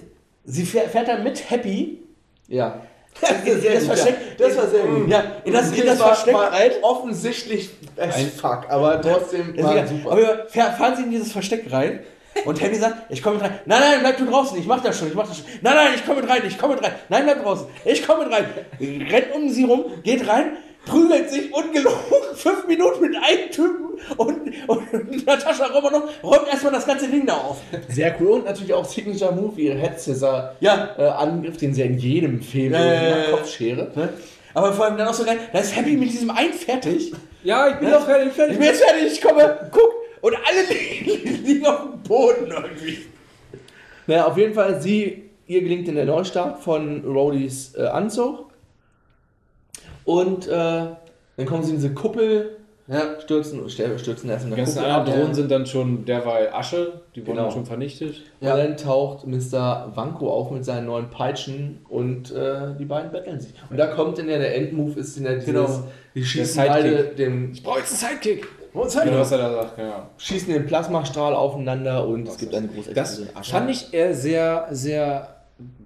Sie 0.44 0.66
fährt, 0.66 0.92
fährt 0.92 1.08
dann 1.10 1.24
mit 1.24 1.50
Happy. 1.50 2.04
Ja. 2.48 2.82
in 3.46 3.62
das 3.74 3.86
Versteck. 3.86 4.38
Das 4.38 4.58
war 4.58 4.68
sehr 4.68 4.84
gut. 4.86 5.10
Ja, 5.10 5.24
in 5.44 5.54
das, 5.54 5.72
in 5.72 5.86
das 5.86 6.00
war, 6.00 6.08
Versteck 6.08 6.34
war 6.34 6.52
rein. 6.52 6.72
offensichtlich 6.82 7.70
as 7.98 8.16
fuck, 8.40 8.66
aber 8.70 9.02
trotzdem 9.02 9.58
war 9.58 9.72
egal. 9.74 9.88
super. 9.88 10.12
Aber 10.12 10.48
fahren 10.48 10.96
sie 10.96 11.04
in 11.04 11.12
dieses 11.12 11.32
Versteck 11.32 11.72
rein 11.72 12.00
und 12.46 12.62
Happy 12.62 12.76
sagt, 12.76 13.12
ich 13.12 13.22
komme 13.22 13.36
mit 13.38 13.46
rein. 13.46 13.60
Nein, 13.66 13.80
nein, 13.82 14.00
bleib 14.02 14.18
du 14.18 14.26
draußen, 14.26 14.58
ich 14.58 14.66
mach 14.66 14.82
das 14.82 14.98
schon, 14.98 15.10
ich 15.10 15.16
mach 15.16 15.28
das 15.28 15.38
schon. 15.38 15.48
Nein, 15.62 15.76
nein, 15.76 15.88
ich 15.96 16.06
komme 16.06 16.22
mit 16.22 16.30
rein, 16.30 16.42
ich 16.48 16.58
komme 16.58 16.76
mit 16.76 16.84
rein. 16.84 16.94
Nein, 17.10 17.24
bleib 17.26 17.44
draußen, 17.44 17.68
ich 17.86 18.08
komme 18.08 18.26
mit 18.26 18.34
rein. 18.34 18.46
Rennt 18.80 19.36
um 19.36 19.50
sie 19.50 19.64
rum, 19.64 19.86
geht 20.04 20.28
rein, 20.28 20.58
prügelt 20.88 21.30
sich 21.30 21.54
ungelogen 21.54 21.98
fünf 22.36 22.68
Minuten 22.68 23.02
mit 23.02 23.16
einem 23.16 23.52
Typen 23.52 24.00
und, 24.18 24.54
und 24.68 25.26
Natascha 25.26 25.66
Romanoff 25.68 26.04
räumt 26.24 26.48
erstmal 26.50 26.74
das 26.74 26.86
ganze 26.86 27.08
Ding 27.08 27.26
da 27.26 27.34
auf. 27.34 27.58
Sehr 27.90 28.16
cool 28.20 28.28
und 28.40 28.46
natürlich 28.46 28.74
auch 28.74 28.86
Signature 28.86 29.34
Move, 29.34 29.60
ihr 29.60 29.76
Head 29.76 30.00
Scissor 30.00 30.56
Ja. 30.60 30.90
äh, 30.98 31.04
Angriff, 31.04 31.58
den 31.58 31.74
sie 31.74 31.82
in 31.82 31.98
jedem 31.98 32.42
Film 32.42 32.74
ja. 32.74 33.24
Kopfschere. 33.32 33.92
Ne? 33.96 34.10
Aber 34.54 34.74
vor 34.74 34.86
allem 34.86 34.98
dann 34.98 35.08
auch 35.08 35.14
so 35.14 35.24
geil, 35.24 35.38
da 35.54 35.60
ist 35.60 35.76
Happy 35.76 35.98
mit 35.98 36.12
diesem 36.12 36.30
einen 36.32 36.54
fertig. 36.54 37.12
Ja, 37.44 37.68
ich 37.70 37.76
bin 37.76 37.92
doch 37.92 38.06
fertig, 38.06 38.30
Ich 38.30 38.34
fertig. 38.34 38.58
bin 38.58 38.66
jetzt 38.68 38.84
fertig, 38.84 39.14
ich 39.14 39.22
komme, 39.22 39.70
guck. 39.72 39.94
Und 40.22 40.34
alle 40.36 40.64
li- 40.68 41.40
liegen 41.46 41.66
auf 41.68 41.82
dem 41.82 42.02
Boden 42.02 42.48
irgendwie. 42.52 42.98
Naja, 44.08 44.26
auf 44.26 44.38
jeden 44.38 44.54
Fall, 44.54 44.82
sie, 44.82 45.30
ihr 45.46 45.62
gelingt 45.62 45.88
in 45.88 45.96
der 45.96 46.06
Neustart 46.06 46.64
von 46.64 47.04
Rhodys 47.06 47.76
äh, 47.78 47.84
Anzug. 47.84 48.47
Und 50.08 50.48
äh, 50.48 50.52
dann 50.52 51.46
kommen 51.46 51.64
sie 51.64 51.72
in 51.72 51.76
diese 51.76 51.94
Kuppel, 51.94 52.58
Ja. 52.88 53.20
stürzen, 53.20 53.60
stür- 53.68 53.98
stürzen 54.00 54.30
erst 54.30 54.46
in 54.46 54.52
Die 54.52 54.56
der 54.56 54.64
ganzen 54.64 54.78
Kuppel 54.80 54.92
anderen. 54.92 55.20
Drohnen 55.20 55.34
sind 55.36 55.52
dann 55.52 55.66
schon 55.66 56.06
derweil 56.06 56.50
Asche, 56.54 57.02
die 57.14 57.28
wurden 57.28 57.38
Genau. 57.40 57.52
schon 57.52 57.66
vernichtet. 57.66 58.16
Und 58.40 58.48
dann 58.48 58.78
taucht 58.78 59.28
Mr. 59.28 59.92
Vanko 59.94 60.32
auf 60.32 60.50
mit 60.52 60.64
seinen 60.64 60.86
neuen 60.86 61.10
Peitschen 61.10 61.86
und 61.90 62.32
äh, 62.32 62.74
die 62.80 62.86
beiden 62.86 63.12
betteln 63.12 63.42
sich. 63.42 63.54
Und 63.70 63.76
da 63.78 63.88
kommt 63.88 64.18
dann 64.18 64.30
ja 64.30 64.38
der 64.38 64.56
Endmove, 64.56 64.96
ist 64.96 65.18
dann 65.18 65.26
ja 65.26 65.32
dieses, 65.34 65.46
Genau. 65.46 65.84
die 66.16 66.24
schießen 66.24 66.64
beide 66.66 67.04
den, 67.08 67.52
Ich 67.52 67.62
brauche 67.62 67.80
jetzt 67.80 67.92
einen 68.02 68.14
Sidekick. 68.18 68.48
Genau. 68.74 68.86
Genau, 69.04 69.20
was 69.20 69.32
er 69.32 69.38
da 69.40 69.52
sagt, 69.54 69.78
ja. 69.80 70.08
schießen 70.18 70.54
den 70.54 70.66
Plasmastrahl 70.68 71.34
aufeinander 71.34 72.08
und 72.08 72.28
es 72.28 72.38
gibt 72.38 72.54
eine 72.56 72.68
große 72.68 72.94
Das 72.94 73.18
Explosion. 73.20 73.44
fand 73.44 73.70
ich 73.72 73.94
eher 73.94 74.14
sehr, 74.14 74.68
sehr 74.72 75.37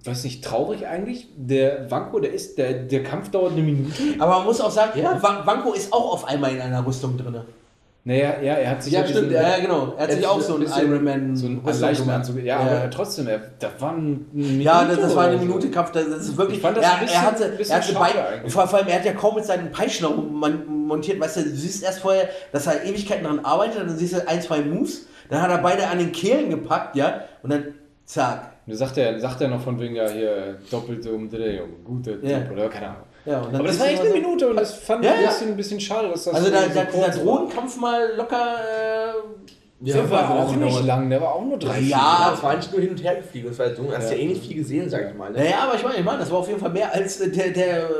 weiß 0.04 0.24
nicht, 0.24 0.44
traurig 0.44 0.86
eigentlich. 0.86 1.28
Der 1.36 1.90
Wanko, 1.90 2.20
der 2.20 2.32
ist, 2.32 2.58
der, 2.58 2.72
der 2.74 3.02
Kampf 3.02 3.30
dauert 3.30 3.52
eine 3.52 3.62
Minute. 3.62 3.92
Aber 4.18 4.38
man 4.38 4.44
muss 4.46 4.60
auch 4.60 4.70
sagen, 4.70 4.98
Ja. 5.00 5.22
Wa- 5.22 5.42
Wanko 5.44 5.72
ist 5.72 5.92
auch 5.92 6.12
auf 6.12 6.28
einmal 6.28 6.52
in 6.54 6.60
einer 6.60 6.84
Rüstung 6.86 7.16
drin. 7.16 7.36
Naja, 8.04 8.40
ja, 8.42 8.54
er 8.54 8.70
hat 8.70 8.82
sich 8.82 8.92
Ja, 8.92 9.02
diesen- 9.02 9.16
stimmt, 9.26 9.32
Ja, 9.32 9.58
genau. 9.60 9.94
Er 9.96 10.02
hat 10.02 10.10
sich 10.12 10.26
auch 10.26 10.40
so 10.40 10.56
einen 10.56 10.64
Iron 10.66 11.04
Man 11.04 11.36
so 11.36 11.46
einen 11.46 11.58
Rüstung 11.60 11.80
leichten 11.82 12.02
gemacht. 12.04 12.18
Anzug. 12.18 12.42
Ja, 12.42 12.58
aber 12.58 12.90
trotzdem, 12.90 13.28
er, 13.28 13.40
da 13.60 13.70
war 13.78 13.92
ein 13.92 14.26
Minute 14.32 14.62
Ja, 14.64 14.84
das, 14.84 14.98
das 15.00 15.14
war 15.14 15.26
eine 15.26 15.38
so. 15.38 15.44
Minute 15.44 15.70
Kampf. 15.70 15.92
Das 15.92 16.06
ist 16.06 16.36
wirklich. 16.36 16.56
Ich 16.56 16.62
fand 16.62 16.76
das 16.78 16.84
er, 16.84 16.94
ein 16.94 17.00
bisschen- 17.00 17.14
er 17.14 17.22
hatte, 17.22 17.48
bisschen 17.50 17.72
er 17.76 17.80
hatte 17.80 17.92
schade 17.92 18.14
bei, 18.14 18.28
eigentlich. 18.28 18.52
vor, 18.52 18.74
allem, 18.74 18.88
er 18.88 18.94
hat 18.96 19.04
ja 19.04 19.12
kaum 19.12 19.36
mit 19.36 19.44
seinen 19.44 19.70
Peitschen 19.70 20.06
montiert. 20.86 21.20
Weißt 21.20 21.36
du, 21.36 21.42
du 21.44 21.50
siehst 21.50 21.84
erst 21.84 22.00
vorher, 22.00 22.28
dass 22.50 22.66
er 22.66 22.84
Ewigkeiten 22.84 23.22
daran 23.22 23.44
arbeitet, 23.44 23.78
dann 23.80 23.96
siehst 23.96 24.14
du 24.14 24.28
ein, 24.28 24.42
zwei 24.42 24.62
Moves, 24.62 25.06
dann 25.30 25.40
hat 25.40 25.50
er 25.50 25.58
beide 25.58 25.86
an 25.86 25.98
den 25.98 26.10
Kehlen 26.10 26.50
gepackt, 26.50 26.96
ja, 26.96 27.20
und 27.44 27.50
dann 27.50 27.66
zack. 28.04 28.51
Da 28.66 28.74
sagt 28.76 28.96
er, 28.98 29.18
sagt 29.18 29.40
er 29.40 29.48
noch 29.48 29.60
von 29.60 29.78
wegen, 29.80 29.96
ja, 29.96 30.08
hier, 30.08 30.56
doppelte 30.70 31.12
Umdrehung, 31.12 31.68
gute 31.84 32.18
Ja. 32.22 32.38
Tipp 32.40 32.52
oder 32.52 32.68
keine 32.68 32.88
Ahnung. 32.88 33.02
Ja, 33.24 33.40
und 33.42 33.54
Aber 33.54 33.64
das 33.68 33.78
war 33.80 33.86
echt 33.88 34.00
eine 34.00 34.10
so- 34.10 34.14
Minute 34.16 34.48
und 34.50 34.56
das 34.56 34.74
fand 34.74 35.04
Ja, 35.04 35.10
ich 35.12 35.16
ein 35.18 35.22
ja. 35.24 35.28
bisschen, 35.30 35.48
ein 35.48 35.56
bisschen 35.56 35.80
schade, 35.80 36.08
dass 36.08 36.24
das 36.24 36.34
Also 36.34 36.46
so, 36.46 36.52
da, 36.52 36.62
so 36.62 36.68
da, 36.74 36.84
dieser 36.84 37.24
war. 37.24 37.24
Drohnenkampf 37.24 37.76
mal 37.80 38.10
locker. 38.16 38.36
Äh, 38.36 39.84
Der 39.84 40.08
war 40.10 40.28
so 40.28 40.52
auch 40.54 40.56
nicht 40.56 40.84
lang, 40.86 41.10
der 41.10 41.20
war 41.20 41.34
auch 41.34 41.44
nur 41.44 41.58
drei, 41.58 41.80
Ja. 41.80 41.88
Ja, 42.28 42.32
es 42.36 42.42
war 42.42 42.54
nicht 42.56 42.70
nur 42.72 42.80
hin 42.80 42.90
und 42.90 43.02
her 43.02 43.16
gefliegen, 43.16 43.48
das 43.48 43.58
war 43.58 43.66
halt 43.66 43.76
so, 43.76 43.82
du 43.82 43.92
hast 43.96 44.10
ja, 44.12 44.16
eh 44.16 44.26
nicht 44.26 44.44
viel 44.46 44.56
gesehen, 44.58 44.88
sag 44.88 45.08
ich 45.10 45.16
mal. 45.18 45.30
Ne? 45.32 45.38
Naja, 45.38 45.56
aber 45.66 45.74
ich 45.74 45.82
meine, 45.82 45.96
ich 45.96 46.04
meine, 46.04 46.18
das 46.20 46.30
war 46.30 46.38
auf 46.38 46.46
jeden 46.48 46.60
Fall 46.60 46.70
mehr 46.70 46.92
als 46.94 47.20
äh, 47.20 47.30
der, 47.30 47.50
der 47.50 47.78
äh, 47.78 47.90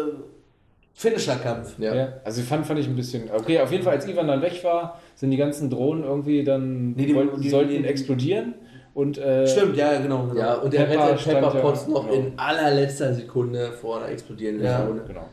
Finisher-Kampf. 0.94 1.78
Ja. 1.78 1.94
Ja, 1.94 2.08
also 2.24 2.42
fand, 2.42 2.66
fand 2.66 2.78
ich 2.80 2.86
ein 2.86 2.94
bisschen. 2.96 3.28
Okay, 3.34 3.60
auf 3.60 3.72
jeden 3.72 3.82
Fall, 3.82 3.94
als 3.94 4.06
Ivan 4.06 4.28
dann 4.28 4.42
weg 4.42 4.62
war, 4.62 5.00
sind 5.14 5.30
die 5.30 5.36
ganzen 5.36 5.70
Drohnen 5.70 6.04
irgendwie 6.04 6.44
dann 6.44 6.92
Nee, 6.92 7.06
die- 7.06 7.14
wollten, 7.14 7.40
die- 7.40 7.48
sollten 7.50 7.70
die- 7.82 7.84
explodieren. 7.88 8.54
Und, 8.94 9.16
äh, 9.18 9.46
Stimmt, 9.46 9.76
ja, 9.76 9.98
genau. 10.00 10.26
genau. 10.26 10.38
Ja, 10.40 10.54
und 10.56 10.72
der 10.72 10.84
Pepper 10.84 11.08
rettet 11.12 11.24
Pepper 11.24 11.54
ja- 11.54 11.60
Potts 11.60 11.88
noch 11.88 12.02
genau. 12.10 12.14
in 12.14 12.38
allerletzter 12.38 13.14
Sekunde 13.14 13.72
vor 13.72 13.98
einer 13.98 14.08
explodierenden 14.08 14.64
Ja. 14.66 14.84
Drohne. 14.84 15.02
Genau. 15.06 15.28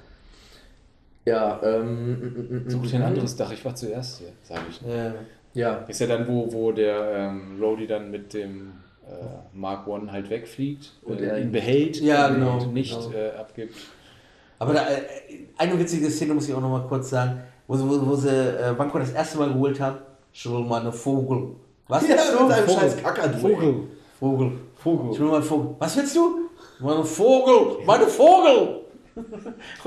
Ja, 1.26 1.60
ähm, 1.64 2.64
Such 2.68 2.88
dir 2.88 2.96
ein 2.98 3.04
anderes 3.04 3.36
Dach, 3.36 3.52
ich 3.52 3.64
war 3.66 3.76
zuerst 3.76 4.20
hier, 4.20 4.30
sage 4.44 4.62
ich. 4.70 4.82
Ja. 4.82 5.14
Ja, 5.54 5.74
Ist 5.88 6.00
ja 6.00 6.08
dann, 6.08 6.28
wo, 6.28 6.52
wo 6.54 6.72
der 6.72 7.12
ähm, 7.16 7.60
Rhodey 7.62 7.88
dann 7.88 8.10
mit 8.12 8.34
dem 8.34 8.72
äh, 9.08 9.26
Mark 9.54 9.88
One 9.88 10.12
halt 10.12 10.30
wegfliegt 10.30 10.94
Und 11.04 11.20
er 11.22 11.40
ihn 11.40 11.52
behält 11.52 12.00
Ja, 12.00 12.28
und 12.28 12.36
genau, 12.36 12.66
nicht 12.68 12.96
genau. 12.98 13.12
Äh, 13.18 13.32
abgibt. 13.32 13.76
Aber 14.60 14.74
da, 14.74 14.82
äh, 14.88 15.02
eine 15.58 15.78
witzige 15.80 16.10
Szene 16.10 16.34
muss 16.36 16.48
ich 16.48 16.54
auch 16.54 16.62
noch 16.62 16.70
mal 16.70 16.88
kurz 16.88 17.10
sagen, 17.10 17.42
wo 17.68 17.76
sie, 17.76 17.84
wo, 17.84 18.06
wo 18.08 18.16
sie 18.16 18.30
äh, 18.30 18.74
Banco 18.78 19.00
das 19.00 19.12
erste 19.12 19.38
Mal 19.40 19.50
geholt 19.50 19.80
haben. 19.80 19.98
Schon 20.32 20.68
mal 20.68 20.82
eine 20.82 20.92
Vogel. 20.92 21.56
Was 21.90 22.04
Ja, 22.04 22.10
willst 22.10 22.34
du? 22.34 22.44
mit 22.46 22.54
einem 22.54 22.68
Vogel. 22.68 22.82
scheiß 22.82 23.04
Kakadu. 23.04 23.38
Vogel. 23.40 23.76
Vogel. 24.20 24.52
Vogel. 24.76 25.12
Ich 25.14 25.20
will 25.20 25.28
mal 25.28 25.42
Vogel. 25.42 25.76
Was 25.80 25.98
willst 25.98 26.16
du? 26.16 26.50
Meine 26.80 27.04
Vogel. 27.04 27.84
Meine 27.86 28.08
Vogel. 28.08 28.80
und 29.16 29.26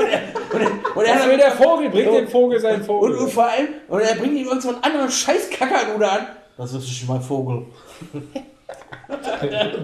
er, 0.05 0.21
und 0.53 0.61
er, 0.61 0.71
und 0.97 1.05
er 1.07 1.15
Was 1.15 1.27
will 1.29 1.37
der 1.39 1.53
Vogel? 1.53 1.89
Bringt 1.91 2.09
Und- 2.09 2.15
dem 2.17 2.29
Vogel 2.29 2.61
seinen 2.61 2.85
Vogel. 2.85 3.13
Und, 3.13 3.19
und 3.19 3.31
vor 3.31 3.45
allem, 3.45 3.69
und 3.89 4.01
er 4.01 4.15
bringt 4.17 4.35
ihm 4.37 4.47
irgend 4.47 4.61
so 4.63 4.69
einen 4.71 4.83
anderen 4.83 5.11
scheiß 5.11 5.49
Kackernude 5.51 6.11
an. 6.11 6.27
Das 6.59 6.75
ist 6.75 6.91
schon 6.91 7.09
mal 7.09 7.21
Vogel. 7.21 7.65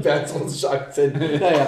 Bernd 0.02 0.28
französischer 0.28 0.72
Akzent. 0.72 1.16
Naja. 1.40 1.66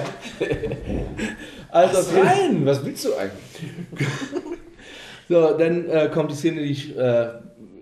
Also, 1.70 1.98
Was 1.98 2.14
rein? 2.14 2.66
Was 2.66 2.84
willst 2.84 3.04
du 3.04 3.10
eigentlich? 3.14 4.08
So, 5.28 5.56
dann 5.56 5.88
äh, 5.88 6.10
kommt 6.12 6.32
die 6.32 6.34
Szene, 6.34 6.62
die 6.62 6.70
ich 6.72 6.96
äh, 6.98 7.28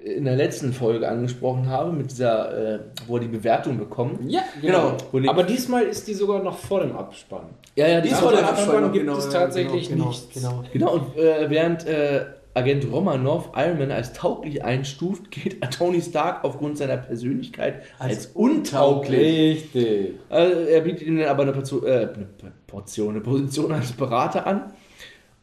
in 0.02 0.24
der 0.24 0.36
letzten 0.36 0.72
Folge 0.72 1.08
angesprochen 1.08 1.68
habe, 1.68 1.92
mit 1.92 2.10
dieser, 2.10 2.74
äh, 2.76 2.78
wo 3.06 3.16
er 3.16 3.20
die 3.22 3.28
Bewertung 3.28 3.78
bekommt. 3.78 4.30
Ja, 4.30 4.42
genau. 4.62 4.96
Die- 5.12 5.28
Aber 5.28 5.42
diesmal 5.42 5.84
ist 5.84 6.06
die 6.06 6.14
sogar 6.14 6.42
noch 6.42 6.56
vor 6.58 6.80
dem 6.80 6.96
Abspann. 6.96 7.46
Ja, 7.74 7.86
ja, 7.88 8.00
die 8.00 8.08
Dies 8.08 8.12
ist 8.18 8.22
war 8.24 8.30
vor 8.30 8.38
der 8.38 8.48
Abspann, 8.48 8.68
Abspann 8.68 8.92
gibt 8.92 9.06
genau, 9.06 9.18
es 9.18 9.28
tatsächlich 9.28 9.88
genau, 9.88 10.08
nichts. 10.08 10.28
Genau. 10.34 10.64
Genau, 10.72 10.92
und 10.94 11.16
äh, 11.18 11.50
während 11.50 11.86
äh, 11.86 12.24
Agent 12.54 12.90
Romanov 12.90 13.50
Iron 13.56 13.78
Man 13.78 13.90
als 13.90 14.12
tauglich 14.12 14.64
einstuft, 14.64 15.30
geht 15.30 15.60
Tony 15.70 16.00
Stark 16.00 16.44
aufgrund 16.44 16.78
seiner 16.78 16.96
Persönlichkeit 16.96 17.82
als, 17.98 18.16
Als 18.16 18.26
untauglich. 18.34 19.74
Richtig. 19.74 20.14
Also, 20.28 20.60
er 20.60 20.80
bietet 20.80 21.02
ihm 21.02 21.18
dann 21.18 21.28
aber 21.28 21.42
eine 21.42 21.52
Portion, 21.52 21.84
äh, 21.86 21.90
eine 22.14 22.26
Portion, 22.66 23.10
eine 23.10 23.20
Position 23.20 23.72
als 23.72 23.92
Berater 23.92 24.46
an. 24.46 24.72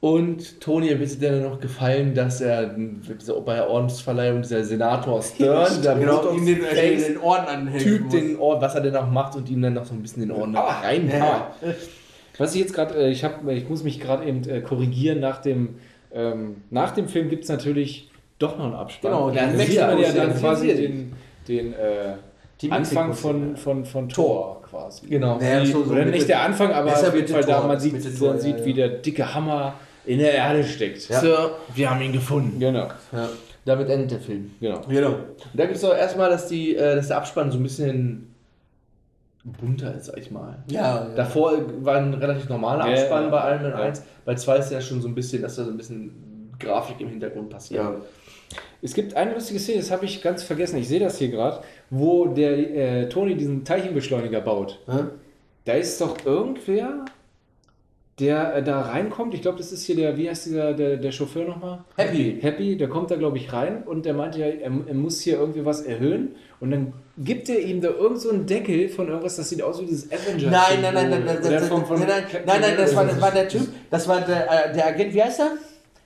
Und 0.06 0.62
Tony 0.62 0.94
bittet 0.94 1.24
dann 1.24 1.42
noch 1.42 1.60
gefallen, 1.60 2.14
dass 2.14 2.40
er 2.40 2.68
diese- 2.68 3.34
bei 3.42 3.56
der 3.56 3.68
Ordensverleihung 3.68 4.44
dieser 4.44 4.64
Senator 4.64 5.20
Stern, 5.24 5.68
der 5.84 5.96
Genau, 5.96 6.30
ihm 6.32 6.46
den, 6.46 6.58
äh, 6.58 6.60
Botox-Face, 6.60 7.08
den 7.08 7.18
Orden 7.18 7.48
anhängen 7.48 7.80
Typ 7.84 8.02
muss. 8.04 8.14
den 8.14 8.38
Orden, 8.40 8.62
was 8.62 8.76
er 8.76 8.82
denn 8.82 8.96
auch 8.96 9.10
macht 9.10 9.36
und 9.36 9.50
ihm 9.50 9.64
dann 9.64 9.74
noch 9.74 9.86
so 9.86 9.96
ein 9.96 10.04
bisschen 10.04 10.22
den 10.22 10.32
Orden 10.32 10.56
Ah, 10.56 10.82
reinhaut. 10.82 11.20
ja. 11.20 11.52
Was 12.38 12.54
ich 12.54 12.62
jetzt 12.62 12.74
gerade, 12.76 12.94
äh, 12.96 13.10
ich, 13.10 13.24
hab, 13.24 13.48
ich 13.50 13.68
muss 13.68 13.84
mich 13.84 14.00
gerade 14.00 14.26
eben 14.26 14.48
äh, 14.48 14.62
korrigieren, 14.62 15.20
nach 15.22 15.42
dem, 15.42 15.78
ähm, 16.14 16.58
nach 16.70 16.92
dem 16.92 17.08
Film 17.08 17.30
gibt 17.30 17.46
es 17.46 17.50
natürlich 17.50 18.12
doch 18.38 18.60
noch 18.60 18.66
einen 18.66 18.76
Abspann. 18.76 19.12
Genau, 19.12 19.32
dann 19.32 19.58
sieht 19.58 19.80
man 19.80 19.98
ja 20.00 20.12
dann 20.12 20.36
quasi 20.36 20.68
den, 20.68 21.14
den 21.48 21.74
äh, 21.74 22.70
Anfang 22.70 23.14
von, 23.14 23.58
von, 23.58 23.86
von 23.86 24.08
Thor 24.08 24.62
quasi. 24.70 25.08
Genau. 25.08 25.40
Ja, 25.42 25.62
Die, 25.62 25.66
so- 25.72 25.84
so 25.84 25.94
oder 25.94 26.06
nicht 26.06 26.30
der 26.30 26.42
Anfang, 26.42 26.72
aber 26.74 26.92
auf 26.94 27.16
jeden 27.16 27.28
Fall 27.28 27.44
da, 27.44 27.66
man 27.66 27.80
sieht, 27.80 27.94
man 27.94 28.04
ja, 28.04 28.38
sieht 28.38 28.60
ja. 28.60 28.66
wie 28.66 28.74
der 28.74 28.90
dicke 28.90 29.34
Hammer 29.34 29.74
in 30.06 30.20
der 30.20 30.34
Erde 30.34 30.64
steckt. 30.64 31.08
Ja. 31.10 31.20
Sir, 31.20 31.52
wir 31.74 31.90
haben 31.90 32.02
ihn 32.02 32.14
gefunden. 32.14 32.60
Genau, 32.60 32.88
Ja. 33.12 33.30
Damit 33.66 33.90
endet 33.90 34.12
der 34.12 34.20
Film. 34.20 34.52
genau. 34.60 34.82
Genau. 34.88 35.10
Und 35.10 35.20
da 35.56 35.66
gibt 35.66 35.78
es 35.78 35.84
auch 35.84 35.96
erstmal, 35.96 36.30
dass, 36.30 36.48
die, 36.48 36.76
äh, 36.76 36.96
dass 36.96 37.08
der 37.08 37.18
Abspann 37.18 37.52
so 37.52 37.58
ein 37.58 37.64
bisschen 37.64 38.32
bunter 39.44 39.94
ist, 39.96 40.06
sag 40.06 40.18
ich 40.20 40.30
mal. 40.32 40.58
Ja, 40.68 40.82
ja. 40.82 41.08
Davor 41.16 41.54
war 41.84 41.98
ein 41.98 42.14
relativ 42.14 42.48
normaler 42.50 42.86
Abspann 42.86 43.24
ja. 43.26 43.30
bei 43.30 43.52
Iron 43.52 43.64
Man 43.64 43.72
Ja. 43.72 43.78
1. 43.86 44.04
Bei 44.24 44.36
2 44.36 44.58
ist 44.58 44.72
ja 44.72 44.82
schon 44.82 45.02
so 45.02 45.08
ein 45.08 45.16
bisschen, 45.16 45.42
dass 45.42 45.56
da 45.56 45.64
so 45.64 45.72
ein 45.72 45.78
bisschen 45.78 46.52
Grafik 46.60 47.00
im 47.02 47.10
Hintergrund 47.10 47.50
passiert. 47.50 47.84
Ja. 47.84 47.96
Es 48.82 48.94
gibt 48.94 49.16
eine 49.16 49.34
lustige 49.34 49.60
Szene, 49.60 49.80
das 49.80 49.90
habe 49.92 50.06
ich 50.06 50.22
ganz 50.22 50.44
vergessen, 50.44 50.78
ich 50.78 50.88
sehe 50.88 51.00
das 51.00 51.18
hier 51.18 51.30
gerade, 51.30 51.62
wo 51.90 52.28
der 52.28 52.52
äh, 52.76 53.10
Tony 53.10 53.36
diesen 53.36 53.64
Teilchenbeschleuniger 53.66 54.42
baut. 54.42 54.80
Hä? 54.88 55.06
Da 55.66 55.74
ist 55.74 56.00
doch 56.00 56.24
irgendwer, 56.26 57.06
der 58.20 58.56
äh, 58.56 58.64
da 58.64 58.82
reinkommt. 58.82 59.34
Ich 59.34 59.42
glaube, 59.42 59.58
das 59.58 59.72
ist 59.72 59.86
hier 59.86 59.96
der, 59.96 60.18
wie 60.18 60.30
heißt 60.30 60.46
dieser, 60.46 60.74
der, 60.74 60.98
der 60.98 61.12
Chauffeur 61.12 61.46
nochmal? 61.46 61.84
Happy. 61.98 62.38
Happy, 62.42 62.78
der 62.78 62.88
kommt 62.88 63.12
da, 63.12 63.16
glaube 63.16 63.38
ich, 63.38 63.52
rein 63.52 63.84
und 63.84 64.06
der 64.06 64.14
meinte 64.14 64.40
ja, 64.40 64.46
er, 64.46 64.72
er 64.88 64.94
muss 64.94 65.20
hier 65.22 65.38
irgendwie 65.38 65.66
was 65.66 65.82
erhöhen. 65.82 66.36
Und 66.62 66.72
dann 66.72 66.94
gibt 67.18 67.50
er 67.50 67.60
ihm 67.60 67.82
da 67.82 67.90
irgend 67.90 68.22
so 68.22 68.30
einen 68.30 68.46
Deckel 68.46 68.88
von 68.88 69.10
irgendwas, 69.10 69.36
das 69.36 69.50
sieht 69.50 69.62
aus 69.62 69.82
wie 69.82 69.86
dieses 69.86 70.10
Avenger. 70.12 70.50
Nein, 70.50 70.82
nein, 70.82 70.94
nein, 70.94 71.10
nein, 71.10 71.26
nein, 71.26 71.38
nein, 71.42 71.42
nein, 71.44 71.70
nein, 71.70 72.08
nein, 72.08 72.24
Captain 72.24 72.42
nein, 72.46 72.62
nein, 72.62 72.78
das 72.78 72.96
war, 72.96 73.06
das 73.06 73.22
war 73.22 73.32
der 73.32 73.48
Typ, 73.50 73.68
das 73.90 74.08
war 74.08 74.22
der, 74.22 74.70
äh, 74.70 74.74
der 74.74 74.88
Agent, 74.88 75.14
wie 75.14 75.22
heißt 75.22 75.42
er? 75.42 75.52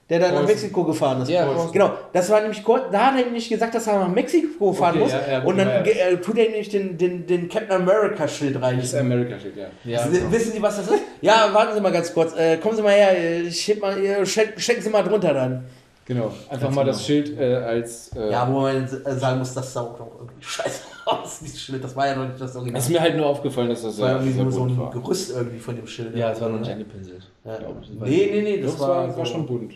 Der 0.10 0.20
dann 0.20 0.34
nach. 0.34 0.48
Mexiko 0.48 0.84
gefahren 0.86 1.22
ist. 1.22 1.30
Ja, 1.30 1.48
genau. 1.72 1.92
Das 2.14 2.30
war 2.32 2.42
nämlich 2.42 2.64
kurz, 2.64 2.84
da 2.92 3.08
hat 3.12 3.20
er 3.20 3.26
nämlich 3.26 3.48
gesagt, 3.48 3.76
dass 3.76 3.86
er 3.86 4.00
nach 4.00 4.08
Mexiko 4.08 4.74
fahren 4.74 4.96
Okay, 4.96 5.04
muss. 5.04 5.12
ja, 5.12 5.22
ja, 5.34 5.44
und 5.44 5.56
dann 5.58 5.68
ja, 5.68 5.82
äh, 5.84 6.18
tut 6.18 6.36
er 6.38 6.46
nämlich 6.50 6.70
den, 6.70 6.98
den, 6.98 7.28
den 7.28 7.48
Captain 7.48 7.72
America 7.82 8.28
Schild 8.28 8.60
rein. 8.60 8.78
Das 8.78 8.86
ist 8.88 8.96
America 8.96 9.38
steht, 9.40 9.56
ja. 9.58 9.68
Ja, 9.84 10.08
Sie- 10.08 10.32
Wissen 10.32 10.54
Sie, 10.54 10.62
was 10.62 10.78
das 10.78 10.88
ist? 10.88 11.02
Ja, 11.22 11.50
warten 11.54 11.76
Sie 11.76 11.82
mal 11.82 11.92
ganz 11.92 12.12
kurz. 12.12 12.36
Äh, 12.36 12.58
kommen 12.58 12.76
Sie 12.76 12.82
mal 12.82 12.92
her, 12.94 13.16
äh, 13.16 13.42
ich 13.42 13.68
heb 13.68 13.82
mal, 13.82 13.96
steck- 14.26 14.60
stecken 14.60 14.82
Sie 14.82 14.90
mal 14.90 15.04
drunter 15.04 15.32
dann. 15.34 15.66
Genau. 16.06 16.32
Einfach 16.50 16.72
mal 16.72 16.86
das 16.86 17.06
Schild 17.06 17.40
äh, 17.40 17.54
als. 17.58 18.10
Äh, 18.16 18.32
Ja, 18.32 18.52
wo 18.52 18.62
man 18.62 18.84
äh, 18.84 18.88
sagen 19.16 19.38
muss, 19.38 19.54
das 19.54 19.72
sah 19.72 19.82
auch 19.82 20.00
noch 20.00 20.10
irgendwie 20.22 20.44
scheiße 20.44 20.82
aus, 21.06 21.40
dieses 21.40 21.62
Schild. 21.62 21.84
Das 21.84 21.96
war 21.96 22.08
ja 22.08 22.16
noch 22.16 22.26
nicht 22.28 22.42
das 22.42 22.56
Original. 22.56 22.80
Es 22.80 22.86
ist 22.88 22.92
mir 22.92 23.00
halt 23.02 23.16
nur 23.16 23.28
aufgefallen, 23.28 23.70
dass 23.70 23.84
das 23.84 23.96
Das 23.96 24.02
war 24.06 24.14
irgendwie 24.14 24.32
sehr 24.32 24.42
nur 24.44 24.52
so 24.52 24.64
ein 24.64 24.76
war. 24.76 24.90
Gerüst 24.90 25.30
irgendwie 25.36 25.60
von 25.60 25.76
dem 25.76 25.86
Schild. 25.86 26.16
Ja, 26.16 26.32
es 26.32 26.42
war 26.42 26.50
noch 26.50 26.58
nicht 26.62 26.72
angepinselt. 26.72 27.30
Ja. 27.46 27.60
Nee, 28.06 28.30
nee, 28.34 28.42
nee, 28.42 28.58
das 28.60 28.74
es 28.74 28.80
war, 28.80 28.90
war, 28.90 29.12
so, 29.12 29.18
war 29.20 29.26
schon 29.28 29.46
bunt. 29.46 29.74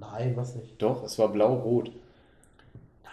Nein, 0.00 0.32
was 0.36 0.54
nicht. 0.54 0.80
Doch, 0.80 1.02
es 1.04 1.18
war 1.18 1.28
blau-rot. 1.28 1.90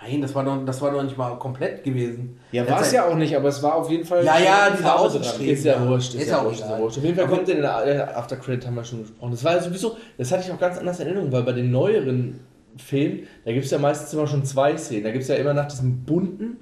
Nein, 0.01 0.21
das 0.21 0.35
war 0.35 0.43
doch, 0.43 0.63
das 0.65 0.81
war 0.81 0.91
doch 0.91 1.01
nicht 1.03 1.17
mal 1.17 1.37
komplett 1.39 1.83
gewesen. 1.83 2.37
Ja, 2.51 2.69
war 2.69 2.81
es 2.81 2.91
ja 2.91 3.07
auch 3.07 3.15
nicht, 3.15 3.35
aber 3.35 3.47
es 3.49 3.63
war 3.63 3.75
auf 3.75 3.89
jeden 3.89 4.05
Fall. 4.05 4.23
Ja, 4.23 4.37
ja, 4.37 4.69
diese 4.69 4.83
Farbe 4.83 4.99
Außenstreben. 4.99 5.53
Ist 5.53 5.63
ja 5.63 5.87
wurscht, 5.87 6.13
ist, 6.13 6.21
Ist 6.21 6.29
ja 6.29 6.39
auch 6.39 6.45
wurscht, 6.45 6.59
ist 6.59 6.61
ja 6.61 6.67
egal. 6.67 6.81
wurscht. 6.81 6.97
Auf 6.97 7.03
jeden 7.03 7.15
Fall 7.15 7.27
kommt 7.27 7.49
in 7.49 7.61
der 7.61 7.85
äh, 7.85 7.99
After 8.13 8.35
Credit 8.35 8.67
haben 8.67 8.75
wir 8.75 8.83
schon 8.83 9.01
gesprochen. 9.01 9.31
Das 9.31 9.43
war 9.43 9.53
ja 9.53 9.61
sowieso, 9.61 9.97
das 10.17 10.31
hatte 10.31 10.43
ich 10.45 10.51
auch 10.51 10.59
ganz 10.59 10.77
anders 10.77 10.99
in 10.99 11.07
Erinnerung, 11.07 11.31
weil 11.31 11.43
bei 11.43 11.53
den 11.53 11.71
neueren 11.71 12.39
Filmen, 12.77 13.25
da 13.45 13.53
gibt 13.53 13.65
es 13.65 13.71
ja 13.71 13.79
meistens 13.79 14.13
immer 14.13 14.27
schon 14.27 14.43
zwei 14.43 14.75
Szenen. 14.77 15.05
Da 15.05 15.11
gibt 15.11 15.23
es 15.23 15.29
ja 15.29 15.35
immer 15.35 15.53
nach 15.53 15.67
diesem 15.67 16.03
bunten 16.03 16.57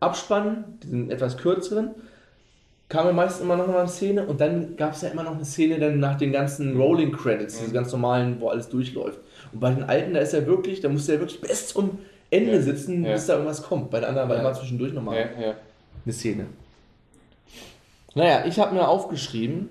Abspann, 0.00 0.64
diesen 0.82 1.10
etwas 1.10 1.38
kürzeren, 1.38 1.90
kam 2.88 3.06
ja 3.06 3.12
meistens 3.12 3.42
immer 3.42 3.56
noch 3.56 3.66
mal 3.66 3.80
eine 3.80 3.88
Szene 3.88 4.26
und 4.26 4.40
dann 4.40 4.76
gab 4.76 4.92
es 4.92 5.02
ja 5.02 5.08
immer 5.08 5.22
noch 5.22 5.34
eine 5.34 5.44
Szene 5.44 5.78
dann 5.80 5.98
nach 5.98 6.16
den 6.18 6.30
ganzen 6.30 6.76
Rolling 6.76 7.10
Credits, 7.10 7.58
diese 7.58 7.72
ganz 7.72 7.90
normalen, 7.90 8.36
wo 8.38 8.48
alles 8.48 8.68
durchläuft. 8.68 9.18
Und 9.52 9.60
bei 9.60 9.70
den 9.72 9.84
alten, 9.84 10.14
da 10.14 10.20
ist 10.20 10.32
ja 10.32 10.46
wirklich, 10.46 10.80
da 10.80 10.88
musst 10.88 11.08
du 11.08 11.12
ja 11.12 11.18
wirklich 11.20 11.40
bis 11.40 11.68
zum 11.68 11.98
Ende 12.30 12.52
Ja. 12.54 12.60
sitzen, 12.62 13.04
Ja. 13.04 13.12
bis 13.12 13.26
da 13.26 13.34
irgendwas 13.34 13.62
kommt. 13.62 13.90
Bei 13.90 14.00
den 14.00 14.08
anderen 14.08 14.28
war 14.28 14.38
immer 14.38 14.52
zwischendurch 14.52 14.92
nochmal 14.92 15.28
eine 16.04 16.12
Szene. 16.12 16.46
Naja, 18.14 18.44
ich 18.46 18.58
habe 18.58 18.74
mir 18.74 18.88
aufgeschrieben, 18.88 19.68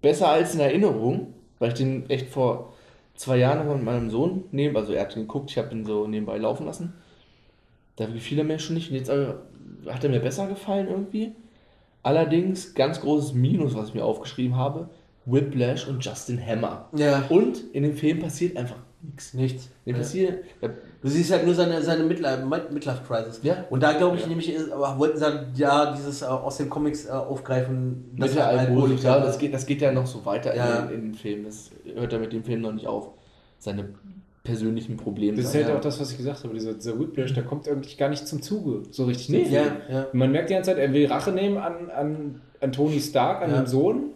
besser 0.00 0.28
als 0.28 0.54
in 0.54 0.60
Erinnerung, 0.60 1.32
weil 1.58 1.68
ich 1.68 1.74
den 1.74 2.10
echt 2.10 2.28
vor 2.28 2.72
zwei 3.14 3.36
Jahren 3.36 3.66
noch 3.66 3.74
mit 3.74 3.84
meinem 3.84 4.10
Sohn 4.10 4.44
neben, 4.50 4.76
also 4.76 4.92
er 4.92 5.02
hat 5.02 5.14
den 5.14 5.22
geguckt, 5.22 5.50
ich 5.50 5.58
habe 5.58 5.72
ihn 5.74 5.84
so 5.84 6.06
nebenbei 6.08 6.38
laufen 6.38 6.66
lassen. 6.66 6.92
Da 7.96 8.06
gefiel 8.06 8.38
er 8.38 8.44
mir 8.44 8.58
schon 8.58 8.74
nicht 8.74 8.90
und 8.90 8.96
jetzt 8.96 9.10
aber 9.10 9.42
hat 9.86 10.02
er 10.02 10.10
mir 10.10 10.18
besser 10.20 10.46
gefallen 10.48 10.88
irgendwie. 10.88 11.32
Allerdings, 12.02 12.74
ganz 12.74 13.00
großes 13.00 13.32
Minus, 13.34 13.76
was 13.76 13.88
ich 13.88 13.94
mir 13.94 14.04
aufgeschrieben 14.04 14.56
habe, 14.56 14.88
Whiplash 15.26 15.86
und 15.88 16.04
Justin 16.04 16.44
Hammer. 16.44 16.88
Ja. 16.96 17.24
Und 17.28 17.62
in 17.72 17.82
dem 17.84 17.94
Film 17.94 18.18
passiert 18.20 18.56
einfach 18.56 18.76
nichts. 19.02 19.34
Nichts. 19.34 19.68
Dem 19.86 19.94
Ja. 19.94 19.98
passiert, 20.02 20.44
ja, 20.60 20.70
Du 21.02 21.08
siehst 21.08 21.32
halt 21.32 21.44
nur 21.44 21.54
seine, 21.56 21.82
seine 21.82 22.04
Midlife, 22.04 22.44
Midlife 22.46 23.00
Crisis. 23.04 23.40
Ja. 23.42 23.64
Und 23.70 23.82
da 23.82 23.92
glaube 23.94 24.16
ich 24.18 24.26
nämlich, 24.28 24.52
ist, 24.54 24.70
aber 24.70 24.96
wollten 25.00 25.16
sie 25.18 25.24
dann 25.24 25.46
ja 25.56 25.92
dieses 25.96 26.22
äh, 26.22 26.26
aus 26.26 26.58
den 26.58 26.70
Comics 26.70 27.06
äh, 27.06 27.10
aufgreifen. 27.10 28.04
mit 28.12 28.22
dass 28.22 28.34
der 28.34 28.44
er 28.44 28.54
ja, 28.54 28.60
Alkoholiker- 28.68 29.18
das 29.20 29.36
geht, 29.38 29.52
das 29.52 29.66
geht 29.66 29.80
ja 29.82 29.90
noch 29.90 30.06
so 30.06 30.24
weiter 30.24 30.54
Ja. 30.54 30.82
in, 30.82 30.88
den, 30.88 30.94
in 30.94 31.02
den 31.06 31.14
Film. 31.14 31.44
Das 31.44 31.72
hört 31.92 32.12
ja 32.12 32.20
mit 32.20 32.32
dem 32.32 32.44
Film 32.44 32.60
noch 32.60 32.72
nicht 32.72 32.86
auf. 32.86 33.08
Seine 33.58 33.88
persönlichen 34.44 34.96
Probleme. 34.96 35.36
Das 35.36 35.46
ist 35.46 35.54
halt 35.64 35.76
auch 35.76 35.80
das, 35.80 36.00
was 36.00 36.12
ich 36.12 36.18
gesagt 36.18 36.44
habe. 36.44 36.54
Dieser, 36.54 36.74
dieser 36.74 36.98
Whiplash, 36.98 37.32
der 37.34 37.44
kommt 37.44 37.68
eigentlich 37.68 37.98
gar 37.98 38.08
nicht 38.08 38.26
zum 38.26 38.40
Zuge, 38.42 38.82
so 38.90 39.04
richtig. 39.04 39.28
Nee. 39.28 39.46
Ja, 39.54 39.62
ja. 39.90 40.06
Man 40.12 40.30
merkt 40.32 40.50
die 40.50 40.54
ganze 40.54 40.70
Zeit, 40.70 40.78
er 40.78 40.92
will 40.92 41.06
Rache 41.06 41.32
nehmen 41.32 41.58
an, 41.58 41.90
an, 41.90 42.40
an 42.60 42.70
Tony 42.72 43.00
Stark, 43.00 43.42
an 43.42 43.50
Ja. 43.50 43.56
dem 43.58 43.66
Sohn. 43.66 44.10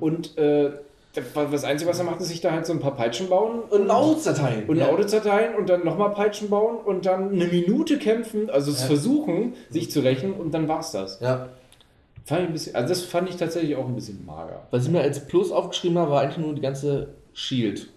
Und 0.00 0.36
äh, 0.38 0.70
das 1.14 1.64
Einzige, 1.64 1.90
was 1.90 1.98
er 1.98 2.04
macht, 2.04 2.20
ist 2.20 2.28
sich 2.28 2.40
da 2.40 2.52
halt 2.52 2.64
so 2.64 2.72
ein 2.72 2.80
paar 2.80 2.96
Peitschen 2.96 3.28
bauen 3.28 3.60
Und 3.68 3.90
Audiosdateien. 3.90 4.66
und 4.66 4.76
ja. 4.76 4.88
Audiodateien 4.88 5.54
und 5.56 5.68
dann 5.68 5.84
nochmal 5.84 6.10
Peitschen 6.10 6.48
bauen 6.48 6.78
und 6.78 7.04
dann 7.04 7.30
eine 7.32 7.44
Minute 7.46 7.98
kämpfen, 7.98 8.48
also 8.48 8.70
es 8.70 8.82
versuchen, 8.84 9.54
sich 9.68 9.90
zu 9.90 10.00
rächen 10.00 10.32
und 10.32 10.52
dann 10.52 10.68
war's 10.68 10.92
das. 10.92 11.20
Ja. 11.20 11.48
Fand 12.24 12.42
ich 12.42 12.46
ein 12.46 12.52
bisschen, 12.52 12.76
also 12.76 12.88
das 12.88 13.02
fand 13.02 13.28
ich 13.28 13.36
tatsächlich 13.36 13.76
auch 13.76 13.86
ein 13.86 13.94
bisschen 13.94 14.24
mager. 14.24 14.62
Was 14.70 14.84
ich 14.86 14.90
mir 14.90 15.00
als 15.02 15.26
Plus 15.26 15.50
aufgeschrieben 15.52 15.98
habe, 15.98 16.12
war 16.12 16.22
eigentlich 16.22 16.38
nur 16.38 16.54
die 16.54 16.62
ganze 16.62 17.08
Shield. 17.34 17.88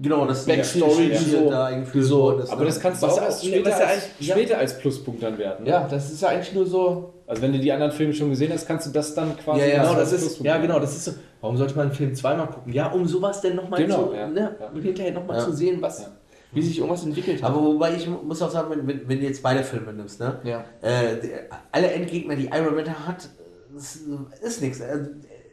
Genau, 0.00 0.24
das 0.24 0.46
Backstory, 0.46 1.08
die 1.10 1.16
so- 1.16 1.50
da 1.50 1.66
eingeführt 1.66 2.04
die 2.04 2.08
so- 2.08 2.20
worden 2.22 2.42
ist, 2.42 2.50
Aber 2.50 2.60
ne? 2.60 2.66
das 2.68 2.80
kannst 2.80 3.02
du 3.02 3.06
Was 3.08 3.14
auch 3.14 3.18
ja- 3.18 3.24
erst 3.24 3.44
später, 3.44 3.70
ja 3.70 3.76
als, 3.86 4.08
ja. 4.20 4.34
später 4.36 4.58
als 4.58 4.78
Pluspunkt 4.78 5.22
dann 5.22 5.36
werten. 5.36 5.64
ne? 5.64 5.70
Ja, 5.70 5.88
das 5.88 6.10
ist 6.12 6.22
ja 6.22 6.28
eigentlich 6.28 6.54
nur 6.54 6.64
so. 6.66 7.12
Also 7.30 7.42
wenn 7.42 7.52
du 7.52 7.60
die 7.60 7.70
anderen 7.70 7.92
Filme 7.92 8.12
schon 8.12 8.28
gesehen 8.30 8.52
hast, 8.52 8.66
kannst 8.66 8.88
du 8.88 8.90
das 8.90 9.14
dann 9.14 9.36
quasi... 9.36 9.60
Ja, 9.60 9.66
ja, 9.66 9.82
Genau, 9.84 9.94
das 9.94 10.12
ist, 10.12 10.40
ja, 10.40 10.58
genau, 10.58 10.80
das 10.80 10.96
ist 10.96 11.04
so. 11.04 11.12
Warum 11.40 11.56
sollte 11.56 11.76
man 11.76 11.86
einen 11.86 11.94
Film 11.94 12.12
zweimal 12.12 12.48
gucken? 12.48 12.72
Ja, 12.72 12.88
um 12.90 13.06
sowas 13.06 13.40
denn 13.40 13.54
nochmal 13.54 13.80
Genau, 13.80 14.08
zu, 14.08 14.14
ja. 14.14 14.26
ne, 14.26 14.56
Ja. 14.60 14.80
hinterher 14.82 15.12
nochmal 15.12 15.38
Ja. 15.38 15.44
zu 15.44 15.52
sehen, 15.52 15.80
was, 15.80 16.00
Ja. 16.00 16.08
wie 16.50 16.60
sich 16.60 16.76
irgendwas 16.78 17.04
entwickelt 17.04 17.40
hat. 17.40 17.50
Aber 17.50 17.62
wobei 17.62 17.94
ich 17.94 18.08
mu- 18.08 18.18
muss 18.24 18.42
auch 18.42 18.50
sagen, 18.50 18.68
wenn, 18.70 18.84
wenn, 18.86 19.08
wenn 19.08 19.20
du 19.20 19.26
jetzt 19.26 19.44
beide 19.44 19.62
Filme 19.62 19.92
nimmst, 19.92 20.18
ne? 20.18 20.40
Ja. 20.42 20.64
Äh, 20.82 21.20
die, 21.22 21.30
alle 21.70 21.92
Endgegner, 21.92 22.34
die 22.34 22.46
Iron 22.46 22.74
Man 22.74 23.06
hat, 23.06 23.28
das 23.72 24.00
ist 24.42 24.60
nichts. 24.60 24.80
Äh, 24.80 24.98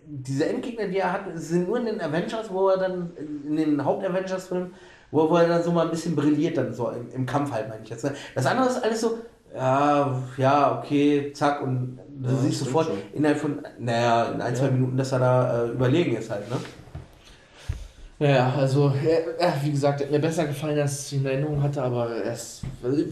diese 0.07 0.45
Endgegner, 0.47 0.87
die 0.87 0.97
er 0.97 1.13
hat, 1.13 1.21
sind 1.35 1.67
nur 1.67 1.77
in 1.77 1.85
den 1.85 2.01
Avengers, 2.01 2.51
wo 2.51 2.69
er 2.69 2.77
dann, 2.79 3.11
in 3.47 3.55
den 3.55 3.85
Haupt-Avengers-Filmen, 3.85 4.73
wo, 5.11 5.29
wo 5.29 5.35
er 5.35 5.47
dann 5.47 5.61
so 5.61 5.71
mal 5.71 5.83
ein 5.85 5.91
bisschen 5.91 6.15
brilliert, 6.15 6.57
dann 6.57 6.73
so 6.73 6.89
im, 6.89 7.07
im 7.13 7.25
Kampf 7.27 7.51
halt, 7.51 7.69
meine 7.69 7.83
ich 7.83 7.89
jetzt. 7.91 8.03
Ne? 8.03 8.13
Das 8.33 8.45
andere 8.47 8.67
ist 8.67 8.83
alles 8.83 8.99
so, 9.01 9.19
ja, 9.55 10.21
ja, 10.37 10.77
okay, 10.79 11.31
zack, 11.33 11.61
und 11.61 11.99
du 12.21 12.29
Ja, 12.31 12.35
siehst 12.37 12.59
sofort 12.59 12.87
schon. 12.87 12.97
innerhalb 13.13 13.39
von, 13.39 13.59
naja, 13.79 14.25
in 14.33 14.41
ein, 14.41 14.55
zwei 14.55 14.69
Minuten, 14.71 14.97
dass 14.97 15.11
er 15.11 15.19
da 15.19 15.63
äh, 15.65 15.69
überlegen 15.69 16.15
ist 16.17 16.29
halt, 16.29 16.49
ne? 16.49 16.57
Ja, 18.19 18.51
also, 18.57 18.91
ja, 19.03 19.47
ja, 19.47 19.53
wie 19.63 19.69
gesagt, 19.71 20.01
hat 20.01 20.09
mir 20.09 20.19
besser 20.19 20.45
gefallen, 20.47 20.79
als 20.79 21.11
ich 21.11 21.19
in 21.19 21.25
Erinnerung 21.25 21.61
hatte, 21.61 21.83
aber 21.83 22.09
er 22.09 22.33
ist, 22.33 22.61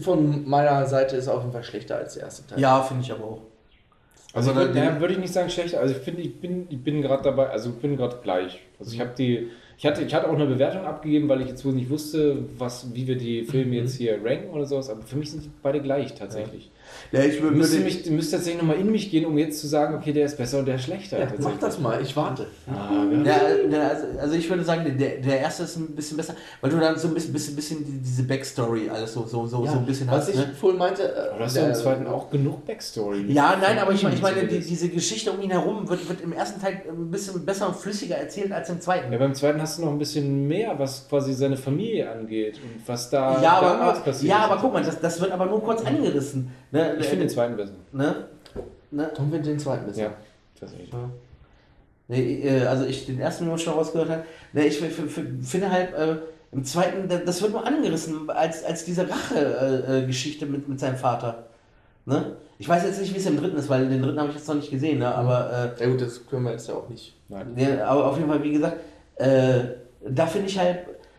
von 0.02 0.48
meiner 0.48 0.84
Seite 0.86 1.16
ist 1.16 1.28
er 1.28 1.34
auf 1.34 1.42
jeden 1.42 1.52
Fall 1.52 1.62
schlechter 1.62 1.96
als 1.96 2.14
der 2.14 2.24
erste 2.24 2.44
Teil. 2.48 2.58
Ja, 2.60 2.82
finde 2.82 3.04
ich 3.04 3.12
aber 3.12 3.24
auch. 3.24 3.40
Also, 4.34 4.50
Also 4.50 4.60
ich 4.62 4.66
würd, 4.66 4.76
dann- 4.76 4.84
ja, 4.84 5.00
würde 5.00 5.14
ich 5.14 5.20
nicht 5.20 5.32
sagen 5.32 5.48
schlechter. 5.48 5.78
Also 5.80 5.94
ich 5.94 6.00
finde, 6.02 6.22
ich 6.22 6.40
bin, 6.40 6.66
ich 6.68 6.82
bin 6.82 7.00
gerade 7.02 7.22
dabei, 7.22 7.48
also 7.50 7.70
ich 7.70 7.76
bin 7.76 7.96
gerade 7.96 8.16
gleich. 8.22 8.58
Also 8.80 8.92
ich 8.92 9.00
habe 9.00 9.12
die, 9.16 9.50
ich 9.78 9.84
hatte, 9.84 10.02
ich 10.02 10.14
hatte 10.14 10.28
auch 10.28 10.34
eine 10.34 10.46
Bewertung 10.46 10.84
abgegeben, 10.84 11.28
weil 11.28 11.42
ich 11.42 11.48
jetzt 11.48 11.64
wohl 11.64 11.74
nicht 11.74 11.90
wusste, 11.90 12.44
was, 12.56 12.94
wie 12.94 13.06
wir 13.06 13.16
die 13.16 13.44
Filme 13.44 13.76
jetzt 13.76 13.96
hier 13.96 14.18
ranken 14.24 14.50
oder 14.50 14.64
sowas. 14.64 14.88
Aber 14.88 15.02
für 15.02 15.16
mich 15.16 15.30
sind 15.30 15.50
beide 15.62 15.80
gleich 15.80 16.14
tatsächlich. 16.14 16.70
Ja, 17.12 17.20
ich 17.20 17.40
würde. 17.40 17.56
müsste, 17.56 17.78
mich, 17.80 18.08
müsste 18.10 18.36
tatsächlich 18.36 18.60
nochmal 18.62 18.76
in 18.80 18.90
mich 18.90 19.10
gehen, 19.10 19.24
um 19.26 19.38
jetzt 19.38 19.60
zu 19.60 19.66
sagen, 19.68 19.94
okay, 19.94 20.12
der 20.12 20.26
ist 20.26 20.36
besser 20.36 20.58
und 20.58 20.66
der 20.66 20.74
ist 20.76 20.82
schlechter. 20.84 21.18
Ja, 21.20 21.26
mach 21.38 21.56
das 21.58 21.78
mal, 21.78 22.00
ich 22.02 22.16
warte. 22.16 22.46
Ah, 22.68 23.04
ja. 23.12 23.18
Ja, 23.22 23.68
der- 23.70 23.90
also, 23.90 24.06
also 24.20 24.34
ich 24.34 24.48
würde 24.50 24.64
sagen, 24.64 24.84
der, 24.98 25.16
der 25.18 25.40
erste 25.40 25.62
ist 25.62 25.76
ein 25.76 25.94
bisschen 25.94 26.16
besser, 26.16 26.34
weil 26.60 26.70
du 26.70 26.78
dann 26.78 26.98
so 26.98 27.08
ein 27.08 27.14
bisschen, 27.14 27.32
bisschen, 27.32 27.54
bisschen 27.56 27.84
die- 27.84 27.98
diese 28.00 28.24
Backstory 28.24 28.90
alles 28.90 29.12
so, 29.12 29.24
so, 29.24 29.46
so, 29.46 29.64
Ja, 29.64 29.72
so 29.72 29.78
ein 29.78 29.86
bisschen 29.86 30.08
was 30.08 30.22
hast. 30.22 30.28
ich 30.30 30.36
Ne? 30.36 30.50
vorhin 30.58 30.78
meinte, 30.78 31.02
äh, 31.02 31.28
Aber 31.30 31.38
du 31.38 31.44
hast 31.44 31.56
ja 31.56 31.62
der- 31.62 31.70
im 31.70 31.76
zweiten 31.76 32.06
auch 32.06 32.30
genug 32.30 32.66
Backstory. 32.66 33.24
Ja, 33.32 33.56
nein, 33.60 33.78
aber 33.78 33.92
ich, 33.92 34.02
meine- 34.02 34.14
ich 34.16 34.22
meine, 34.22 34.44
die, 34.46 34.58
diese 34.60 34.88
Geschichte 34.88 35.30
um 35.32 35.40
ihn 35.40 35.50
herum 35.50 35.88
wird, 35.88 36.08
wird 36.08 36.20
im 36.22 36.32
ersten 36.32 36.60
Teil 36.60 36.82
ein 36.88 37.10
bisschen 37.10 37.44
besser 37.46 37.68
und 37.68 37.76
flüssiger 37.76 38.16
erzählt 38.16 38.50
als 38.52 38.68
im 38.68 38.80
zweiten. 38.80 39.12
Ja, 39.12 39.18
beim 39.18 39.34
zweiten 39.34 39.60
hast 39.60 39.78
du 39.78 39.82
noch 39.84 39.92
ein 39.92 39.98
bisschen 39.98 40.46
mehr, 40.48 40.74
was 40.78 41.08
quasi 41.08 41.32
seine 41.34 41.56
Familie 41.56 42.10
angeht 42.10 42.56
und 42.56 42.86
was 42.88 43.10
da 43.10 43.40
Ja, 43.40 43.52
aber, 43.60 44.00
passiert 44.00 44.30
ja, 44.30 44.38
aber 44.38 44.58
guck 44.60 44.72
mal, 44.72 44.82
das, 44.82 45.00
das 45.00 45.20
wird 45.20 45.30
aber 45.30 45.46
nur 45.46 45.62
kurz 45.62 45.82
angerissen. 45.84 46.50
Ne? 46.76 46.96
Ich 47.00 47.06
finde 47.06 47.24
den 47.24 47.30
zweiten 47.30 47.56
besser. 47.56 47.72
Ne? 47.92 48.14
Ne? 48.90 49.10
Tom 49.14 49.30
findet 49.30 49.46
den 49.52 49.58
zweiten 49.58 49.86
besser. 49.86 50.02
Ja, 50.02 50.10
tatsächlich. 50.58 50.90
Nee, 52.08 52.40
äh, 52.42 52.66
also 52.66 52.84
ich 52.84 53.06
den 53.06 53.18
ersten, 53.18 53.44
den 53.44 53.50
wir 53.52 53.58
schon 53.58 53.72
rausgehört 53.74 54.10
haben, 54.10 54.22
ne, 54.52 54.64
ich 54.66 54.78
finde 54.78 55.70
halt, 55.70 55.92
äh, 55.94 56.16
im 56.52 56.64
zweiten, 56.64 57.08
da- 57.08 57.18
das 57.18 57.42
wird 57.42 57.52
nur 57.52 57.66
angerissen 57.66 58.30
als, 58.30 58.62
als 58.64 58.84
diese 58.84 59.08
Rache-Geschichte 59.08 60.02
äh, 60.02 60.06
Geschichte 60.06 60.46
mit, 60.46 60.68
mit 60.68 60.78
seinem 60.78 60.96
Vater. 60.96 61.44
Ne? 62.04 62.36
Ich 62.58 62.68
weiß 62.68 62.84
jetzt 62.84 63.00
nicht, 63.00 63.12
wie 63.12 63.18
es 63.18 63.26
im 63.26 63.36
dritten 63.36 63.56
ist, 63.56 63.68
weil 63.68 63.88
den 63.88 64.00
dritten 64.02 64.18
habe 64.20 64.28
ich 64.28 64.36
jetzt 64.36 64.46
noch 64.48 64.54
nicht 64.54 64.70
gesehen, 64.70 65.00
ne? 65.00 65.12
aber, 65.12 65.74
Ja 65.80 65.86
gut, 65.88 66.00
das 66.00 66.24
können 66.26 66.44
wir 66.44 66.52
jetzt 66.52 66.68
ja 66.68 66.74
auch 66.74 66.88
nicht. 66.88 67.14
Nein. 67.28 67.56
äh, 67.56 67.74
ne, 67.76 67.84
aber 67.86 68.06
auf 68.06 68.16
jeden 68.16 68.28
Fall, 68.28 68.42
wie 68.42 68.52
gesagt, 68.52 68.76
äh, 69.16 69.58
da 70.08 70.26
finde 70.26 70.46
ich 70.46 70.58
halt, 70.58 70.78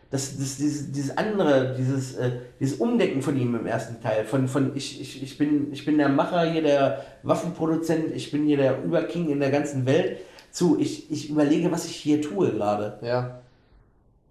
das, 0.09 0.37
das, 0.37 0.57
dieses, 0.57 0.91
dieses 0.91 1.17
andere, 1.17 1.75
dieses, 1.77 2.15
äh, 2.15 2.31
dieses 2.59 2.79
Umdecken 2.79 3.21
von 3.21 3.37
ihm 3.37 3.55
im 3.55 3.65
ersten 3.65 4.01
Teil, 4.01 4.25
von, 4.25 4.47
von 4.47 4.75
ich, 4.75 5.01
ich, 5.01 5.21
ich, 5.21 5.37
bin, 5.37 5.71
ich 5.73 5.85
bin 5.85 5.97
der 5.97 6.09
Macher 6.09 6.49
hier, 6.49 6.61
der 6.61 7.03
Waffenproduzent, 7.23 8.15
ich 8.15 8.31
bin 8.31 8.45
hier 8.45 8.57
der 8.57 8.83
Überking 8.83 9.29
in 9.29 9.39
der 9.39 9.51
ganzen 9.51 9.85
Welt, 9.85 10.19
zu, 10.51 10.79
ich, 10.79 11.11
ich 11.11 11.29
überlege, 11.29 11.71
was 11.71 11.85
ich 11.85 11.95
hier 11.95 12.21
tue 12.21 12.51
gerade. 12.51 12.99
Ja. 13.01 13.41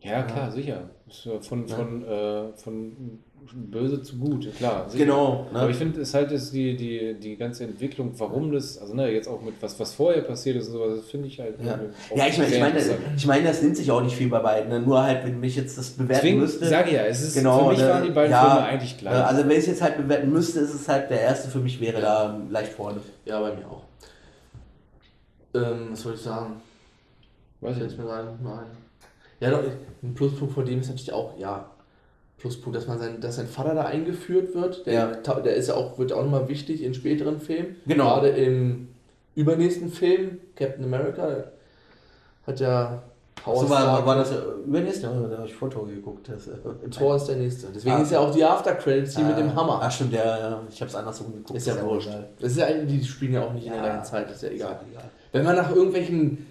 Ja, 0.01 0.23
klar, 0.23 0.51
sicher. 0.51 0.91
Ja 1.09 1.41
Von, 1.41 1.69
von, 1.69 2.05
äh, 2.05 2.53
von 2.57 3.19
böse 3.55 4.03
zu 4.03 4.17
gut, 4.17 4.55
klar. 4.57 4.89
Sicher. 4.89 5.05
Genau, 5.05 5.47
ne? 5.53 5.61
Aber 5.61 5.71
ich 5.71 5.77
finde, 5.77 6.01
es 6.01 6.15
halt 6.15 6.33
ist 6.33 6.53
die, 6.53 6.77
die, 6.77 7.15
die 7.15 7.37
ganze 7.37 7.65
Entwicklung, 7.65 8.13
warum 8.19 8.53
das, 8.53 8.79
also 8.79 8.95
ne, 8.95 9.11
jetzt 9.11 9.29
auch 9.29 9.41
mit 9.43 9.55
was, 9.61 9.79
was 9.79 9.95
vorher 9.95 10.23
passiert 10.23 10.57
ist 10.57 10.69
und 10.69 10.75
sowas, 10.75 10.97
das 10.97 11.11
finde 11.11 11.29
ich 11.29 11.39
halt. 11.39 11.55
Ja, 11.61 11.79
ja 12.15 12.27
ich 12.27 12.39
meine, 12.39 12.55
ich 12.55 12.61
meine, 12.61 12.81
ich 13.17 13.27
meine, 13.27 13.49
das 13.49 13.63
nimmt 13.63 13.77
sich 13.77 13.91
auch 13.91 14.03
nicht 14.03 14.17
viel 14.17 14.29
bei 14.29 14.41
beiden. 14.41 14.69
Ne? 14.71 14.81
Nur 14.81 15.03
halt, 15.03 15.25
wenn 15.25 15.43
ich 15.43 15.57
jetzt 15.57 15.77
das 15.79 15.91
bewerten 15.91 16.15
Deswegen 16.15 16.41
müsste. 16.41 16.67
sage 16.67 16.91
ich 16.91 16.97
ja, 16.97 17.03
es 17.03 17.23
ist, 17.23 17.35
genau, 17.35 17.65
für 17.65 17.71
mich 17.71 17.81
ne, 17.81 17.89
waren 17.89 18.05
die 18.05 18.11
beiden 18.11 18.31
ja, 18.31 18.45
Filme 18.45 18.67
eigentlich 18.67 18.99
gleich. 18.99 19.15
äh, 19.15 19.23
Also 19.23 19.43
wenn 19.43 19.51
ich 19.51 19.59
es 19.59 19.67
jetzt 19.67 19.83
halt 19.83 19.97
bewerten 19.97 20.31
müsste, 20.31 20.61
ist 20.61 20.75
es 20.75 20.89
halt 20.89 21.11
der 21.11 21.21
erste 21.21 21.51
für 21.51 21.61
mich 21.61 21.81
wäre 21.81 22.01
da 22.01 22.41
leicht 22.51 22.73
vorne. 22.73 23.01
Ja, 23.25 23.41
bei 23.41 23.55
mir 23.55 23.67
auch. 23.67 23.83
Ähm, 25.55 25.89
was 25.91 26.01
soll 26.01 26.15
ich 26.15 26.21
sagen? 26.21 26.61
Weiß 27.61 27.77
ich 27.77 27.83
nicht. 27.83 27.99
mir 27.99 28.05
gerade 28.05 28.31
nicht 28.31 28.43
mehr 28.43 28.59
ein. 28.59 28.67
Ja, 29.41 29.51
doch, 29.51 29.63
ein 30.03 30.15
Pluspunkt 30.15 30.55
von 30.55 30.65
dem 30.65 30.81
ist 30.81 30.89
natürlich 30.89 31.13
auch, 31.13 31.39
ja, 31.39 31.71
Pluspunkt, 32.39 32.77
dass 32.77 32.87
man 32.87 32.99
sein, 32.99 33.21
dass 33.21 33.37
sein 33.37 33.47
Vater 33.47 33.75
da 33.75 33.85
eingeführt 33.85 34.55
wird. 34.55 34.87
Der, 34.87 34.93
Ja. 34.93 35.07
der 35.41 35.55
ist 35.57 35.69
ja 35.69 35.75
auch, 35.75 35.99
wird 35.99 36.13
auch 36.13 36.23
nochmal 36.23 36.49
wichtig 36.49 36.83
in 36.83 36.93
späteren 36.95 37.41
Filmen. 37.41 37.77
Genau. 37.87 38.05
Gerade 38.15 38.29
im 38.29 38.89
übernächsten 39.35 39.91
Film, 39.91 40.39
Captain 40.55 40.85
America, 40.85 41.45
hat 42.47 42.61
ja 42.61 43.03
Howard 43.45 43.61
So 43.61 43.71
war, 43.71 44.05
war 44.07 44.17
das 44.17 44.31
ja 44.31 44.39
übernächste, 44.67 45.03
da 45.31 45.37
habe 45.37 45.47
ich 45.47 45.55
Vortor 45.55 45.87
geguckt. 45.87 46.29
Das, 46.29 46.49
äh, 46.49 46.53
Thor 46.91 47.17
ist 47.17 47.27
der 47.27 47.37
nächste. 47.37 47.69
Deswegen 47.75 47.97
Ah. 47.97 48.03
ist 48.03 48.11
ja 48.13 48.19
auch 48.21 48.35
die 48.35 48.43
After-Credits 48.45 49.15
hier 49.17 49.25
mit 49.27 49.39
dem 49.39 49.51
Ah, 49.51 49.55
Hammer. 49.57 49.81
Ach 49.83 49.91
stimmt, 49.93 50.13
ja, 50.15 50.25
ja. 50.39 50.61
Ich 50.71 50.81
habe 50.81 50.89
es 50.91 50.95
andersrum 50.97 51.33
geguckt. 51.33 51.57
ist 51.57 51.67
ja 51.67 51.83
wurscht. 51.85 52.09
Das 52.41 52.51
ist 52.53 52.59
ja, 52.59 52.67
die 52.73 53.05
spielen 53.05 53.35
ja 53.35 53.45
auch 53.45 53.53
nicht 53.53 53.67
in 53.67 53.73
der 53.73 53.81
Ja. 53.83 53.89
gleichen 53.89 54.05
Zeit, 54.05 54.31
ist 54.31 54.43
ja 54.43 54.49
egal. 54.51 54.73
Ist 54.83 54.91
egal. 54.93 55.05
Wenn 55.33 55.45
man 55.45 55.57
nach 55.57 55.71
irgendwelchen 55.75 56.47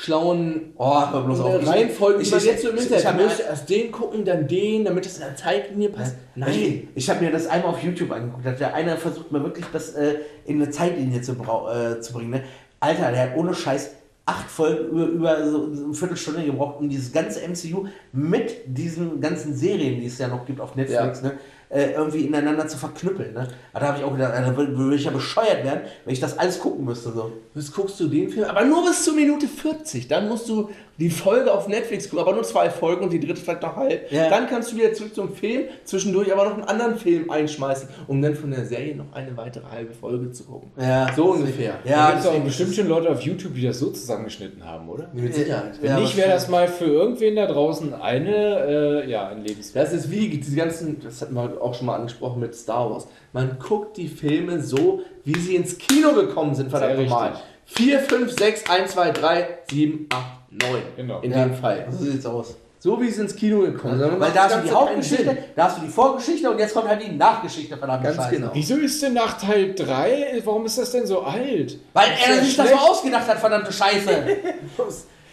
schlauen 0.00 0.72
Oh, 0.76 1.10
hör 1.10 1.22
bloß 1.22 1.40
auf. 1.40 1.60
Ich- 1.60 1.68
Reihenfolgen, 1.68 2.20
ich- 2.22 2.32
ich- 2.32 2.44
jetzt 2.44 2.62
so 2.62 2.68
im 2.70 2.76
ich- 2.76 2.82
Internet, 2.84 3.04
ich 3.04 3.16
mir- 3.16 3.24
müsste 3.24 3.42
erst 3.42 3.68
den 3.68 3.90
gucken, 3.90 4.24
dann 4.24 4.46
den, 4.46 4.84
damit 4.84 5.04
es 5.06 5.16
in 5.16 5.24
der 5.24 5.34
Zeitlinie 5.34 5.88
passt. 5.88 6.14
Nein. 6.36 6.50
Ich, 6.54 6.82
ich 6.94 7.10
habe 7.10 7.24
mir 7.24 7.32
das 7.32 7.48
einmal 7.48 7.72
auf 7.72 7.82
YouTube 7.82 8.12
angeguckt. 8.12 8.46
Da 8.46 8.50
hat 8.50 8.60
der 8.60 8.74
einer 8.74 8.96
versucht 8.96 9.32
mir 9.32 9.42
wirklich 9.42 9.66
das 9.72 9.90
äh, 9.94 10.14
in 10.46 10.62
eine 10.62 10.70
Zeitlinie 10.70 11.20
zu, 11.20 11.32
äh, 11.32 12.00
zu 12.00 12.12
bringen. 12.12 12.30
Ne? 12.30 12.42
Alter, 12.78 13.10
der 13.10 13.22
hat 13.22 13.36
ohne 13.36 13.52
Scheiß 13.52 13.90
acht 14.24 14.48
Folgen 14.48 14.88
über, 14.90 15.06
über 15.08 15.50
so 15.50 15.64
eine 15.64 15.94
Viertelstunde 15.94 16.44
gebraucht, 16.44 16.76
um 16.78 16.88
dieses 16.88 17.12
ganze 17.12 17.40
MCU 17.48 17.86
mit 18.12 18.54
diesen 18.66 19.20
ganzen 19.20 19.52
Serien, 19.56 19.98
die 20.00 20.06
es 20.06 20.18
ja 20.18 20.28
noch 20.28 20.46
gibt 20.46 20.60
auf 20.60 20.76
Netflix, 20.76 21.22
Ja. 21.22 21.28
ne, 21.28 21.38
äh, 21.70 21.92
irgendwie 21.92 22.22
ineinander 22.22 22.66
zu 22.66 22.78
verknüppeln. 22.78 23.34
Ne? 23.34 23.48
Aber 23.72 23.80
da 23.80 23.86
habe 23.88 23.98
ich 23.98 24.04
auch 24.04 24.12
gedacht, 24.12 24.32
da 24.34 24.56
würde 24.56 24.76
würd 24.76 24.94
ich 24.94 25.04
ja 25.04 25.10
bescheuert 25.10 25.64
werden, 25.64 25.80
wenn 26.04 26.12
ich 26.12 26.20
das 26.20 26.38
alles 26.38 26.58
gucken 26.58 26.84
müsste. 26.84 27.12
So. 27.12 27.32
Jetzt 27.54 27.74
guckst 27.74 28.00
du 28.00 28.08
den 28.08 28.30
Film, 28.30 28.48
aber 28.48 28.64
nur 28.64 28.84
bis 28.86 29.04
zur 29.04 29.14
Minute 29.14 29.46
40. 29.46 30.08
Dann 30.08 30.28
musst 30.28 30.48
du 30.48 30.70
die 30.98 31.10
Folge 31.10 31.52
auf 31.52 31.68
Netflix 31.68 32.10
gucken, 32.10 32.26
aber 32.26 32.34
nur 32.34 32.42
zwei 32.42 32.70
Folgen 32.70 33.04
und 33.04 33.12
die 33.12 33.20
dritte 33.20 33.40
vielleicht 33.40 33.62
noch 33.62 33.76
halb. 33.76 34.10
Ja. 34.10 34.28
Dann 34.28 34.48
kannst 34.48 34.72
du 34.72 34.76
wieder 34.76 34.92
zurück 34.92 35.14
zum 35.14 35.32
Film, 35.32 35.64
zwischendurch 35.84 36.32
aber 36.32 36.44
noch 36.44 36.54
einen 36.54 36.64
anderen 36.64 36.96
Film 36.98 37.30
einschmeißen, 37.30 37.88
um 38.08 38.20
dann 38.20 38.34
von 38.34 38.50
der 38.50 38.64
Serie 38.64 38.96
noch 38.96 39.12
eine 39.12 39.36
weitere 39.36 39.64
halbe 39.70 39.94
Folge 39.94 40.32
zu 40.32 40.44
gucken. 40.44 40.70
Ja, 40.76 41.12
So 41.14 41.32
ungefähr. 41.32 41.78
da 41.84 41.90
Ja, 41.90 42.10
gibt 42.10 42.22
es 42.22 42.26
auch 42.26 42.40
bestimmt 42.40 42.74
schon 42.74 42.88
Leute 42.88 43.10
auf 43.10 43.20
YouTube, 43.20 43.54
die 43.54 43.62
das 43.62 43.78
so 43.78 43.90
zusammengeschnitten 43.90 44.64
haben, 44.64 44.88
oder? 44.88 45.08
Mit 45.12 45.34
Sicherheit. 45.34 45.80
Wenn 45.80 45.90
Ja, 45.90 46.00
nicht, 46.00 46.16
wäre 46.16 46.30
das 46.30 46.48
mal 46.48 46.66
für 46.66 46.86
irgendwen 46.86 47.36
da 47.36 47.46
draußen 47.46 47.94
eine, 47.94 49.04
äh, 49.04 49.10
ja, 49.10 49.28
ein 49.28 49.44
Lebenswerk. 49.44 49.84
Das 49.84 49.94
ist 49.94 50.10
wie 50.10 50.28
diese 50.28 50.56
ganzen, 50.56 51.00
das 51.00 51.22
hatten 51.22 51.34
wir 51.34 51.62
auch 51.62 51.74
schon 51.74 51.86
mal 51.86 51.94
angesprochen 51.96 52.40
mit 52.40 52.54
Star 52.56 52.90
Wars. 52.90 53.06
Man 53.32 53.58
guckt 53.60 53.96
die 53.96 54.08
Filme 54.08 54.60
so, 54.60 55.02
wie 55.24 55.38
sie 55.38 55.54
ins 55.54 55.78
Kino 55.78 56.12
gekommen 56.14 56.54
sind, 56.56 56.70
verdammt 56.70 56.98
richtig. 56.98 57.18
4, 57.66 58.00
5, 58.00 58.32
6, 58.32 58.70
1, 58.70 58.90
2, 58.92 59.10
3, 59.10 59.48
7, 59.70 60.06
8, 60.10 60.22
9. 60.50 60.82
Genau. 60.96 61.20
In 61.20 61.30
Ja, 61.30 61.44
dem 61.44 61.54
Fall. 61.54 61.86
So 61.90 62.04
sieht's 62.04 62.26
aus. 62.26 62.56
So 62.80 63.00
wie 63.00 63.10
sie 63.10 63.22
ins 63.22 63.34
Kino 63.34 63.60
gekommen 63.62 63.98
sind. 63.98 64.20
Weil 64.20 64.30
da 64.30 64.44
hast 64.44 64.56
du 64.56 64.60
die 64.62 64.70
Hauptgeschichte, 64.70 65.36
da 65.56 65.64
hast 65.64 65.78
du 65.78 65.82
die 65.82 65.88
Vorgeschichte 65.88 66.48
und 66.48 66.58
jetzt 66.60 66.74
kommt 66.74 66.88
halt 66.88 67.02
die 67.02 67.10
Nachgeschichte 67.10 67.76
verdammt 67.76 68.04
Ganz 68.04 68.16
Scheiße. 68.16 68.30
genau. 68.36 68.50
Wieso 68.54 68.76
ist 68.76 69.02
denn 69.02 69.14
nach 69.14 69.36
Teil 69.40 69.74
3, 69.74 70.40
warum 70.44 70.64
ist 70.64 70.78
das 70.78 70.92
denn 70.92 71.04
so 71.04 71.22
alt? 71.22 71.76
Weil 71.92 72.12
Ist 72.12 72.28
er 72.28 72.34
ja 72.36 72.40
sich 72.42 72.56
das 72.56 72.70
so 72.70 72.76
ausgedacht 72.76 73.26
hat, 73.26 73.38
verdammte 73.38 73.72
Scheiße. 73.72 74.10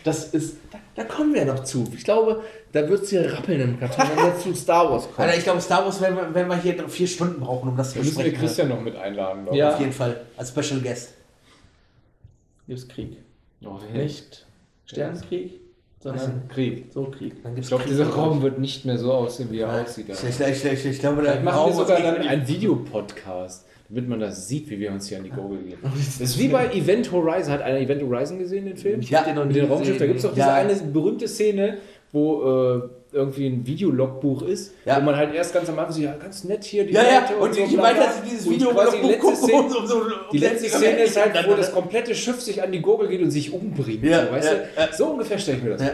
Das 0.04 0.26
ist, 0.36 0.58
da, 0.72 0.78
da 0.94 1.04
kommen 1.04 1.34
wir 1.34 1.46
noch 1.46 1.64
zu. 1.64 1.84
Ich 1.96 2.04
glaube, 2.04 2.44
da 2.72 2.88
wird 2.88 3.02
es 3.06 3.10
hier 3.10 3.34
rappeln 3.34 3.60
im 3.60 3.80
Karton, 3.80 4.06
wenn 4.16 4.26
wir 4.26 4.38
zu 4.38 4.54
Star 4.54 4.88
Wars 4.92 5.06
kommen. 5.06 5.28
Alter, 5.28 5.36
ich 5.40 5.44
glaube, 5.44 5.60
Star 5.62 5.84
Wars 5.84 6.00
werden 6.00 6.16
wir, 6.16 6.32
werden 6.36 6.48
wir 6.48 6.58
hier 6.58 6.88
vier 6.88 7.08
Stunden 7.08 7.40
brauchen, 7.42 7.70
um 7.70 7.76
das 7.76 7.90
zu 7.90 7.96
Da 7.98 8.04
müssen 8.04 8.18
wir 8.18 8.24
besprechen. 8.26 8.46
Christian 8.46 8.68
noch 8.70 8.82
mit 8.82 8.96
einladen. 8.96 9.48
Ja. 9.54 9.74
Auf 9.74 9.80
jeden 9.80 9.92
Fall. 9.94 10.22
Als 10.38 10.50
Special 10.50 10.80
Guest. 10.82 11.16
Gibt 12.68 12.80
es 12.80 12.88
Krieg. 12.88 13.18
Oh, 13.66 13.80
Nicht 13.94 14.45
Sternenkrieg, 14.86 15.60
sondern 16.00 16.48
Krieg. 16.48 16.86
so 16.92 17.06
Krieg. 17.06 17.34
Ich 17.56 17.68
glaube, 17.68 17.84
dieser 17.88 18.08
Raum 18.08 18.42
wird 18.42 18.60
nicht 18.60 18.86
mehr 18.86 18.98
so 18.98 19.12
aussehen, 19.14 19.50
wie 19.52 19.60
er 19.60 19.82
aussieht. 19.82 20.06
Ich, 20.10 20.24
ich, 20.40 20.40
ich, 20.40 20.66
ich, 20.66 20.86
ich 20.86 21.00
glaube, 21.00 21.22
Vielleicht 21.22 21.44
machen 21.44 21.68
wir 21.68 21.74
sogar 21.74 22.00
dann 22.02 22.18
einen 22.18 22.48
Videopodcast, 22.48 23.66
damit 23.90 24.08
man 24.08 24.20
das 24.20 24.48
sieht, 24.48 24.70
wie 24.70 24.80
wir 24.80 24.92
uns 24.92 25.08
hier 25.08 25.18
an 25.18 25.24
die 25.24 25.30
Gurgel 25.32 25.60
gehen. 25.64 25.78
Das 25.84 26.20
ist 26.22 26.40
wie 26.40 26.48
bei 26.48 26.68
Event 26.74 27.12
Horizon. 27.12 27.54
Hat 27.54 27.62
einer 27.62 27.80
Event 27.80 28.02
Horizon 28.04 28.40
gesehen, 28.40 28.66
den 28.66 28.78
Film? 28.78 29.02
Ja, 29.02 29.24
den 29.24 29.36
noch 29.36 29.46
Mit 29.46 29.56
nie 29.56 29.62
dem 29.62 29.72
Raumschiff. 29.72 29.98
Da 29.98 30.06
gibt 30.06 30.18
es 30.18 30.24
doch 30.24 30.34
diese 30.34 30.48
Ja. 30.48 30.54
eine 30.56 30.74
berühmte 30.76 31.28
Szene, 31.28 31.78
wo 32.12 32.44
äh, 32.44 32.82
irgendwie 33.16 33.48
ein 33.48 33.66
Videologbuch 33.66 34.42
ist, 34.44 34.74
Ja. 34.86 34.98
wo 34.98 35.02
man 35.02 35.16
halt 35.16 35.34
erst 35.34 35.54
ganz 35.54 35.70
am 35.70 35.80
Anfang 35.80 35.94
so, 35.96 36.02
ja, 36.02 36.14
ganz 36.18 36.44
nett 36.44 36.64
hier 36.66 36.86
die 36.86 36.94
Ja, 36.94 37.02
ja, 37.04 37.20
Leute 37.22 37.62
und 37.62 37.70
so, 37.70 37.76
bla, 37.76 37.84
weiter 37.84 37.96
bla. 38.02 38.12
sie 38.12 38.30
dieses 38.30 38.46
Und 38.46 38.54
Video 38.54 38.70
quasi 38.72 38.98
die 39.02 39.08
letzte 39.08 39.36
Szene, 39.36 39.62
um 39.64 39.88
so, 39.88 39.96
um 40.02 40.04
die 40.34 40.38
letzte 40.38 40.70
Szene 40.70 41.00
ist 41.04 41.18
halt, 41.20 41.48
wo 41.48 41.54
das 41.54 41.72
komplette 41.72 42.14
Schiff 42.14 42.42
sich 42.42 42.62
an 42.62 42.72
die 42.72 42.82
Gurgel 42.82 43.08
geht 43.08 43.22
und 43.22 43.32
sich 43.32 43.52
umbringt. 43.54 44.04
Ja, 44.04 44.26
so, 44.28 44.32
weißt 44.34 44.52
ja, 44.78 44.86
du? 44.88 44.94
So 44.94 45.06
ungefähr 45.08 45.40
stelle 45.40 45.58
ich 45.58 45.64
mir 45.64 45.70
das 45.72 45.82
vor. 45.82 45.92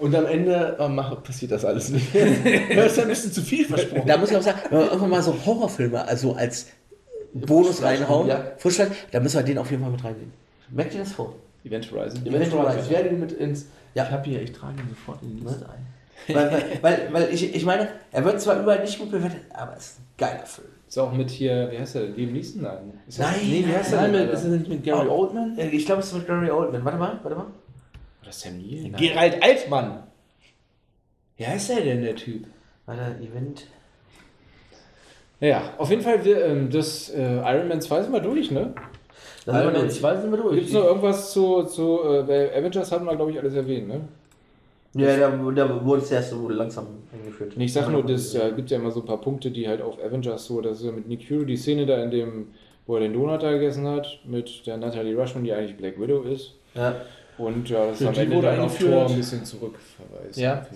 Und 0.00 0.14
am 0.14 0.26
Ende 0.26 0.76
äh, 0.78 0.88
mach, 0.88 1.20
passiert 1.24 1.50
das 1.50 1.64
alles 1.64 1.88
nicht. 1.88 2.06
das 2.76 2.92
ist 2.92 2.98
ein 3.00 3.08
bisschen 3.08 3.32
zu 3.32 3.40
viel 3.42 3.64
versprochen. 3.64 4.06
Da 4.06 4.16
muss 4.16 4.30
ich 4.30 4.36
auch 4.36 4.42
sagen, 4.42 4.58
wenn 4.70 4.78
wir 4.78 4.86
irgendwann 4.86 5.10
mal 5.10 5.22
so 5.22 5.34
Horrorfilme, 5.44 6.06
also 6.06 6.34
als 6.34 6.66
Bonus 7.32 7.82
reinhauen, 7.82 8.28
Ja. 8.28 8.52
Frischfleisch, 8.58 8.90
da 9.10 9.18
müssen 9.20 9.38
wir 9.38 9.42
den 9.44 9.58
auf 9.58 9.70
jeden 9.70 9.82
Fall 9.82 9.90
mit 9.90 10.04
reinnehmen. 10.04 10.32
Merkt 10.70 10.94
ihr 10.94 11.00
das 11.00 11.12
vor? 11.12 11.34
Event 11.64 11.90
Horizon. 11.90 12.24
Event 12.26 12.52
Horizon. 12.52 12.80
Ich 12.84 12.90
werde 12.90 13.08
ihn 13.08 13.20
mit 13.20 13.32
ins. 13.32 13.66
Ja. 13.94 14.04
Ich 14.04 14.10
habe 14.10 14.28
hier, 14.28 14.42
ich 14.42 14.52
trage 14.52 14.74
ihn 14.80 14.88
sofort 14.90 15.22
in 15.22 15.36
die 15.38 15.42
Liste 15.44 15.68
ein. 15.68 15.86
weil, 16.28 16.50
weil, 16.52 16.78
weil, 16.82 17.08
weil 17.12 17.34
ich, 17.34 17.54
ich 17.54 17.64
meine, 17.64 17.88
er 18.12 18.24
wird 18.24 18.40
zwar 18.40 18.60
überall 18.60 18.80
nicht 18.80 18.98
gut 18.98 19.10
bewertet, 19.10 19.40
aber 19.52 19.76
es 19.76 19.86
ist 19.92 19.98
ein 20.00 20.06
geiler 20.18 20.44
Film. 20.46 20.68
Ist 20.88 20.98
auch 20.98 21.12
mit 21.12 21.30
hier, 21.30 21.68
wie 21.70 21.78
heißt 21.78 21.96
der? 21.96 22.02
Liam 22.08 22.32
Neeson? 22.32 22.62
Nein. 22.62 22.92
Ist 23.06 23.18
das- 23.18 23.26
Nein, 23.30 23.40
nee, 23.44 23.64
wie 23.66 23.74
heißt 23.76 23.92
der? 23.92 24.00
Nein, 24.02 24.12
denn, 24.12 24.22
mit, 24.26 24.34
ist 24.34 24.42
das 24.44 24.50
nicht 24.50 24.68
mit 24.68 24.84
Gary 24.84 25.06
Oh. 25.08 25.12
Oldman? 25.20 25.58
Ich 25.58 25.84
glaube, 25.86 26.00
es 26.00 26.06
ist 26.08 26.14
mit 26.14 26.26
Gary 26.26 26.50
Oldman. 26.50 26.84
Warte 26.84 26.98
mal, 26.98 27.18
warte 27.22 27.36
mal. 27.36 27.46
Oder 28.22 28.32
Sam 28.32 28.56
Neill? 28.58 28.90
Gerald 28.96 29.42
Altmann. 29.42 30.02
Wie 31.36 31.46
heißt 31.46 31.70
der 31.70 31.80
denn, 31.82 32.02
der 32.02 32.16
Typ? 32.16 32.46
Warte, 32.86 33.02
Event. 33.22 33.66
Ja, 35.40 35.62
auf 35.78 35.90
jeden 35.90 36.02
Fall, 36.02 36.24
wir, 36.24 36.44
ähm, 36.46 36.68
das 36.70 37.10
äh, 37.10 37.22
Iron 37.36 37.68
Man 37.68 37.80
2 37.80 38.02
sind 38.02 38.12
wir 38.12 38.20
durch, 38.20 38.50
ne? 38.50 38.74
Da 39.46 39.52
sind 39.52 39.62
wir 39.62 39.70
Iron 39.70 39.74
durch. 39.82 39.94
Zwei 40.00 40.16
sind 40.16 40.30
wir 40.32 40.38
durch. 40.38 40.54
Gibt 40.56 40.66
es 40.68 40.72
noch 40.72 40.84
irgendwas 40.84 41.32
zu, 41.32 41.62
zu 41.64 42.00
äh, 42.02 42.22
bei 42.24 42.56
Avengers 42.56 42.90
hatten 42.90 43.04
wir, 43.04 43.14
glaube 43.14 43.30
ich, 43.30 43.38
alles 43.38 43.54
erwähnt, 43.54 43.86
ne? 43.88 44.00
Ja, 44.94 45.16
da, 45.18 45.30
da 45.30 45.84
wurde 45.84 46.02
es 46.02 46.10
erst 46.10 46.30
so 46.30 46.48
langsam 46.48 46.86
eingeführt. 47.12 47.52
Ich 47.56 47.72
sag 47.72 47.90
nur, 47.90 48.04
das 48.04 48.32
ja, 48.32 48.48
gibt 48.50 48.70
ja 48.70 48.78
immer 48.78 48.90
so 48.90 49.00
ein 49.00 49.06
paar 49.06 49.20
Punkte, 49.20 49.50
die 49.50 49.68
halt 49.68 49.82
auf 49.82 50.02
Avengers 50.02 50.46
so, 50.46 50.60
das 50.60 50.78
ist 50.78 50.86
ja 50.86 50.92
mit 50.92 51.06
Nick 51.06 51.28
Fury, 51.28 51.44
die 51.44 51.56
Szene 51.56 51.84
da, 51.84 52.02
in 52.02 52.10
dem, 52.10 52.48
wo 52.86 52.94
er 52.94 53.00
den 53.00 53.12
Donut 53.12 53.42
da 53.42 53.52
gegessen 53.52 53.86
hat, 53.86 54.20
mit 54.24 54.66
der 54.66 54.78
Natalie 54.78 55.14
Rushman, 55.14 55.44
die 55.44 55.52
eigentlich 55.52 55.76
Black 55.76 56.00
Widow 56.00 56.22
ist. 56.22 56.54
Ja. 56.74 56.96
Und 57.36 57.68
ja, 57.68 57.86
das 57.86 58.00
Ja, 58.00 58.10
ist 58.10 58.16
am 58.16 58.22
Ende 58.24 58.36
wurde 58.36 58.46
dann 58.48 58.60
auf. 58.60 58.78
Thor 58.78 59.06
ein 59.06 59.16
bisschen 59.16 59.44
zurückverweist. 59.44 60.38
Ja. 60.38 60.66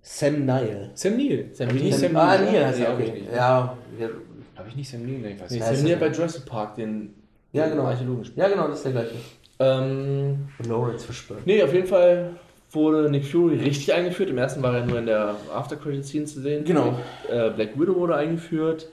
Sam 0.00 0.44
Neill. 0.46 0.90
Sam 0.94 1.16
Neill. 1.16 1.48
Sam 1.52 1.68
Neill. 1.68 1.92
Sam 1.92 2.16
ah, 2.16 2.36
Neill? 2.36 2.52
Neil 2.52 2.66
heißt 2.66 2.78
Nee, 2.78 2.84
hab 2.86 3.00
ich 3.00 3.08
okay. 3.08 3.20
nicht. 3.20 3.32
Ja, 3.32 3.76
ja, 3.98 4.08
Habe 4.56 4.68
ich 4.68 4.76
nicht 4.76 4.90
Sam 4.90 5.02
Neill? 5.02 5.18
Nee, 5.18 5.32
ich 5.32 5.40
weiß 5.40 5.50
Nee, 5.50 5.58
nicht. 5.58 5.66
Sam 5.66 5.84
Neill 5.84 5.96
bei 5.96 6.08
Jurassic 6.08 6.44
Park, 6.46 6.76
den 6.76 7.14
Ja, 7.52 7.68
genau. 7.68 7.84
Archäologen 7.84 8.30
ja, 8.36 8.48
genau, 8.48 8.68
das 8.68 8.78
ist 8.78 8.84
der 8.84 8.92
gleiche. 8.92 9.14
Ähm, 9.58 10.48
Lawrence 10.68 11.06
Fishburne. 11.06 11.42
nee, 11.44 11.62
auf 11.62 11.72
jeden 11.72 11.86
Fall 11.86 12.30
wurde 12.74 13.10
Nick 13.10 13.24
Fury 13.26 13.56
richtig 13.56 13.92
eingeführt. 13.92 14.30
Im 14.30 14.38
ersten 14.38 14.62
war 14.62 14.74
er 14.76 14.86
nur 14.86 14.98
in 14.98 15.06
der 15.06 15.36
After-Credit-Scene 15.54 16.24
zu 16.24 16.40
sehen. 16.40 16.64
Genau. 16.64 16.98
Äh, 17.30 17.50
Black 17.50 17.78
Widow 17.78 17.94
wurde 17.96 18.16
eingeführt. 18.16 18.88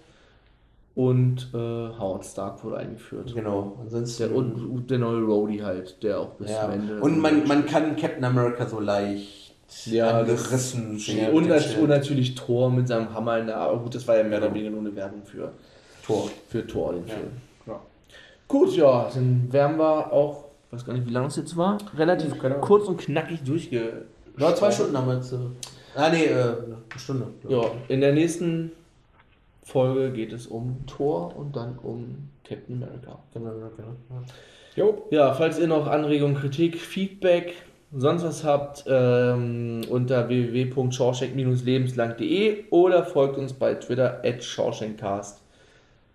Und 0.94 1.50
äh, 1.54 1.58
Howard 1.58 2.26
Stark 2.26 2.64
wurde 2.66 2.78
eingeführt. 2.78 3.34
Genau. 3.34 3.78
Ansonsten. 3.82 4.24
Der, 4.28 4.36
und, 4.36 4.90
der 4.90 5.00
neue 5.00 5.24
Rhodey 5.24 5.60
halt, 5.60 6.04
der 6.04 6.20
auch 6.20 6.32
bis 6.32 6.52
ja. 6.52 6.64
zum 6.64 6.72
Ende. 6.72 7.00
Und 7.00 7.20
man, 7.20 7.48
man 7.48 7.66
kann 7.66 7.96
Captain 7.96 8.24
America 8.26 8.68
so 8.68 8.80
leicht 8.82 9.56
Ja, 9.86 10.20
angerissen 10.20 11.00
sehen. 11.00 11.32
und, 11.32 11.50
und 11.50 11.88
natürlich 11.88 12.36
Thor 12.36 12.70
mit 12.70 12.90
seinem 12.90 13.14
Hammer 13.14 13.40
in 13.40 13.48
der 13.48 13.58
Aber 13.58 13.80
gut, 13.80 13.96
das 13.96 14.06
war 14.06 14.18
ja 14.18 14.24
mehr 14.24 14.40
oder 14.40 14.54
weniger 14.54 14.70
nur 14.70 14.82
eine 14.82 14.94
Werbung 14.94 15.24
für, 15.24 15.54
Tor. 16.06 16.30
für 16.50 16.68
Thor, 16.68 16.92
den 16.92 17.06
Film. 17.06 17.32
Ja. 17.66 17.80
Gut, 18.50 18.76
ja, 18.76 19.10
dann 19.14 19.48
wären 19.50 19.78
wir 19.78 20.12
auch, 20.12 20.44
ich 20.72 20.78
weiß 20.78 20.86
gar 20.86 20.94
nicht, 20.94 21.06
wie 21.06 21.12
lange 21.12 21.28
es 21.28 21.36
jetzt 21.36 21.58
war, 21.58 21.78
relativ 21.98 22.42
Ahnung. 22.42 22.62
kurz 22.62 22.88
und 22.88 22.96
knackig 22.98 23.44
durchge. 23.44 24.06
Ja, 24.38 24.56
zwei 24.56 24.72
Stunden 24.72 24.98
haben 24.98 25.08
wir 25.08 25.16
jetzt. 25.16 25.34
Äh, 25.34 25.38
ah, 25.96 26.10
nee, 26.10 26.24
äh, 26.26 26.34
eine 26.34 26.78
Stunde. 26.98 27.28
Ja, 27.50 27.64
in 27.90 28.00
der 28.00 28.14
nächsten 28.14 28.72
Folge 29.64 30.12
geht 30.12 30.32
es 30.32 30.48
um 30.48 30.86
Thor 30.88 31.36
und 31.36 31.58
dann 31.58 31.78
um 31.84 32.30
Captain 32.46 32.82
America. 32.82 33.20
Genau, 33.34 33.52
genau, 33.52 33.70
genau. 33.76 33.92
Jo, 34.78 35.06
Ja, 35.12 35.34
falls 35.34 35.60
ihr 35.60 35.68
noch 35.68 35.88
Anregungen, 35.88 36.38
Kritik, 36.38 36.80
Feedback, 36.80 37.54
sonst 37.94 38.24
was 38.24 38.46
habt, 38.46 38.86
ähm, 38.88 39.82
unter 39.90 40.30
www.shawshank-lebenslang.de 40.30 42.64
oder 42.70 43.04
folgt 43.04 43.38
uns 43.38 43.52
bei 43.52 43.74
Twitter 43.76 44.22
at 44.24 44.42
shawshankcast. 44.42 45.42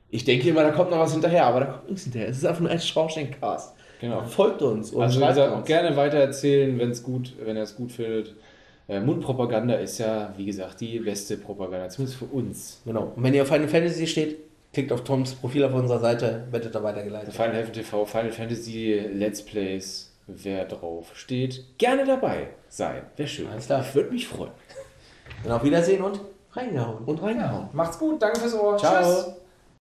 Ich 0.08 0.24
denke 0.24 0.48
immer, 0.48 0.62
da 0.62 0.70
kommt 0.70 0.90
noch 0.90 1.00
was 1.00 1.12
hinterher, 1.12 1.44
aber 1.44 1.60
da 1.60 1.66
kommt 1.66 1.90
nichts 1.90 2.04
hinterher. 2.04 2.30
Es 2.30 2.38
ist 2.38 2.46
einfach 2.46 2.62
nur 2.62 2.70
at 2.70 2.82
shawshankcast. 2.82 3.75
Genau. 4.00 4.22
Folgt 4.24 4.62
uns 4.62 4.90
und 4.92 5.02
Also 5.02 5.20
schreibt 5.20 5.34
gesagt, 5.34 5.56
uns. 5.56 5.66
gerne 5.66 5.96
weitererzählen, 5.96 6.78
wenn's 6.78 7.02
gut, 7.02 7.32
wenn 7.42 7.56
er 7.56 7.62
es 7.64 7.76
gut 7.76 7.92
findet. 7.92 8.34
Äh, 8.88 9.00
Mundpropaganda 9.00 9.74
ist 9.74 9.98
ja, 9.98 10.32
wie 10.36 10.46
gesagt, 10.46 10.80
die 10.80 11.00
beste 11.00 11.36
Propaganda, 11.36 11.88
zumindest 11.88 12.18
für 12.18 12.26
uns. 12.26 12.80
Genau. 12.84 13.12
Und 13.16 13.22
wenn 13.22 13.34
ihr 13.34 13.42
auf 13.42 13.48
Final 13.48 13.66
Fantasy 13.68 14.06
steht, 14.06 14.36
klickt 14.72 14.92
auf 14.92 15.02
Toms 15.02 15.34
Profil 15.34 15.64
auf 15.64 15.74
unserer 15.74 15.98
Seite, 15.98 16.44
werdet 16.50 16.74
da 16.74 16.82
weitergeleitet. 16.82 17.32
Final 17.34 17.54
Heaven 17.54 17.72
TV, 17.72 18.04
Final 18.06 18.30
Fantasy 18.30 19.00
Let's 19.12 19.42
Plays, 19.42 20.12
wer 20.28 20.64
drauf 20.66 21.10
steht, 21.14 21.64
gerne 21.78 22.04
dabei 22.04 22.48
sein. 22.68 23.02
Wäre 23.16 23.28
schön. 23.28 23.48
Alles 23.48 23.66
klar. 23.66 23.84
Ich 23.88 23.94
würde 23.94 24.10
mich 24.10 24.28
freuen. 24.28 24.52
Dann 25.42 25.52
auf 25.52 25.64
Wiedersehen 25.64 26.02
und 26.02 26.20
reingehauen. 26.52 27.04
Und 27.06 27.22
reingehauen. 27.22 27.68
Macht's 27.72 27.98
gut, 27.98 28.22
danke 28.22 28.38
fürs 28.40 28.54
Ohr. 28.54 28.76
Ciao. 28.76 29.02
Tschüss. 29.02 29.32